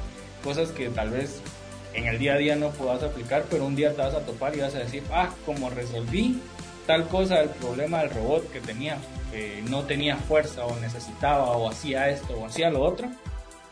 cosas 0.44 0.70
que 0.70 0.90
tal 0.90 1.10
vez 1.10 1.42
en 1.94 2.08
el 2.08 2.20
día 2.20 2.34
a 2.34 2.38
día 2.38 2.56
no 2.56 2.70
puedas 2.72 3.04
aplicar, 3.04 3.46
pero 3.50 3.66
un 3.66 3.76
día 3.76 3.94
te 3.94 4.02
vas 4.02 4.14
a 4.14 4.26
topar 4.26 4.56
y 4.56 4.60
vas 4.60 4.76
a 4.76 4.80
decir, 4.80 5.04
ah, 5.12 5.30
como 5.46 5.70
resolví 5.70 6.42
tal 6.86 7.08
cosa, 7.08 7.42
el 7.42 7.50
problema 7.50 8.00
del 8.00 8.12
robot 8.12 8.52
que 8.52 8.62
tenía, 8.62 8.98
no 9.70 9.84
tenía 9.84 10.16
fuerza 10.16 10.66
o 10.66 10.80
necesitaba 10.80 11.52
o 11.52 11.70
hacía 11.70 12.10
esto 12.10 12.38
o 12.38 12.46
hacía 12.46 12.70
lo 12.70 12.82
otro, 12.82 13.10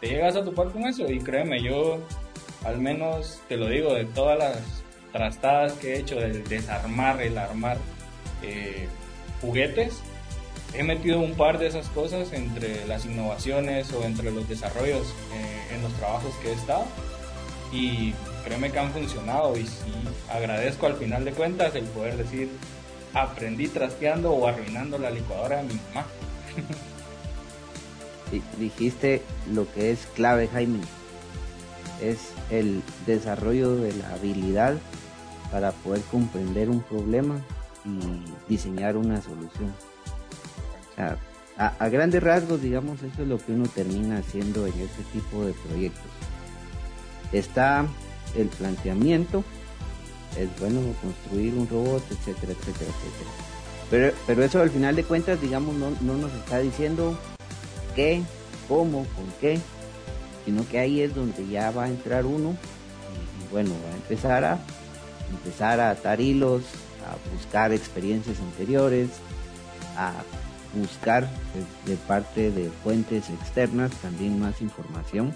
te 0.01 0.09
llegas 0.09 0.35
a 0.35 0.43
topar 0.43 0.71
con 0.71 0.83
eso 0.83 1.09
y 1.09 1.19
créeme, 1.19 1.63
yo 1.63 1.99
al 2.65 2.79
menos 2.79 3.41
te 3.47 3.57
lo 3.57 3.67
digo, 3.67 3.93
de 3.93 4.05
todas 4.05 4.37
las 4.37 4.83
trastadas 5.11 5.73
que 5.73 5.93
he 5.93 5.99
hecho 5.99 6.15
del 6.15 6.43
desarmar, 6.43 7.21
el 7.21 7.37
armar 7.37 7.77
eh, 8.41 8.87
juguetes, 9.41 10.01
he 10.73 10.83
metido 10.83 11.19
un 11.19 11.35
par 11.35 11.59
de 11.59 11.67
esas 11.67 11.87
cosas 11.89 12.33
entre 12.33 12.85
las 12.87 13.05
innovaciones 13.05 13.93
o 13.93 14.03
entre 14.03 14.31
los 14.31 14.49
desarrollos 14.49 15.13
eh, 15.33 15.75
en 15.75 15.83
los 15.83 15.93
trabajos 15.93 16.33
que 16.41 16.49
he 16.49 16.53
estado. 16.53 16.85
Y 17.71 18.13
créeme 18.43 18.71
que 18.71 18.79
han 18.79 18.91
funcionado 18.91 19.55
y 19.57 19.65
sí 19.65 19.93
agradezco 20.29 20.87
al 20.87 20.95
final 20.95 21.25
de 21.25 21.31
cuentas 21.31 21.75
el 21.75 21.85
poder 21.85 22.17
decir 22.17 22.49
aprendí 23.13 23.67
trasteando 23.67 24.31
o 24.31 24.47
arruinando 24.47 24.97
la 24.97 25.11
licuadora 25.11 25.57
de 25.57 25.63
mi 25.63 25.79
mamá. 25.93 26.07
dijiste 28.57 29.21
lo 29.51 29.71
que 29.71 29.91
es 29.91 30.07
clave, 30.15 30.47
Jaime. 30.47 30.79
Es 32.01 32.31
el 32.49 32.81
desarrollo 33.05 33.75
de 33.75 33.93
la 33.93 34.13
habilidad 34.13 34.75
para 35.51 35.71
poder 35.71 36.01
comprender 36.11 36.69
un 36.69 36.81
problema 36.81 37.39
y 37.85 38.51
diseñar 38.51 38.97
una 38.97 39.21
solución. 39.21 39.73
a, 41.57 41.89
grandes 41.89 42.23
rasgos, 42.23 42.61
digamos, 42.61 43.03
eso 43.03 43.21
es 43.21 43.27
lo 43.27 43.37
que 43.37 43.51
uno 43.51 43.67
termina 43.67 44.17
haciendo 44.17 44.65
en 44.65 44.73
este 44.79 45.03
tipo 45.13 45.45
de 45.45 45.53
proyectos. 45.53 46.11
Está 47.31 47.85
el 48.35 48.47
planteamiento, 48.47 49.43
es 50.37 50.49
bueno 50.59 50.81
construir 51.01 51.53
un 51.55 51.67
robot, 51.67 52.03
etcétera, 52.09 52.53
etcétera, 52.53 52.91
etcétera. 52.91 53.31
Pero, 53.89 54.13
pero 54.25 54.43
eso 54.43 54.61
al 54.61 54.69
final 54.69 54.95
de 54.95 55.03
cuentas, 55.03 55.41
digamos, 55.41 55.75
no, 55.75 55.91
no 56.01 56.17
nos 56.17 56.33
está 56.33 56.59
diciendo 56.59 57.17
qué, 57.95 58.23
cómo, 58.67 59.05
con 59.15 59.25
qué, 59.39 59.59
sino 60.45 60.67
que 60.67 60.79
ahí 60.79 61.01
es 61.01 61.13
donde 61.13 61.47
ya 61.47 61.71
va 61.71 61.85
a 61.85 61.89
entrar 61.89 62.25
uno 62.25 62.51
y, 62.51 63.51
bueno, 63.51 63.71
va 63.85 63.93
a 63.93 63.95
empezar 63.95 64.43
a 64.43 64.59
empezar 65.29 65.79
a 65.79 65.91
atar 65.91 66.21
hilos, 66.21 66.63
a 67.07 67.33
buscar 67.35 67.73
experiencias 67.73 68.39
anteriores, 68.39 69.09
a 69.97 70.13
buscar 70.73 71.27
de, 71.85 71.95
parte 71.95 72.51
de 72.51 72.69
fuentes 72.83 73.29
externas 73.29 73.91
también 74.01 74.39
más 74.39 74.61
información 74.61 75.35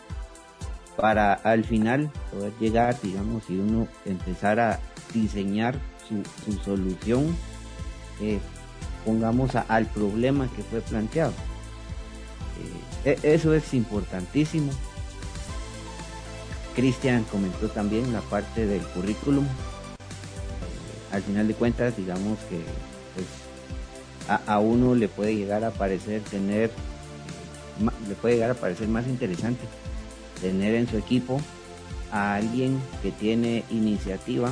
para 0.98 1.34
al 1.34 1.64
final 1.64 2.12
poder 2.32 2.52
llegar, 2.60 3.00
digamos, 3.02 3.50
y 3.50 3.58
uno 3.58 3.88
empezar 4.06 4.60
a 4.60 4.80
diseñar 5.14 5.76
su, 6.44 6.54
solución, 6.54 7.38
eh, 8.20 8.40
pongamos 9.06 9.56
al 9.56 9.86
problema 9.86 10.50
que 10.54 10.64
fue 10.64 10.82
planteado. 10.82 11.34
E, 13.06 13.18
eso 13.22 13.54
es 13.54 13.74
importantísimo. 13.74 14.72
Cristian 16.76 17.24
comentó 17.26 17.70
también 17.70 18.12
la 18.12 18.22
parte 18.22 18.66
del 18.66 18.82
currículum. 18.82 19.46
Eh, 19.46 19.50
al 21.12 21.22
final 21.22 21.48
de 21.48 21.54
cuentas, 21.54 21.96
digamos 21.96 22.40
que 22.50 22.60
pues, 23.14 23.28
a, 24.48 24.60
uno 24.60 24.96
le 24.96 25.08
puede 25.08 25.36
llegar 25.36 25.64
a 25.64 25.72
parecer 25.72 26.22
tener, 26.22 26.70
eh, 26.70 27.90
le 28.10 28.16
puede 28.16 28.36
llegar 28.36 28.52
a 28.52 28.56
parecer 28.56 28.88
más 28.88 29.06
interesante 29.08 29.62
tener 30.42 30.76
en 30.76 30.88
su 30.88 30.98
equipo 30.98 31.42
a 32.12 32.36
alguien 32.36 32.80
que 33.02 33.12
tiene 33.12 33.64
iniciativa, 33.70 34.52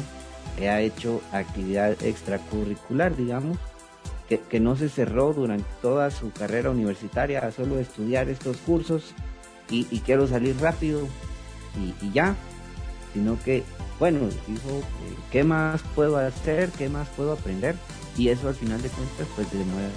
que 0.57 0.69
ha 0.69 0.81
hecho 0.81 1.21
actividad 1.31 2.01
extracurricular, 2.03 3.15
digamos, 3.15 3.57
que, 4.27 4.59
no 4.59 4.75
se 4.75 4.89
cerró 4.89 5.33
durante 5.33 5.67
toda 5.81 6.09
su 6.09 6.31
carrera 6.31 6.71
universitaria 6.71 7.39
a 7.39 7.51
solo 7.51 7.79
estudiar 7.79 8.29
estos 8.29 8.57
cursos 8.57 9.13
y, 9.69 9.83
quiero 9.99 10.27
salir 10.27 10.59
rápido 10.59 11.07
y, 12.01 12.11
ya, 12.11 12.35
sino 13.13 13.37
que, 13.43 13.63
bueno, 13.99 14.27
dijo, 14.47 14.69
eh, 14.69 15.15
¿qué 15.31 15.43
más 15.43 15.81
puedo 15.93 16.17
hacer? 16.17 16.69
¿Qué 16.71 16.89
más 16.89 17.07
puedo 17.09 17.33
aprender? 17.33 17.75
Y 18.17 18.29
eso 18.29 18.47
al 18.47 18.55
final 18.55 18.81
de 18.81 18.89
cuentas, 18.89 19.27
pues 19.35 19.51
demuestra 19.51 19.91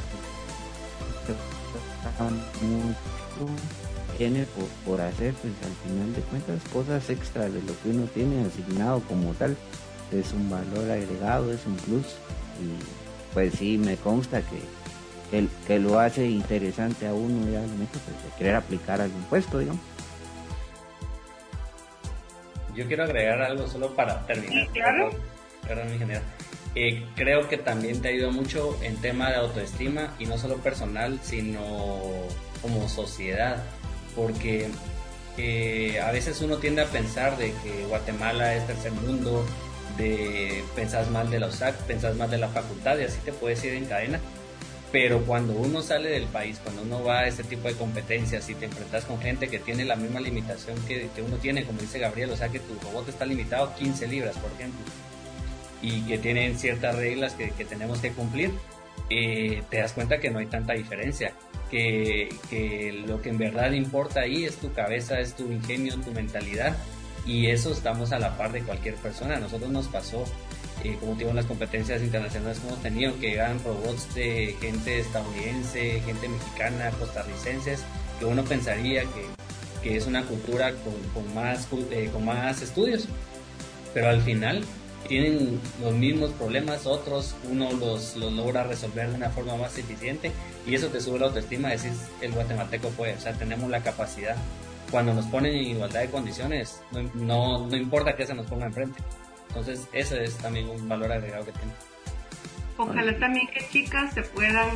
mucho 2.62 3.88
tiene 4.18 4.44
por, 4.44 4.66
por, 4.84 5.00
hacer, 5.00 5.32
pues 5.34 5.54
al 5.64 5.88
final 5.88 6.12
de 6.14 6.20
cuentas, 6.22 6.60
cosas 6.72 7.08
extra 7.08 7.44
de 7.44 7.62
lo 7.62 7.80
que 7.82 7.90
uno 7.90 8.04
tiene 8.12 8.44
asignado 8.44 9.00
como 9.08 9.32
tal. 9.34 9.56
Es 10.12 10.32
un 10.32 10.50
valor 10.50 10.90
agregado, 10.90 11.52
es 11.52 11.64
un 11.64 11.76
plus. 11.76 12.04
Y 12.60 13.32
pues 13.32 13.54
sí, 13.54 13.78
me 13.78 13.96
consta 13.96 14.42
que, 14.42 15.46
que, 15.66 15.78
lo 15.78 16.00
hace 16.00 16.26
interesante 16.26 17.06
a 17.06 17.14
uno 17.14 17.48
ya 17.50 17.60
pues, 17.60 18.06
de 18.06 18.36
querer 18.36 18.56
aplicar 18.56 19.00
algún 19.00 19.22
puesto, 19.24 19.58
digamos. 19.60 19.80
Yo 22.74 22.86
quiero 22.86 23.04
agregar 23.04 23.40
algo 23.40 23.66
solo 23.66 23.94
para 23.94 24.26
terminar. 24.26 24.68
claro. 24.72 25.10
Perdón, 25.66 25.92
ingeniero. 25.92 26.22
Eh, 26.74 27.04
creo 27.16 27.48
que 27.48 27.58
también 27.58 28.00
te 28.00 28.08
ha 28.08 28.10
ayudado 28.12 28.32
mucho 28.32 28.78
en 28.82 28.96
tema 28.96 29.30
de 29.30 29.36
autoestima 29.36 30.14
y 30.18 30.26
no 30.26 30.38
solo 30.38 30.56
personal, 30.58 31.18
sino 31.22 31.62
como 32.62 32.88
sociedad, 32.88 33.64
porque 34.14 34.68
eh, 35.36 36.00
a 36.00 36.11
veces 36.11 36.40
uno 36.40 36.56
tiende 36.56 36.82
a 36.82 36.86
pensar 36.86 37.36
de 37.38 37.52
que 37.62 37.84
Guatemala 37.86 38.54
es 38.54 38.66
tercer 38.66 38.92
mundo, 38.92 39.44
de 39.96 40.64
pensás 40.74 41.11
mal 41.11 41.30
de 41.30 41.40
la 41.40 41.48
USAC, 41.48 41.76
pensás 41.82 42.16
mal 42.16 42.30
de 42.30 42.38
la 42.38 42.48
facultad 42.48 42.98
y 42.98 43.04
así 43.04 43.18
te 43.24 43.32
puedes 43.32 43.62
ir 43.64 43.74
en 43.74 43.86
cadena. 43.86 44.20
Pero 44.90 45.22
cuando 45.24 45.52
uno 45.52 45.82
sale 45.82 46.09
del 46.09 46.26
país, 46.26 46.59
cuando 46.62 46.82
uno 46.82 47.04
va 47.04 47.20
a 47.20 47.26
este 47.26 47.44
tipo 47.44 47.68
de 47.68 47.74
competencias 47.74 48.48
y 48.48 48.54
te 48.54 48.64
enfrentas 48.64 49.04
con 49.04 49.20
gente 49.20 49.48
que 49.48 49.59
tiene 49.59 49.84
la 49.84 49.96
misma 49.96 50.18
limitación 50.18 50.78
que, 50.86 51.09
que 51.14 51.20
uno 51.20 51.36
tiene, 51.36 51.64
como 51.64 51.80
dice 51.80 51.98
Gabriel, 51.98 52.30
o 52.30 52.36
sea 52.36 52.48
que 52.48 52.59
tu 52.59 52.74
robot 52.80 53.06
está 53.09 53.26
limitado 53.26 53.64
a 53.64 53.74
15 53.74 54.09
libras, 54.09 54.36
por 54.38 54.50
ejemplo, 54.52 54.80
y 55.82 56.00
que 56.02 56.16
tienen 56.16 56.59
ciertas 56.59 56.96
reglas 56.96 57.34
que, 57.34 57.50
que 57.50 57.66
tenemos 57.66 57.98
que 57.98 58.12
cumplir, 58.12 58.50
eh, 59.11 59.62
te 59.70 59.78
das 59.78 59.92
cuenta 59.92 60.18
que 60.18 60.30
no 60.30 60.38
hay 60.38 60.46
tanta 60.46 60.72
diferencia. 60.72 61.34
Que, 61.70 62.34
que 62.48 63.04
lo 63.06 63.20
que 63.20 63.28
en 63.28 63.36
verdad 63.36 63.72
importa 63.72 64.20
ahí 64.20 64.44
es 64.46 64.56
tu 64.56 64.72
cabeza, 64.72 65.20
es 65.20 65.34
tu 65.34 65.52
ingenio, 65.52 66.00
tu 66.00 66.12
mentalidad 66.12 66.74
y 67.28 67.48
eso 67.48 67.72
estamos 67.72 68.12
a 68.12 68.18
la 68.18 68.36
par 68.36 68.52
de 68.52 68.62
cualquier 68.62 68.94
persona. 68.96 69.36
A 69.36 69.40
nosotros 69.40 69.70
nos 69.70 69.86
pasó, 69.86 70.24
eh, 70.82 70.96
como 70.98 71.14
digo, 71.14 71.30
en 71.30 71.36
las 71.36 71.44
competencias 71.44 72.02
internacionales 72.02 72.58
que 72.58 72.68
hemos 72.68 72.82
tenido, 72.82 73.20
que 73.20 73.30
llegan 73.30 73.62
robots 73.62 74.14
de 74.14 74.56
gente 74.60 75.00
estadounidense, 75.00 76.00
gente 76.00 76.28
mexicana, 76.28 76.90
costarricenses, 76.98 77.84
que 78.18 78.24
uno 78.24 78.42
pensaría 78.44 79.02
que, 79.02 79.26
que 79.82 79.96
es 79.96 80.06
una 80.06 80.24
cultura 80.24 80.72
con, 80.72 80.94
con 81.12 81.34
más, 81.34 81.68
eh, 81.90 82.08
con 82.12 82.24
más 82.24 82.62
estudios, 82.62 83.06
pero 83.92 84.08
al 84.08 84.22
final 84.22 84.64
tienen 85.09 85.61
los 85.82 85.94
mismos 85.94 86.30
problemas, 86.32 86.86
otros 86.86 87.34
uno 87.50 87.72
los, 87.72 88.16
los, 88.16 88.32
logra 88.32 88.62
resolver 88.64 89.09
de 89.09 89.16
una 89.16 89.30
forma 89.30 89.56
más 89.56 89.76
eficiente 89.78 90.30
y 90.66 90.74
eso 90.74 90.88
te 90.88 91.00
sube 91.00 91.18
la 91.18 91.26
autoestima, 91.26 91.70
decís 91.70 92.09
el 92.20 92.32
guatemalteco 92.32 92.90
puede, 92.90 93.14
o 93.14 93.20
sea, 93.20 93.32
tenemos 93.32 93.68
la 93.70 93.82
capacidad 93.82 94.36
cuando 94.90 95.14
nos 95.14 95.26
ponen 95.26 95.54
en 95.54 95.64
igualdad 95.64 96.00
de 96.00 96.11
condiciones, 96.11 96.80
no, 97.14 97.66
no, 97.66 97.76
importa 97.76 98.16
que 98.16 98.26
se 98.26 98.34
nos 98.34 98.46
ponga 98.46 98.66
enfrente. 98.66 99.00
Entonces, 99.48 99.88
ese 99.92 100.24
es 100.24 100.36
también 100.38 100.68
un 100.68 100.88
valor 100.88 101.12
agregado 101.12 101.44
que 101.44 101.52
tiene. 101.52 101.72
Ojalá 102.76 103.18
también 103.18 103.48
que 103.48 103.66
chicas 103.70 104.14
se 104.14 104.22
puedan 104.22 104.70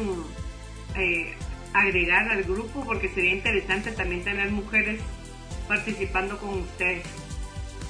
eh, 0.97 1.35
agregar 1.73 2.31
al 2.31 2.43
grupo 2.43 2.85
porque 2.85 3.09
sería 3.09 3.33
interesante 3.33 3.93
también 3.93 4.25
tener 4.25 4.51
mujeres 4.51 5.01
participando 5.69 6.39
con 6.39 6.61
ustedes. 6.61 7.07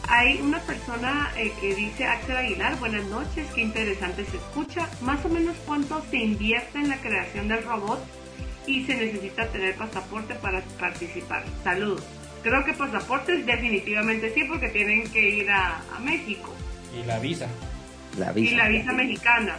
Hay 0.09 0.41
una 0.41 0.59
persona 0.61 1.31
eh, 1.37 1.53
que 1.61 1.75
dice, 1.75 2.05
Axel 2.05 2.37
Aguilar, 2.37 2.79
buenas 2.79 3.05
noches, 3.07 3.47
qué 3.55 3.63
interesante 3.63 4.25
se 4.25 4.37
escucha. 4.37 4.89
Más 5.01 5.25
o 5.25 5.29
menos 5.29 5.57
cuánto 5.65 6.03
se 6.11 6.19
invierte 6.19 6.79
en 6.79 6.89
la 6.89 6.97
creación 7.01 7.49
del 7.49 7.63
robot 7.65 8.01
y 8.67 8.85
se 8.85 8.97
necesita 8.97 9.47
tener 9.49 9.77
pasaporte 9.77 10.35
para 10.35 10.61
participar. 10.79 11.45
Saludos. 11.65 12.03
Creo 12.43 12.65
que 12.65 12.73
pasaportes 12.73 13.47
definitivamente 13.47 14.33
sí, 14.35 14.43
porque 14.49 14.69
tienen 14.69 15.09
que 15.11 15.29
ir 15.29 15.51
a, 15.51 15.81
México. 16.03 16.53
Y 17.01 17.07
la 17.07 17.19
visa. 17.21 17.47
La 18.19 18.33
visa. 18.33 18.53
Y 18.53 18.57
la 18.57 18.69
visa 18.69 18.93
mexicana. 18.93 19.57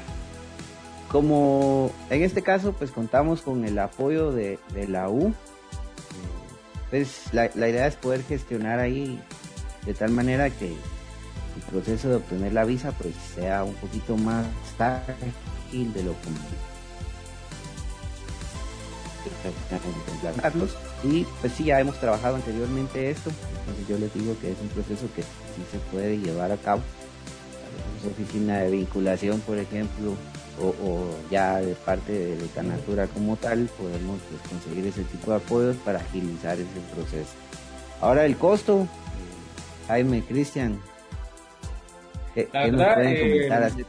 Como 1.08 1.94
en 2.10 2.24
este 2.24 2.42
caso, 2.42 2.74
pues 2.74 2.92
contamos 2.92 3.42
con 3.42 3.64
el 3.66 3.80
apoyo 3.80 4.32
de, 4.32 4.60
la 4.88 5.10
U, 5.10 5.34
pues 6.90 7.28
la, 7.32 7.50
la, 7.56 7.70
idea 7.70 7.88
es 7.88 7.96
poder 7.96 8.24
gestionar 8.24 8.80
ahí 8.80 9.20
de 9.86 9.94
tal 9.94 10.12
manera 10.12 10.50
que 10.50 10.68
el 10.68 11.62
proceso 11.70 12.10
de 12.10 12.16
obtener 12.16 12.54
la 12.54 12.66
visa 12.66 12.92
pues 12.92 13.14
sea 13.36 13.64
un 13.64 13.76
poquito 13.76 14.18
más 14.18 14.46
ágil 14.80 15.94
de 15.94 16.04
lo 16.04 16.14
común. 16.14 16.40
Y 21.04 21.26
pues 21.42 21.54
sí 21.54 21.66
ya 21.66 21.80
hemos 21.80 22.00
trabajado 22.00 22.36
anteriormente 22.36 23.10
esto. 23.10 23.30
Entonces 23.60 23.88
yo 23.88 23.98
les 23.98 24.14
digo 24.14 24.36
que 24.40 24.52
es 24.52 24.58
un 24.60 24.70
proceso 24.70 25.08
que 25.16 25.22
sí 25.22 25.64
se 25.72 25.78
puede 25.92 26.18
llevar 26.18 26.52
a 26.52 26.58
cabo. 26.58 26.82
Oficina 28.06 28.60
de 28.60 28.72
vinculación 28.72 29.40
por 29.42 29.58
ejemplo 29.58 30.16
o, 30.62 31.06
ya 31.32 31.62
de 31.62 31.74
parte 31.74 32.12
de 32.12 32.48
Canatura 32.54 33.08
como 33.08 33.38
tal 33.38 33.70
podemos 33.78 34.20
pues, 34.30 34.42
conseguir 34.50 34.86
ese 34.86 35.04
tipo 35.04 35.32
de 35.32 35.38
apoyos 35.38 35.78
para 35.78 36.00
agilizar 36.00 36.60
ese 36.60 36.68
proceso. 36.94 37.32
Ahora 38.02 38.26
el 38.26 38.36
costo 38.38 38.88
Jaime 39.88 40.24
Cristian. 40.24 40.80
¿qué, 42.36 42.48
nos 42.72 42.94
pueden 42.96 43.20
comentar 43.20 43.72
eh, 43.78 43.86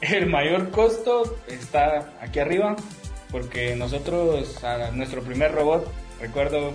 el 0.00 0.26
mayor 0.26 0.70
costo 0.70 1.36
está 1.48 2.14
aquí 2.20 2.38
arriba 2.38 2.76
porque 3.34 3.74
nosotros, 3.74 4.62
a 4.62 4.92
nuestro 4.92 5.20
primer 5.22 5.50
robot, 5.50 5.86
recuerdo, 6.20 6.72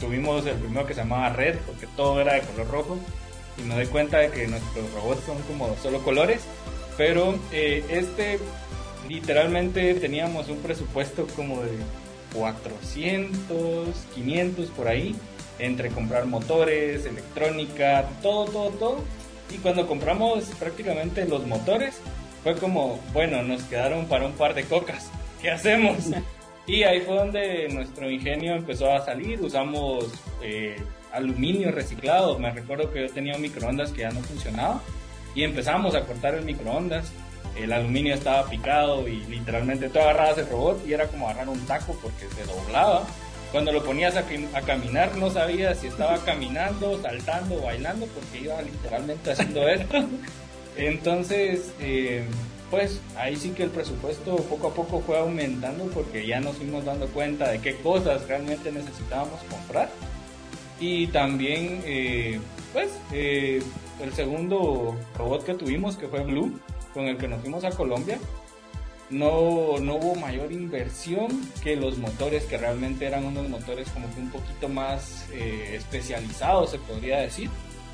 tuvimos 0.00 0.44
el 0.44 0.56
primero 0.56 0.86
que 0.86 0.92
se 0.92 1.02
llamaba 1.02 1.28
Red, 1.28 1.58
porque 1.66 1.86
todo 1.96 2.20
era 2.20 2.34
de 2.34 2.40
color 2.40 2.68
rojo, 2.68 2.98
y 3.58 3.62
me 3.62 3.76
doy 3.76 3.86
cuenta 3.86 4.18
de 4.18 4.30
que 4.30 4.48
nuestros 4.48 4.92
robots 4.92 5.24
son 5.24 5.40
como 5.42 5.76
solo 5.76 6.02
colores, 6.02 6.40
pero 6.96 7.38
eh, 7.52 7.84
este 7.90 8.40
literalmente 9.08 9.94
teníamos 9.94 10.48
un 10.48 10.58
presupuesto 10.58 11.28
como 11.36 11.62
de 11.62 11.76
400, 12.34 13.88
500 14.16 14.70
por 14.70 14.88
ahí, 14.88 15.14
entre 15.58 15.90
comprar 15.90 16.26
motores, 16.26 17.06
electrónica, 17.06 18.08
todo, 18.22 18.46
todo, 18.46 18.70
todo. 18.70 19.04
Y 19.52 19.58
cuando 19.58 19.86
compramos 19.86 20.44
prácticamente 20.58 21.26
los 21.26 21.46
motores, 21.46 22.00
fue 22.42 22.56
como, 22.56 22.98
bueno, 23.12 23.42
nos 23.42 23.62
quedaron 23.64 24.06
para 24.06 24.26
un 24.26 24.32
par 24.32 24.54
de 24.54 24.64
cocas. 24.64 25.10
¿qué 25.44 25.50
hacemos? 25.50 25.98
Y 26.66 26.82
ahí 26.82 27.02
fue 27.02 27.14
donde 27.14 27.68
nuestro 27.68 28.10
ingenio 28.10 28.54
empezó 28.54 28.90
a 28.90 29.04
salir, 29.04 29.38
usamos 29.42 30.06
eh, 30.42 30.82
aluminio 31.12 31.70
reciclado, 31.70 32.38
me 32.38 32.50
recuerdo 32.50 32.90
que 32.90 33.02
yo 33.02 33.12
tenía 33.12 33.36
un 33.36 33.42
microondas 33.42 33.92
que 33.92 34.00
ya 34.00 34.10
no 34.10 34.20
funcionaba 34.20 34.80
y 35.34 35.42
empezamos 35.42 35.94
a 35.94 36.06
cortar 36.06 36.36
el 36.36 36.46
microondas, 36.46 37.12
el 37.54 37.70
aluminio 37.70 38.14
estaba 38.14 38.48
picado 38.48 39.06
y 39.06 39.22
literalmente 39.26 39.90
tú 39.90 39.98
agarrabas 39.98 40.38
el 40.38 40.46
robot 40.48 40.88
y 40.88 40.94
era 40.94 41.06
como 41.06 41.28
agarrar 41.28 41.50
un 41.50 41.60
taco 41.66 41.98
porque 42.00 42.30
se 42.34 42.44
doblaba. 42.46 43.04
Cuando 43.54 43.70
lo 43.70 43.84
ponías 43.84 44.16
a, 44.16 44.24
caminar 44.62 45.16
no 45.16 45.30
sabías 45.30 45.78
si 45.78 45.86
estaba 45.86 46.18
caminando, 46.24 47.00
saltando, 47.00 47.62
bailando 47.62 48.04
porque 48.06 48.46
iba 48.46 48.60
literalmente 48.60 49.30
haciendo 49.30 49.68
esto. 49.68 50.08
Entonces, 50.76 51.72
eh, 51.78 52.24
pues 52.68 53.00
ahí 53.16 53.36
sí 53.36 53.50
que 53.50 53.62
el 53.62 53.70
presupuesto 53.70 54.38
poco 54.38 54.66
a 54.66 54.74
poco 54.74 55.00
fue 55.02 55.20
aumentando 55.20 55.84
porque 55.94 56.26
ya 56.26 56.40
nos 56.40 56.56
fuimos 56.56 56.84
dando 56.84 57.06
cuenta 57.06 57.48
de 57.48 57.60
qué 57.60 57.76
cosas 57.76 58.26
realmente 58.26 58.72
necesitábamos 58.72 59.40
comprar. 59.48 59.88
Y 60.80 61.06
también, 61.06 61.80
eh, 61.84 62.40
pues, 62.72 62.90
eh, 63.12 63.62
el 64.02 64.12
segundo 64.14 64.96
robot 65.16 65.44
que 65.44 65.54
tuvimos, 65.54 65.96
que 65.96 66.08
fue 66.08 66.24
Blue, 66.24 66.58
con 66.92 67.04
el 67.04 67.18
que 67.18 67.28
nos 67.28 67.40
fuimos 67.40 67.62
a 67.62 67.70
Colombia, 67.70 68.18
no, 69.14 69.78
no 69.80 69.94
hubo 69.96 70.14
mayor 70.16 70.50
inversión 70.52 71.28
que 71.62 71.76
los 71.76 71.98
motores, 71.98 72.44
que 72.44 72.58
realmente 72.58 73.06
eran 73.06 73.24
unos 73.24 73.48
motores 73.48 73.88
como 73.90 74.12
que 74.12 74.20
un 74.20 74.30
poquito 74.30 74.68
más 74.68 75.26
eh, 75.32 75.76
especializados, 75.76 76.70
se 76.70 76.78
podría 76.78 77.20
decir. 77.20 77.48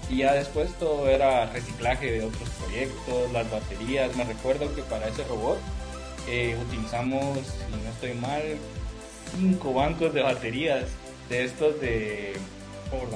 Y 0.08 0.18
ya 0.18 0.32
después 0.32 0.72
todo 0.78 1.08
era 1.08 1.46
reciclaje 1.52 2.10
de 2.10 2.24
otros 2.24 2.48
proyectos, 2.50 3.30
las 3.32 3.50
baterías. 3.50 4.16
Me 4.16 4.24
recuerdo 4.24 4.74
que 4.74 4.82
para 4.82 5.08
ese 5.08 5.22
robot 5.24 5.58
eh, 6.28 6.56
utilizamos, 6.66 7.38
si 7.38 7.84
no 7.84 7.90
estoy 7.90 8.14
mal, 8.14 8.42
cinco 9.38 9.74
bancos 9.74 10.12
de 10.14 10.22
baterías 10.22 10.84
de 11.28 11.44
estos 11.44 11.80
de, 11.80 12.34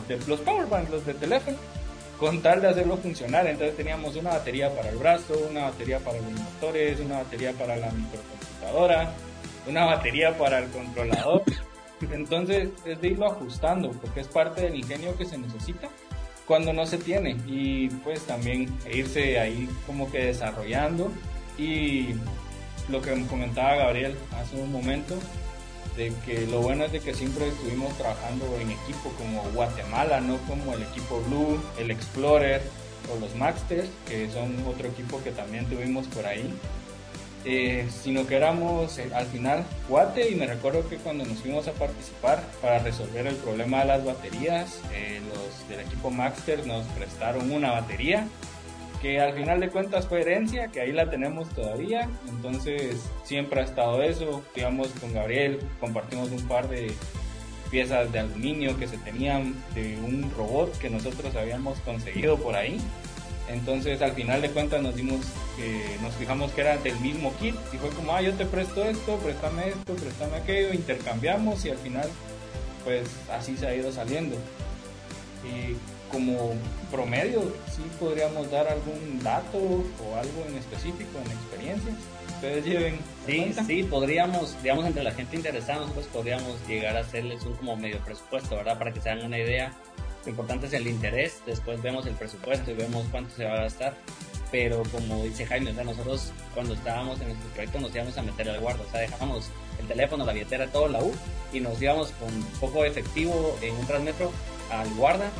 de 0.08 0.18
los 0.28 0.40
powerbanks, 0.40 0.90
los 0.90 1.06
de 1.06 1.14
teléfono, 1.14 1.56
con 2.18 2.40
tal 2.42 2.62
de 2.62 2.68
hacerlo 2.68 2.96
funcionar. 2.96 3.46
Entonces 3.46 3.76
teníamos 3.76 4.16
una 4.16 4.30
batería 4.30 4.74
para 4.74 4.90
el 4.90 4.96
brazo, 4.96 5.34
una 5.50 5.64
batería 5.64 5.98
para 5.98 6.18
los 6.18 6.32
motores, 6.32 7.00
una 7.00 7.18
batería 7.18 7.52
para 7.52 7.76
la 7.76 7.90
microcomputadora, 7.90 9.12
una 9.66 9.84
batería 9.84 10.36
para 10.36 10.58
el 10.58 10.70
controlador. 10.70 11.42
Entonces 12.12 12.68
es 12.84 13.00
de 13.00 13.08
irlo 13.08 13.26
ajustando 13.26 13.90
porque 13.92 14.20
es 14.20 14.28
parte 14.28 14.62
del 14.62 14.74
ingenio 14.74 15.16
que 15.16 15.24
se 15.24 15.38
necesita 15.38 15.88
cuando 16.46 16.72
no 16.72 16.86
se 16.86 16.98
tiene 16.98 17.36
y 17.46 17.88
pues 17.88 18.26
también 18.26 18.68
irse 18.92 19.38
ahí 19.38 19.68
como 19.86 20.10
que 20.10 20.26
desarrollando 20.26 21.10
y 21.56 22.08
lo 22.88 23.00
que 23.00 23.26
comentaba 23.26 23.76
Gabriel 23.76 24.14
hace 24.32 24.56
un 24.56 24.70
momento 24.70 25.18
de 25.96 26.12
que 26.24 26.46
lo 26.46 26.60
bueno 26.60 26.84
es 26.84 26.92
de 26.92 27.00
que 27.00 27.14
siempre 27.14 27.48
estuvimos 27.48 27.96
trabajando 27.96 28.46
en 28.60 28.70
equipo 28.70 29.10
como 29.18 29.42
Guatemala, 29.52 30.20
no 30.20 30.38
como 30.48 30.74
el 30.74 30.82
equipo 30.82 31.22
Blue, 31.28 31.60
el 31.78 31.90
Explorer 31.90 32.62
o 33.12 33.20
los 33.20 33.34
Maxters, 33.36 33.88
que 34.08 34.30
son 34.30 34.56
otro 34.66 34.88
equipo 34.88 35.22
que 35.22 35.30
también 35.30 35.66
tuvimos 35.66 36.06
por 36.08 36.26
ahí. 36.26 36.52
Eh, 37.46 37.86
sino 38.02 38.26
que 38.26 38.36
éramos 38.36 38.96
eh, 38.96 39.10
al 39.14 39.26
final 39.26 39.66
Guate 39.86 40.30
y 40.30 40.34
me 40.34 40.46
recuerdo 40.46 40.88
que 40.88 40.96
cuando 40.96 41.26
nos 41.26 41.40
fuimos 41.40 41.68
a 41.68 41.72
participar 41.72 42.42
para 42.62 42.78
resolver 42.78 43.26
el 43.26 43.36
problema 43.36 43.80
de 43.80 43.84
las 43.84 44.02
baterías, 44.02 44.80
eh, 44.94 45.20
los 45.28 45.68
del 45.68 45.80
equipo 45.80 46.10
Maxter 46.10 46.66
nos 46.66 46.86
prestaron 46.86 47.50
una 47.50 47.72
batería 47.72 48.28
que 49.04 49.20
al 49.20 49.34
final 49.34 49.60
de 49.60 49.68
cuentas 49.68 50.06
fue 50.06 50.22
herencia, 50.22 50.68
que 50.68 50.80
ahí 50.80 50.90
la 50.90 51.10
tenemos 51.10 51.50
todavía, 51.50 52.08
entonces 52.26 53.02
siempre 53.22 53.60
ha 53.60 53.64
estado 53.64 54.02
eso, 54.02 54.42
digamos 54.54 54.88
con 54.98 55.12
Gabriel 55.12 55.60
compartimos 55.78 56.30
un 56.30 56.48
par 56.48 56.70
de 56.70 56.90
piezas 57.70 58.10
de 58.12 58.20
aluminio 58.20 58.78
que 58.78 58.88
se 58.88 58.96
tenían 58.96 59.54
de 59.74 59.98
un 59.98 60.32
robot 60.34 60.78
que 60.78 60.88
nosotros 60.88 61.36
habíamos 61.36 61.80
conseguido 61.80 62.38
por 62.38 62.56
ahí. 62.56 62.80
Entonces 63.50 64.00
al 64.00 64.12
final 64.12 64.40
de 64.40 64.48
cuentas 64.48 64.80
nos 64.80 64.96
dimos, 64.96 65.20
eh, 65.60 65.98
nos 66.00 66.14
fijamos 66.14 66.52
que 66.52 66.62
era 66.62 66.78
del 66.78 66.98
mismo 67.00 67.30
kit 67.38 67.54
y 67.74 67.76
fue 67.76 67.90
como, 67.90 68.14
ah, 68.14 68.22
yo 68.22 68.32
te 68.32 68.46
presto 68.46 68.86
esto, 68.86 69.18
préstame 69.18 69.68
esto, 69.68 69.96
préstame 69.96 70.36
aquello, 70.36 70.72
intercambiamos 70.72 71.62
y 71.66 71.68
al 71.68 71.76
final 71.76 72.08
pues 72.84 73.06
así 73.30 73.54
se 73.58 73.66
ha 73.66 73.74
ido 73.74 73.92
saliendo. 73.92 74.36
Y 75.44 75.76
como 76.14 76.52
promedio, 76.90 77.42
sí 77.74 77.82
podríamos 77.98 78.50
dar 78.50 78.68
algún 78.68 79.20
dato 79.22 79.58
o 79.58 80.16
algo 80.16 80.44
en 80.48 80.56
específico 80.56 81.18
en 81.24 81.30
experiencias. 81.32 81.94
Ustedes 82.36 82.64
lleven. 82.64 82.98
Sí, 83.26 83.52
sí, 83.66 83.82
podríamos, 83.82 84.56
digamos, 84.62 84.86
entre 84.86 85.02
la 85.02 85.10
gente 85.10 85.36
interesada, 85.36 85.80
nosotros 85.80 86.06
podríamos 86.06 86.56
llegar 86.68 86.96
a 86.96 87.00
hacerles 87.00 87.44
un 87.44 87.54
como 87.54 87.76
medio 87.76 87.98
presupuesto, 87.98 88.56
¿verdad? 88.56 88.78
Para 88.78 88.92
que 88.92 89.00
se 89.00 89.10
hagan 89.10 89.26
una 89.26 89.38
idea 89.38 89.72
lo 90.24 90.30
importante 90.30 90.66
es 90.66 90.72
el 90.72 90.86
interés, 90.86 91.42
después 91.44 91.82
vemos 91.82 92.06
el 92.06 92.14
presupuesto 92.14 92.70
y 92.70 92.74
vemos 92.74 93.04
cuánto 93.10 93.34
se 93.34 93.44
va 93.44 93.54
a 93.54 93.62
gastar. 93.62 93.94
Pero 94.50 94.82
como 94.84 95.22
dice 95.22 95.44
Jaime, 95.44 95.72
o 95.72 95.74
sea, 95.74 95.84
nosotros 95.84 96.32
cuando 96.54 96.74
estábamos 96.74 97.20
en 97.20 97.28
nuestro 97.28 97.50
proyecto 97.50 97.80
nos 97.80 97.94
íbamos 97.94 98.16
a 98.16 98.22
meter 98.22 98.48
al 98.48 98.60
guarda, 98.60 98.84
o 98.84 98.90
sea, 98.90 99.00
dejábamos 99.00 99.50
el 99.80 99.86
teléfono, 99.86 100.24
la 100.24 100.32
billetera, 100.32 100.68
todo 100.68 100.88
la 100.88 101.02
U 101.02 101.12
y 101.52 101.60
nos 101.60 101.80
íbamos 101.82 102.10
con 102.12 102.30
poco 102.58 102.84
efectivo 102.84 103.58
en 103.60 103.74
un 103.74 103.86
transmetro 103.86 104.32
al 104.70 104.88
guarda 104.94 105.30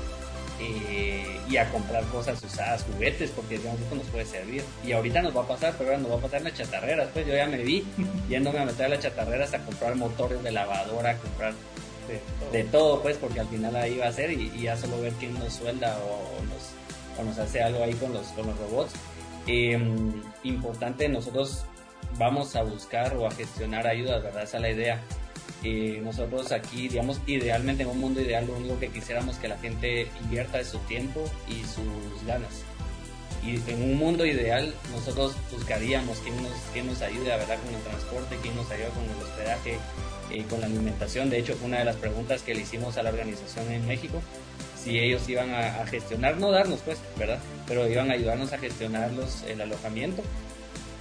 eh, 0.88 1.40
y 1.48 1.56
a 1.56 1.70
comprar 1.70 2.04
cosas 2.04 2.42
usadas, 2.42 2.84
juguetes, 2.84 3.30
porque 3.30 3.58
digamos 3.58 3.80
esto 3.80 3.94
nos 3.94 4.06
puede 4.06 4.24
servir. 4.24 4.62
Y 4.84 4.92
ahorita 4.92 5.22
nos 5.22 5.36
va 5.36 5.42
a 5.42 5.48
pasar, 5.48 5.74
pero 5.76 5.90
ahora 5.90 6.02
nos 6.02 6.10
va 6.12 6.16
a 6.16 6.20
pasar 6.20 6.38
en 6.38 6.44
las 6.44 6.54
chatarreras. 6.54 7.08
Pues 7.12 7.26
yo 7.26 7.34
ya 7.34 7.46
me 7.46 7.58
vi 7.58 7.84
yéndome 8.28 8.58
a 8.58 8.64
meter 8.64 8.86
a 8.86 8.88
las 8.88 9.00
chatarreras 9.00 9.54
a 9.54 9.58
comprar 9.64 9.94
motores 9.96 10.42
de 10.42 10.52
lavadora, 10.52 11.10
a 11.10 11.16
comprar 11.18 11.54
de, 12.52 12.64
todo, 12.64 13.00
pues, 13.02 13.16
porque 13.16 13.40
al 13.40 13.48
final 13.48 13.74
ahí 13.76 13.96
va 13.96 14.08
a 14.08 14.12
ser 14.12 14.30
y, 14.30 14.50
ya 14.60 14.76
solo 14.76 15.00
ver 15.00 15.12
quién 15.14 15.34
nos 15.38 15.54
suelda 15.54 15.98
o, 15.98 16.44
nos, 16.44 17.18
o 17.18 17.24
nos 17.24 17.38
hace 17.38 17.62
algo 17.62 17.82
ahí 17.82 17.94
con 17.94 18.12
los, 18.12 18.26
con 18.28 18.46
los 18.46 18.58
robots. 18.58 18.92
Em, 19.46 20.22
importante, 20.42 21.08
nosotros 21.08 21.64
vamos 22.18 22.56
a 22.56 22.62
buscar 22.62 23.16
o 23.16 23.26
a 23.26 23.30
gestionar 23.30 23.86
ayudas, 23.86 24.22
¿verdad? 24.22 24.44
Esa 24.44 24.58
es 24.58 24.62
la 24.62 24.70
idea. 24.70 25.00
Y 25.64 25.98
nosotros 26.02 26.52
aquí, 26.52 26.88
digamos, 26.88 27.20
idealmente 27.26 27.82
en 27.82 27.88
un 27.88 27.98
mundo 27.98 28.20
ideal, 28.20 28.46
lo 28.46 28.56
único 28.56 28.78
que 28.78 28.88
quisiéramos 28.88 29.36
que 29.36 29.48
la 29.48 29.58
gente 29.58 30.08
invierta 30.22 30.60
es 30.60 30.68
su 30.68 30.78
tiempo 30.80 31.24
y 31.48 31.64
sus 31.64 32.24
ganas. 32.26 32.62
Y 33.42 33.56
en 33.70 33.82
un 33.82 33.96
mundo 33.96 34.24
ideal, 34.24 34.74
nosotros 34.92 35.34
buscaríamos 35.50 36.18
quién 36.18 36.42
nos, 36.42 36.52
quién 36.72 36.86
nos 36.86 37.02
ayude, 37.02 37.24
¿verdad? 37.24 37.58
Con 37.64 37.74
el 37.74 37.82
transporte, 37.82 38.36
quién 38.42 38.54
nos 38.56 38.70
ayude 38.70 38.88
con 38.90 39.04
el 39.04 39.22
hospedaje, 39.22 39.78
y 40.30 40.42
con 40.42 40.60
la 40.60 40.66
alimentación. 40.66 41.30
De 41.30 41.38
hecho, 41.38 41.54
fue 41.54 41.68
una 41.68 41.78
de 41.78 41.84
las 41.84 41.96
preguntas 41.96 42.42
que 42.42 42.54
le 42.54 42.62
hicimos 42.62 42.96
a 42.96 43.02
la 43.02 43.10
organización 43.10 43.70
en 43.70 43.86
México, 43.86 44.20
si 44.82 44.98
ellos 44.98 45.26
iban 45.28 45.54
a, 45.54 45.86
gestionar, 45.86 46.36
no 46.36 46.50
darnos 46.50 46.80
pues, 46.80 46.98
¿verdad? 47.18 47.38
Pero 47.66 47.88
iban 47.88 48.10
a 48.10 48.14
ayudarnos 48.14 48.52
a 48.52 48.58
gestionar 48.58 49.10
el 49.48 49.60
alojamiento. 49.60 50.22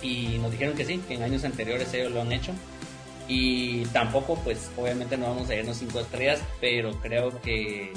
Y 0.01 0.38
nos 0.39 0.51
dijeron 0.51 0.76
que 0.76 0.86
sí, 0.86 1.01
que 1.07 1.16
en 1.16 1.24
años 1.24 1.43
anteriores 1.43 1.93
ellos 1.93 2.11
lo 2.11 2.22
han 2.22 2.32
hecho. 2.32 2.53
Y 3.28 3.86
tampoco, 3.86 4.36
pues, 4.44 4.70
obviamente 4.78 5.18
no 5.18 5.28
vamos 5.28 5.50
a 5.50 5.56
irnos 5.56 5.78
cinco 5.78 6.00
estrellas, 6.00 6.42
pero 6.60 6.92
creo 7.02 7.40
que 7.42 7.94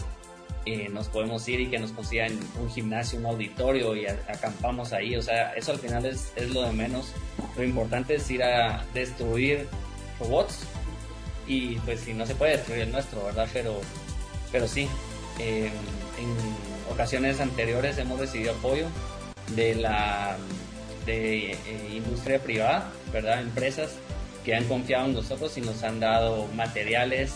eh, 0.65 0.89
nos 0.89 1.09
podemos 1.09 1.47
ir 1.49 1.61
y 1.61 1.67
que 1.69 1.79
nos 1.79 1.93
consigan 1.93 2.39
un 2.61 2.71
gimnasio, 2.71 3.19
un 3.19 3.27
auditorio 3.27 3.97
y 3.97 4.07
acampamos 4.07 4.93
ahí. 4.93 5.17
O 5.17 5.23
sea, 5.23 5.53
eso 5.55 5.73
al 5.73 5.79
final 5.79 6.07
es, 6.07 6.33
es 6.37 6.51
lo 6.51 6.63
de 6.63 6.73
menos. 6.73 7.13
Lo 7.57 7.65
importante 7.65 8.17
es 8.17 8.31
ir 8.31 8.43
a 8.43 8.85
destruir 8.95 9.67
robots 10.21 10.61
y 11.47 11.77
pues 11.81 12.01
si 12.01 12.15
no 12.15 12.27
se 12.27 12.35
puede 12.35 12.57
destruir 12.57 12.83
el 12.83 12.93
nuestro, 12.93 13.25
¿verdad? 13.25 13.49
Pero, 13.53 13.81
pero 14.51 14.67
sí, 14.67 14.89
en 15.39 15.71
ocasiones 16.91 17.41
anteriores 17.41 17.99
hemos 17.99 18.19
recibido 18.19 18.53
apoyo 18.53 18.87
de 19.55 19.75
la 19.75 20.37
de 21.05 21.53
eh, 21.53 21.59
industria 21.93 22.41
privada, 22.41 22.91
¿verdad? 23.13 23.41
Empresas 23.41 23.93
que 24.47 24.55
han 24.55 24.65
confiado 24.67 25.07
en 25.07 25.13
nosotros 25.13 25.59
y 25.59 25.61
nos 25.61 25.83
han 25.83 25.99
dado 25.99 26.47
materiales. 26.55 27.35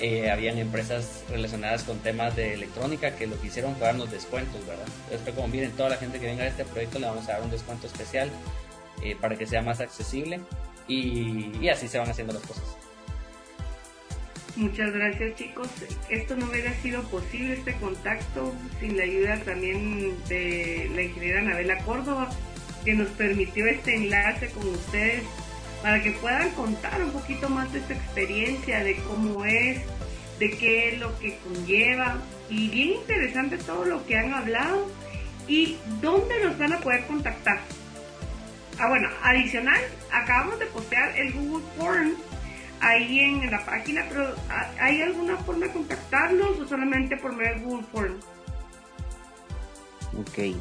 Eh, 0.00 0.30
habían 0.30 0.58
empresas 0.58 1.24
relacionadas 1.30 1.82
con 1.82 1.98
temas 2.00 2.36
de 2.36 2.52
electrónica 2.52 3.16
que 3.16 3.26
lo 3.26 3.40
que 3.40 3.46
hicieron 3.46 3.74
fue 3.76 3.86
darnos 3.86 4.10
descuentos, 4.10 4.60
¿verdad? 4.66 4.84
Entonces 5.10 5.34
como 5.34 5.48
miren, 5.48 5.70
toda 5.72 5.88
la 5.88 5.96
gente 5.96 6.20
que 6.20 6.26
venga 6.26 6.44
a 6.44 6.48
este 6.48 6.66
proyecto 6.66 6.98
le 6.98 7.06
vamos 7.06 7.26
a 7.30 7.32
dar 7.32 7.42
un 7.42 7.50
descuento 7.50 7.86
especial 7.86 8.30
eh, 9.02 9.16
para 9.18 9.36
que 9.36 9.46
sea 9.46 9.62
más 9.62 9.80
accesible 9.80 10.40
y, 10.88 11.56
y 11.58 11.70
así 11.70 11.88
se 11.88 11.98
van 11.98 12.10
haciendo 12.10 12.34
las 12.34 12.42
cosas. 12.42 12.76
Muchas 14.56 14.92
gracias 14.92 15.34
chicos. 15.36 15.68
Esto 16.10 16.36
no 16.36 16.50
hubiera 16.50 16.74
sido 16.82 17.02
posible, 17.04 17.54
este 17.54 17.74
contacto, 17.76 18.52
sin 18.78 18.98
la 18.98 19.04
ayuda 19.04 19.38
también 19.38 20.14
de 20.28 20.90
la 20.94 21.02
ingeniera 21.02 21.40
Anabela 21.40 21.78
Córdoba, 21.78 22.28
que 22.84 22.92
nos 22.92 23.08
permitió 23.10 23.66
este 23.66 23.94
enlace 23.94 24.50
con 24.50 24.68
ustedes 24.68 25.22
para 25.82 26.02
que 26.02 26.12
puedan 26.12 26.50
contar 26.50 27.02
un 27.02 27.10
poquito 27.10 27.48
más 27.48 27.72
de 27.72 27.84
su 27.86 27.92
experiencia, 27.92 28.84
de 28.84 28.96
cómo 29.08 29.44
es, 29.44 29.82
de 30.38 30.50
qué 30.56 30.90
es 30.90 31.00
lo 31.00 31.18
que 31.18 31.38
conlleva. 31.38 32.18
Y 32.48 32.68
bien 32.68 32.88
interesante 33.00 33.58
todo 33.58 33.84
lo 33.84 34.06
que 34.06 34.16
han 34.16 34.32
hablado 34.32 34.88
y 35.48 35.76
dónde 36.00 36.44
nos 36.44 36.58
van 36.58 36.72
a 36.72 36.78
poder 36.78 37.06
contactar. 37.06 37.60
Ah, 38.78 38.88
bueno, 38.88 39.08
adicional, 39.22 39.80
acabamos 40.10 40.58
de 40.58 40.66
postear 40.66 41.16
el 41.18 41.32
Google 41.32 41.64
Form 41.78 42.14
ahí 42.80 43.20
en 43.20 43.50
la 43.50 43.64
página, 43.64 44.04
pero 44.08 44.34
¿hay 44.80 45.02
alguna 45.02 45.36
forma 45.38 45.66
de 45.66 45.72
contactarlos 45.72 46.58
o 46.58 46.66
solamente 46.66 47.16
por 47.16 47.34
medio 47.34 47.60
Google 47.62 47.86
Form? 47.92 48.14
Ok, 50.18 50.56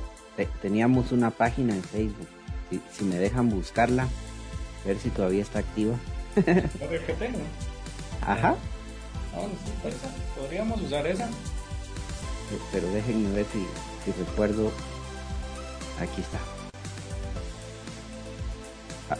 teníamos 0.61 1.11
una 1.11 1.31
página 1.31 1.75
en 1.75 1.83
Facebook. 1.83 2.27
Si, 2.91 3.03
me 3.03 3.17
dejan 3.17 3.49
buscarla, 3.49 4.07
ver 4.85 4.97
si 4.99 5.09
todavía 5.09 5.41
está 5.41 5.59
activa. 5.59 5.95
que 6.35 7.13
tengo. 7.19 7.39
Ajá. 8.21 8.55
Pues, 9.81 9.95
podríamos 10.37 10.81
usar 10.81 11.07
esa. 11.07 11.29
Pero 12.71 12.87
déjenme 12.91 13.33
ver 13.33 13.45
si, 13.51 13.65
si 14.05 14.11
recuerdo. 14.19 14.71
Aquí 15.99 16.21
está. 16.21 16.39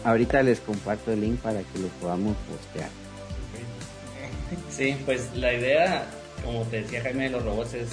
Ahorita 0.04 0.42
les 0.42 0.60
comparto 0.60 1.12
el 1.12 1.20
link 1.20 1.40
para 1.40 1.60
que 1.60 1.78
lo 1.78 1.88
podamos 2.00 2.36
postear. 2.50 2.90
Sí, 4.70 4.96
pues 5.06 5.34
la 5.34 5.54
idea, 5.54 6.04
como 6.44 6.62
te 6.64 6.82
decía 6.82 7.00
Jaime, 7.00 7.24
de 7.24 7.30
los 7.30 7.42
robots 7.42 7.72
es 7.72 7.88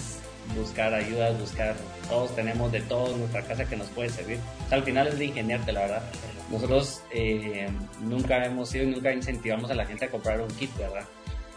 buscar 0.57 0.93
ayuda, 0.93 1.31
buscar, 1.31 1.75
todos 2.09 2.35
tenemos 2.35 2.69
de 2.71 2.81
todo 2.81 3.13
en 3.13 3.19
nuestra 3.19 3.43
casa 3.43 3.63
que 3.63 3.77
nos 3.77 3.87
puede 3.87 4.09
servir. 4.09 4.39
al 4.69 4.83
final 4.83 5.07
es 5.07 5.17
de 5.17 5.25
ingeniarte, 5.25 5.71
la 5.71 5.81
verdad. 5.81 6.03
Nosotros 6.51 7.01
eh, 7.11 7.67
nunca 8.01 8.45
hemos 8.45 8.69
sido 8.69 8.85
y 8.85 8.87
nunca 8.87 9.13
incentivamos 9.13 9.69
a 9.69 9.75
la 9.75 9.85
gente 9.85 10.05
a 10.05 10.09
comprar 10.09 10.41
un 10.41 10.49
kit, 10.49 10.75
¿verdad? 10.77 11.05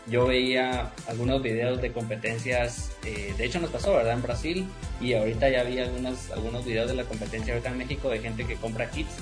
Yo 0.06 0.26
veía 0.26 0.90
algunos 1.06 1.42
videos 1.42 1.80
de 1.80 1.92
competencias, 1.92 2.90
eh, 3.04 3.34
de 3.38 3.44
hecho 3.44 3.60
nos 3.60 3.70
pasó, 3.70 3.92
¿verdad? 3.92 4.14
En 4.14 4.22
Brasil 4.22 4.66
y 5.00 5.14
ahorita 5.14 5.48
ya 5.48 5.62
vi 5.62 5.78
algunos, 5.78 6.30
algunos 6.32 6.64
videos 6.64 6.88
de 6.88 6.94
la 6.94 7.04
competencia 7.04 7.54
ahorita 7.54 7.70
en 7.70 7.78
México 7.78 8.10
de 8.10 8.18
gente 8.18 8.44
que 8.44 8.56
compra 8.56 8.90
kits 8.90 9.12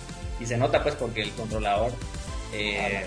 y 0.41 0.47
se 0.47 0.57
nota 0.57 0.83
pues 0.83 0.95
porque 0.95 1.23
el 1.23 1.31
controlador 1.33 1.93
eh, 2.55 3.03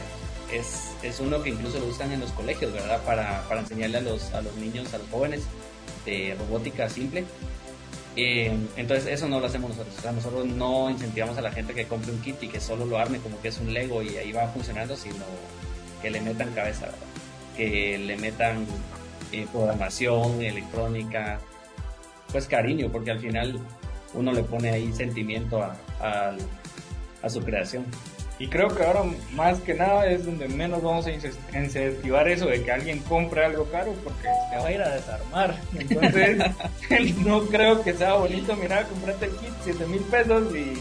es, 0.52 0.92
es, 1.02 1.20
uno 1.20 1.42
que 1.42 1.50
incluso 1.50 1.80
lo 1.80 1.88
usan 1.88 2.12
en 2.12 2.20
los 2.20 2.32
colegios, 2.32 2.72
¿verdad? 2.72 3.02
Para, 3.04 3.44
para 3.50 3.62
enseñarle 3.62 3.98
a 3.98 4.02
los, 4.02 4.32
a 4.34 4.42
los 4.42 4.56
niños, 4.56 4.94
a 4.94 5.00
los 5.00 5.10
jóvenes 5.10 5.44
de 6.06 6.36
robótica 6.38 6.90
simple. 6.90 7.26
Entonces 8.16 9.08
eso 9.08 9.28
no 9.28 9.40
lo 9.40 9.48
hacemos 9.48 9.72
nosotros. 9.72 9.96
O 9.98 10.02
sea, 10.02 10.12
nosotros 10.12 10.46
no 10.46 10.90
incentivamos 10.90 11.38
a 11.38 11.42
la 11.42 11.52
gente 11.52 11.74
que 11.74 11.86
compre 11.86 12.12
un 12.12 12.22
kit 12.22 12.42
y 12.44 12.48
que 12.48 12.60
solo 12.60 12.86
lo 12.86 12.98
arme 12.98 13.20
como 13.20 13.42
que 13.42 13.48
es 13.48 13.58
un 13.60 13.74
Lego 13.74 14.02
y 14.02 14.18
ahí 14.18 14.32
va 14.32 14.48
funcionando, 14.50 14.96
sino 14.96 15.26
que 16.02 16.10
le 16.10 16.22
metan 16.22 16.52
cabeza, 16.54 16.86
¿verdad? 16.86 17.00
que 17.56 17.98
le 17.98 18.18
metan 18.18 18.66
eh, 19.32 19.48
programación, 19.52 20.42
electrónica, 20.42 21.40
pues 22.32 22.48
cariño, 22.48 22.90
porque 22.92 23.12
al 23.12 23.20
final 23.20 23.60
uno 24.14 24.32
le 24.32 24.44
pone 24.44 24.70
ahí 24.70 24.92
sentimiento 24.94 25.64
a 26.02 27.30
su 27.30 27.42
creación. 27.42 27.86
Y 28.40 28.48
creo 28.48 28.68
que 28.70 28.84
ahora 28.84 29.04
más 29.34 29.60
que 29.60 29.74
nada 29.74 30.08
es 30.08 30.26
donde 30.26 30.48
menos 30.48 30.82
vamos 30.82 31.06
a 31.06 31.12
incentivar 31.12 32.28
eso 32.28 32.48
de 32.48 32.64
que 32.64 32.72
alguien 32.72 33.00
compre 33.00 33.46
algo 33.46 33.66
caro 33.66 33.94
porque 34.04 34.28
se 34.50 34.58
va 34.58 34.68
a 34.68 34.72
ir 34.72 34.82
a 34.82 34.96
desarmar. 34.96 35.56
Entonces, 35.78 36.44
no 37.18 37.46
creo 37.46 37.84
que 37.84 37.94
sea 37.94 38.16
bonito, 38.16 38.56
mira, 38.56 38.84
comprate 38.86 39.26
el 39.26 39.32
kit, 39.32 39.54
7 39.64 39.86
mil 39.86 40.02
pesos 40.02 40.56
y 40.56 40.74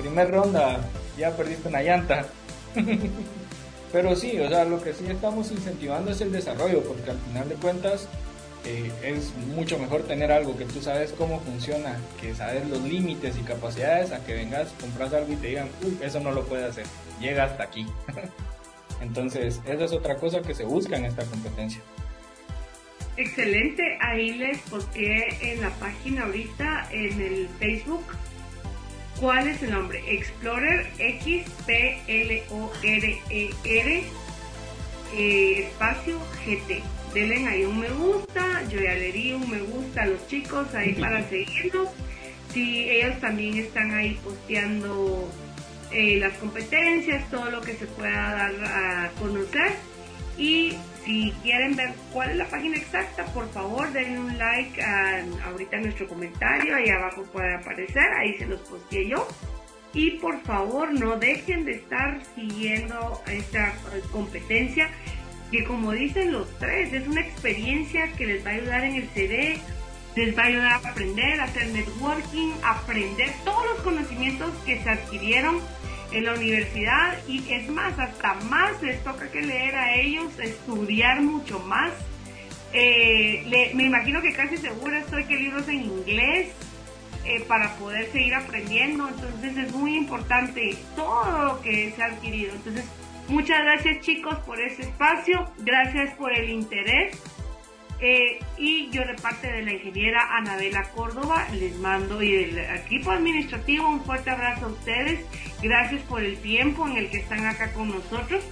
primer 0.00 0.30
ronda 0.30 0.80
ya 1.16 1.36
perdiste 1.36 1.68
una 1.68 1.82
llanta. 1.82 2.26
Pero 3.92 4.14
sí, 4.14 4.38
o 4.38 4.48
sea, 4.48 4.64
lo 4.64 4.82
que 4.82 4.92
sí 4.92 5.04
estamos 5.08 5.50
incentivando 5.50 6.10
es 6.10 6.20
el 6.20 6.30
desarrollo 6.30 6.82
porque 6.82 7.10
al 7.10 7.18
final 7.18 7.48
de 7.48 7.54
cuentas 7.54 8.06
eh, 8.64 8.92
es 9.02 9.34
mucho 9.54 9.78
mejor 9.78 10.02
tener 10.02 10.32
algo 10.32 10.56
que 10.56 10.64
tú 10.64 10.80
sabes 10.80 11.12
cómo 11.12 11.40
funciona, 11.40 11.96
que 12.20 12.34
sabes 12.34 12.68
los 12.68 12.82
límites 12.82 13.36
y 13.38 13.42
capacidades, 13.42 14.12
a 14.12 14.24
que 14.24 14.34
vengas, 14.34 14.72
compras 14.80 15.12
algo 15.14 15.32
y 15.32 15.36
te 15.36 15.48
digan, 15.48 15.68
uy, 15.82 15.98
eso 16.02 16.20
no 16.20 16.32
lo 16.32 16.44
puede 16.44 16.66
hacer, 16.66 16.86
llega 17.20 17.44
hasta 17.44 17.62
aquí. 17.62 17.86
Entonces, 19.00 19.60
esa 19.64 19.84
es 19.84 19.92
otra 19.92 20.16
cosa 20.16 20.42
que 20.42 20.54
se 20.54 20.64
busca 20.64 20.96
en 20.96 21.04
esta 21.04 21.24
competencia. 21.24 21.80
Excelente, 23.16 23.98
ahí 24.00 24.34
les 24.34 24.58
posteé 24.62 25.52
en 25.52 25.60
la 25.60 25.70
página 25.70 26.24
ahorita, 26.24 26.88
en 26.92 27.20
el 27.20 27.48
Facebook, 27.58 28.04
cuál 29.20 29.48
es 29.48 29.62
el 29.62 29.72
nombre. 29.72 30.02
Explorer 30.06 30.86
X 30.98 31.46
P 31.66 32.00
L 32.06 32.42
O 32.50 32.70
R 32.82 33.18
E 33.30 33.50
R 33.64 34.04
eh, 35.14 35.68
espacio 35.68 36.18
GT 36.44 36.82
denle 37.18 37.48
ahí 37.48 37.64
un 37.64 37.80
me 37.80 37.88
gusta, 37.88 38.62
yo 38.68 38.80
ya 38.80 38.94
le 38.94 39.12
di 39.12 39.32
un 39.32 39.50
me 39.50 39.60
gusta 39.60 40.02
a 40.02 40.06
los 40.06 40.26
chicos 40.28 40.72
ahí 40.74 40.92
para 40.94 41.28
seguirnos. 41.28 41.88
Si 42.52 42.88
ellos 42.88 43.18
también 43.20 43.58
están 43.58 43.92
ahí 43.92 44.18
posteando 44.22 45.28
eh, 45.90 46.18
las 46.18 46.34
competencias, 46.38 47.28
todo 47.30 47.50
lo 47.50 47.60
que 47.60 47.74
se 47.74 47.86
pueda 47.86 48.34
dar 48.34 48.54
a 48.64 49.10
conocer. 49.18 49.72
Y 50.36 50.76
si 51.04 51.32
quieren 51.42 51.74
ver 51.74 51.94
cuál 52.12 52.30
es 52.30 52.36
la 52.36 52.48
página 52.48 52.76
exacta, 52.76 53.24
por 53.26 53.50
favor 53.50 53.90
denle 53.92 54.20
un 54.20 54.38
like 54.38 54.80
a, 54.80 55.24
ahorita 55.46 55.76
en 55.76 55.82
nuestro 55.82 56.06
comentario, 56.06 56.76
ahí 56.76 56.88
abajo 56.88 57.24
puede 57.32 57.54
aparecer, 57.54 58.06
ahí 58.20 58.38
se 58.38 58.46
los 58.46 58.60
posteé 58.60 59.08
yo. 59.08 59.26
Y 59.92 60.12
por 60.18 60.40
favor 60.42 60.92
no 60.92 61.16
dejen 61.16 61.64
de 61.64 61.72
estar 61.72 62.20
siguiendo 62.36 63.20
esta 63.26 63.74
competencia 64.12 64.90
que 65.50 65.64
como 65.64 65.92
dicen 65.92 66.32
los 66.32 66.48
tres, 66.58 66.92
es 66.92 67.06
una 67.06 67.20
experiencia 67.20 68.12
que 68.12 68.26
les 68.26 68.44
va 68.44 68.50
a 68.50 68.54
ayudar 68.54 68.84
en 68.84 68.94
el 68.96 69.08
CD, 69.10 69.58
les 70.16 70.36
va 70.36 70.42
a 70.42 70.46
ayudar 70.46 70.72
a 70.72 70.90
aprender, 70.90 71.40
a 71.40 71.44
hacer 71.44 71.68
networking, 71.68 72.52
aprender 72.62 73.30
todos 73.44 73.64
los 73.66 73.80
conocimientos 73.80 74.50
que 74.66 74.82
se 74.82 74.90
adquirieron 74.90 75.60
en 76.12 76.24
la 76.24 76.34
universidad 76.34 77.18
y 77.26 77.44
es 77.52 77.68
más, 77.68 77.98
hasta 77.98 78.34
más 78.34 78.82
les 78.82 79.02
toca 79.04 79.30
que 79.30 79.42
leer 79.42 79.74
a 79.76 79.94
ellos, 79.96 80.38
estudiar 80.38 81.20
mucho 81.20 81.60
más. 81.60 81.92
Eh, 82.72 83.72
me 83.74 83.84
imagino 83.84 84.20
que 84.20 84.32
casi 84.32 84.56
segura 84.56 84.98
estoy 84.98 85.24
que 85.24 85.36
libros 85.36 85.68
en 85.68 85.84
inglés 85.84 86.48
eh, 87.24 87.44
para 87.46 87.74
poder 87.76 88.10
seguir 88.10 88.34
aprendiendo. 88.34 89.08
Entonces 89.08 89.56
es 89.56 89.72
muy 89.72 89.96
importante 89.96 90.76
todo 90.96 91.44
lo 91.44 91.60
que 91.60 91.92
se 91.94 92.02
ha 92.02 92.06
adquirido. 92.06 92.54
Entonces, 92.54 92.84
muchas 93.28 93.62
gracias 93.62 94.00
chicos 94.00 94.38
por 94.40 94.60
ese 94.60 94.82
espacio, 94.82 95.50
gracias 95.58 96.14
por 96.14 96.32
el 96.32 96.50
interés. 96.50 97.20
Eh, 98.00 98.38
y 98.56 98.90
yo 98.90 99.04
de 99.04 99.14
parte 99.14 99.50
de 99.50 99.62
la 99.62 99.72
ingeniera 99.72 100.36
Anabela 100.36 100.84
Córdoba 100.90 101.48
les 101.52 101.74
mando 101.78 102.22
y 102.22 102.30
del 102.30 102.58
equipo 102.58 103.10
administrativo 103.10 103.88
un 103.88 104.04
fuerte 104.04 104.30
abrazo 104.30 104.66
a 104.66 104.68
ustedes. 104.68 105.20
Gracias 105.62 106.02
por 106.02 106.22
el 106.22 106.38
tiempo 106.38 106.86
en 106.86 106.96
el 106.96 107.10
que 107.10 107.18
están 107.18 107.44
acá 107.46 107.72
con 107.72 107.90
nosotros. 107.90 108.44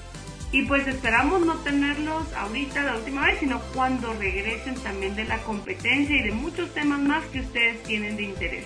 Y 0.52 0.62
pues 0.62 0.86
esperamos 0.86 1.44
no 1.44 1.56
tenerlos 1.58 2.32
ahorita 2.32 2.82
la 2.82 2.96
última 2.96 3.26
vez, 3.26 3.38
sino 3.40 3.60
cuando 3.74 4.12
regresen 4.14 4.74
también 4.76 5.14
de 5.16 5.24
la 5.24 5.38
competencia 5.38 6.16
y 6.16 6.22
de 6.22 6.32
muchos 6.32 6.72
temas 6.72 7.00
más 7.00 7.24
que 7.26 7.40
ustedes 7.40 7.82
tienen 7.82 8.16
de 8.16 8.22
interés. 8.22 8.64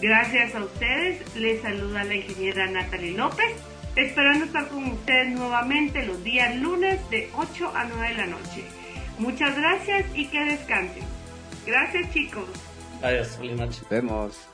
Gracias 0.00 0.54
a 0.54 0.64
ustedes, 0.64 1.34
les 1.36 1.60
saluda 1.60 2.04
la 2.04 2.14
ingeniera 2.14 2.66
Natalie 2.66 3.12
López, 3.12 3.52
esperando 3.96 4.44
estar 4.44 4.68
con 4.68 4.84
ustedes 4.90 5.30
nuevamente 5.30 6.04
los 6.06 6.22
días 6.22 6.54
lunes 6.56 6.98
de 7.10 7.30
8 7.34 7.72
a 7.74 7.84
9 7.84 8.08
de 8.08 8.14
la 8.14 8.26
noche. 8.26 8.64
Muchas 9.18 9.56
gracias 9.56 10.06
y 10.14 10.26
que 10.26 10.44
descansen. 10.44 11.04
Gracias 11.66 12.12
chicos. 12.12 12.48
Adiós, 13.02 13.36
feliz 13.36 13.56
noche. 13.56 13.80
Nos 13.82 13.88
vemos. 13.88 14.49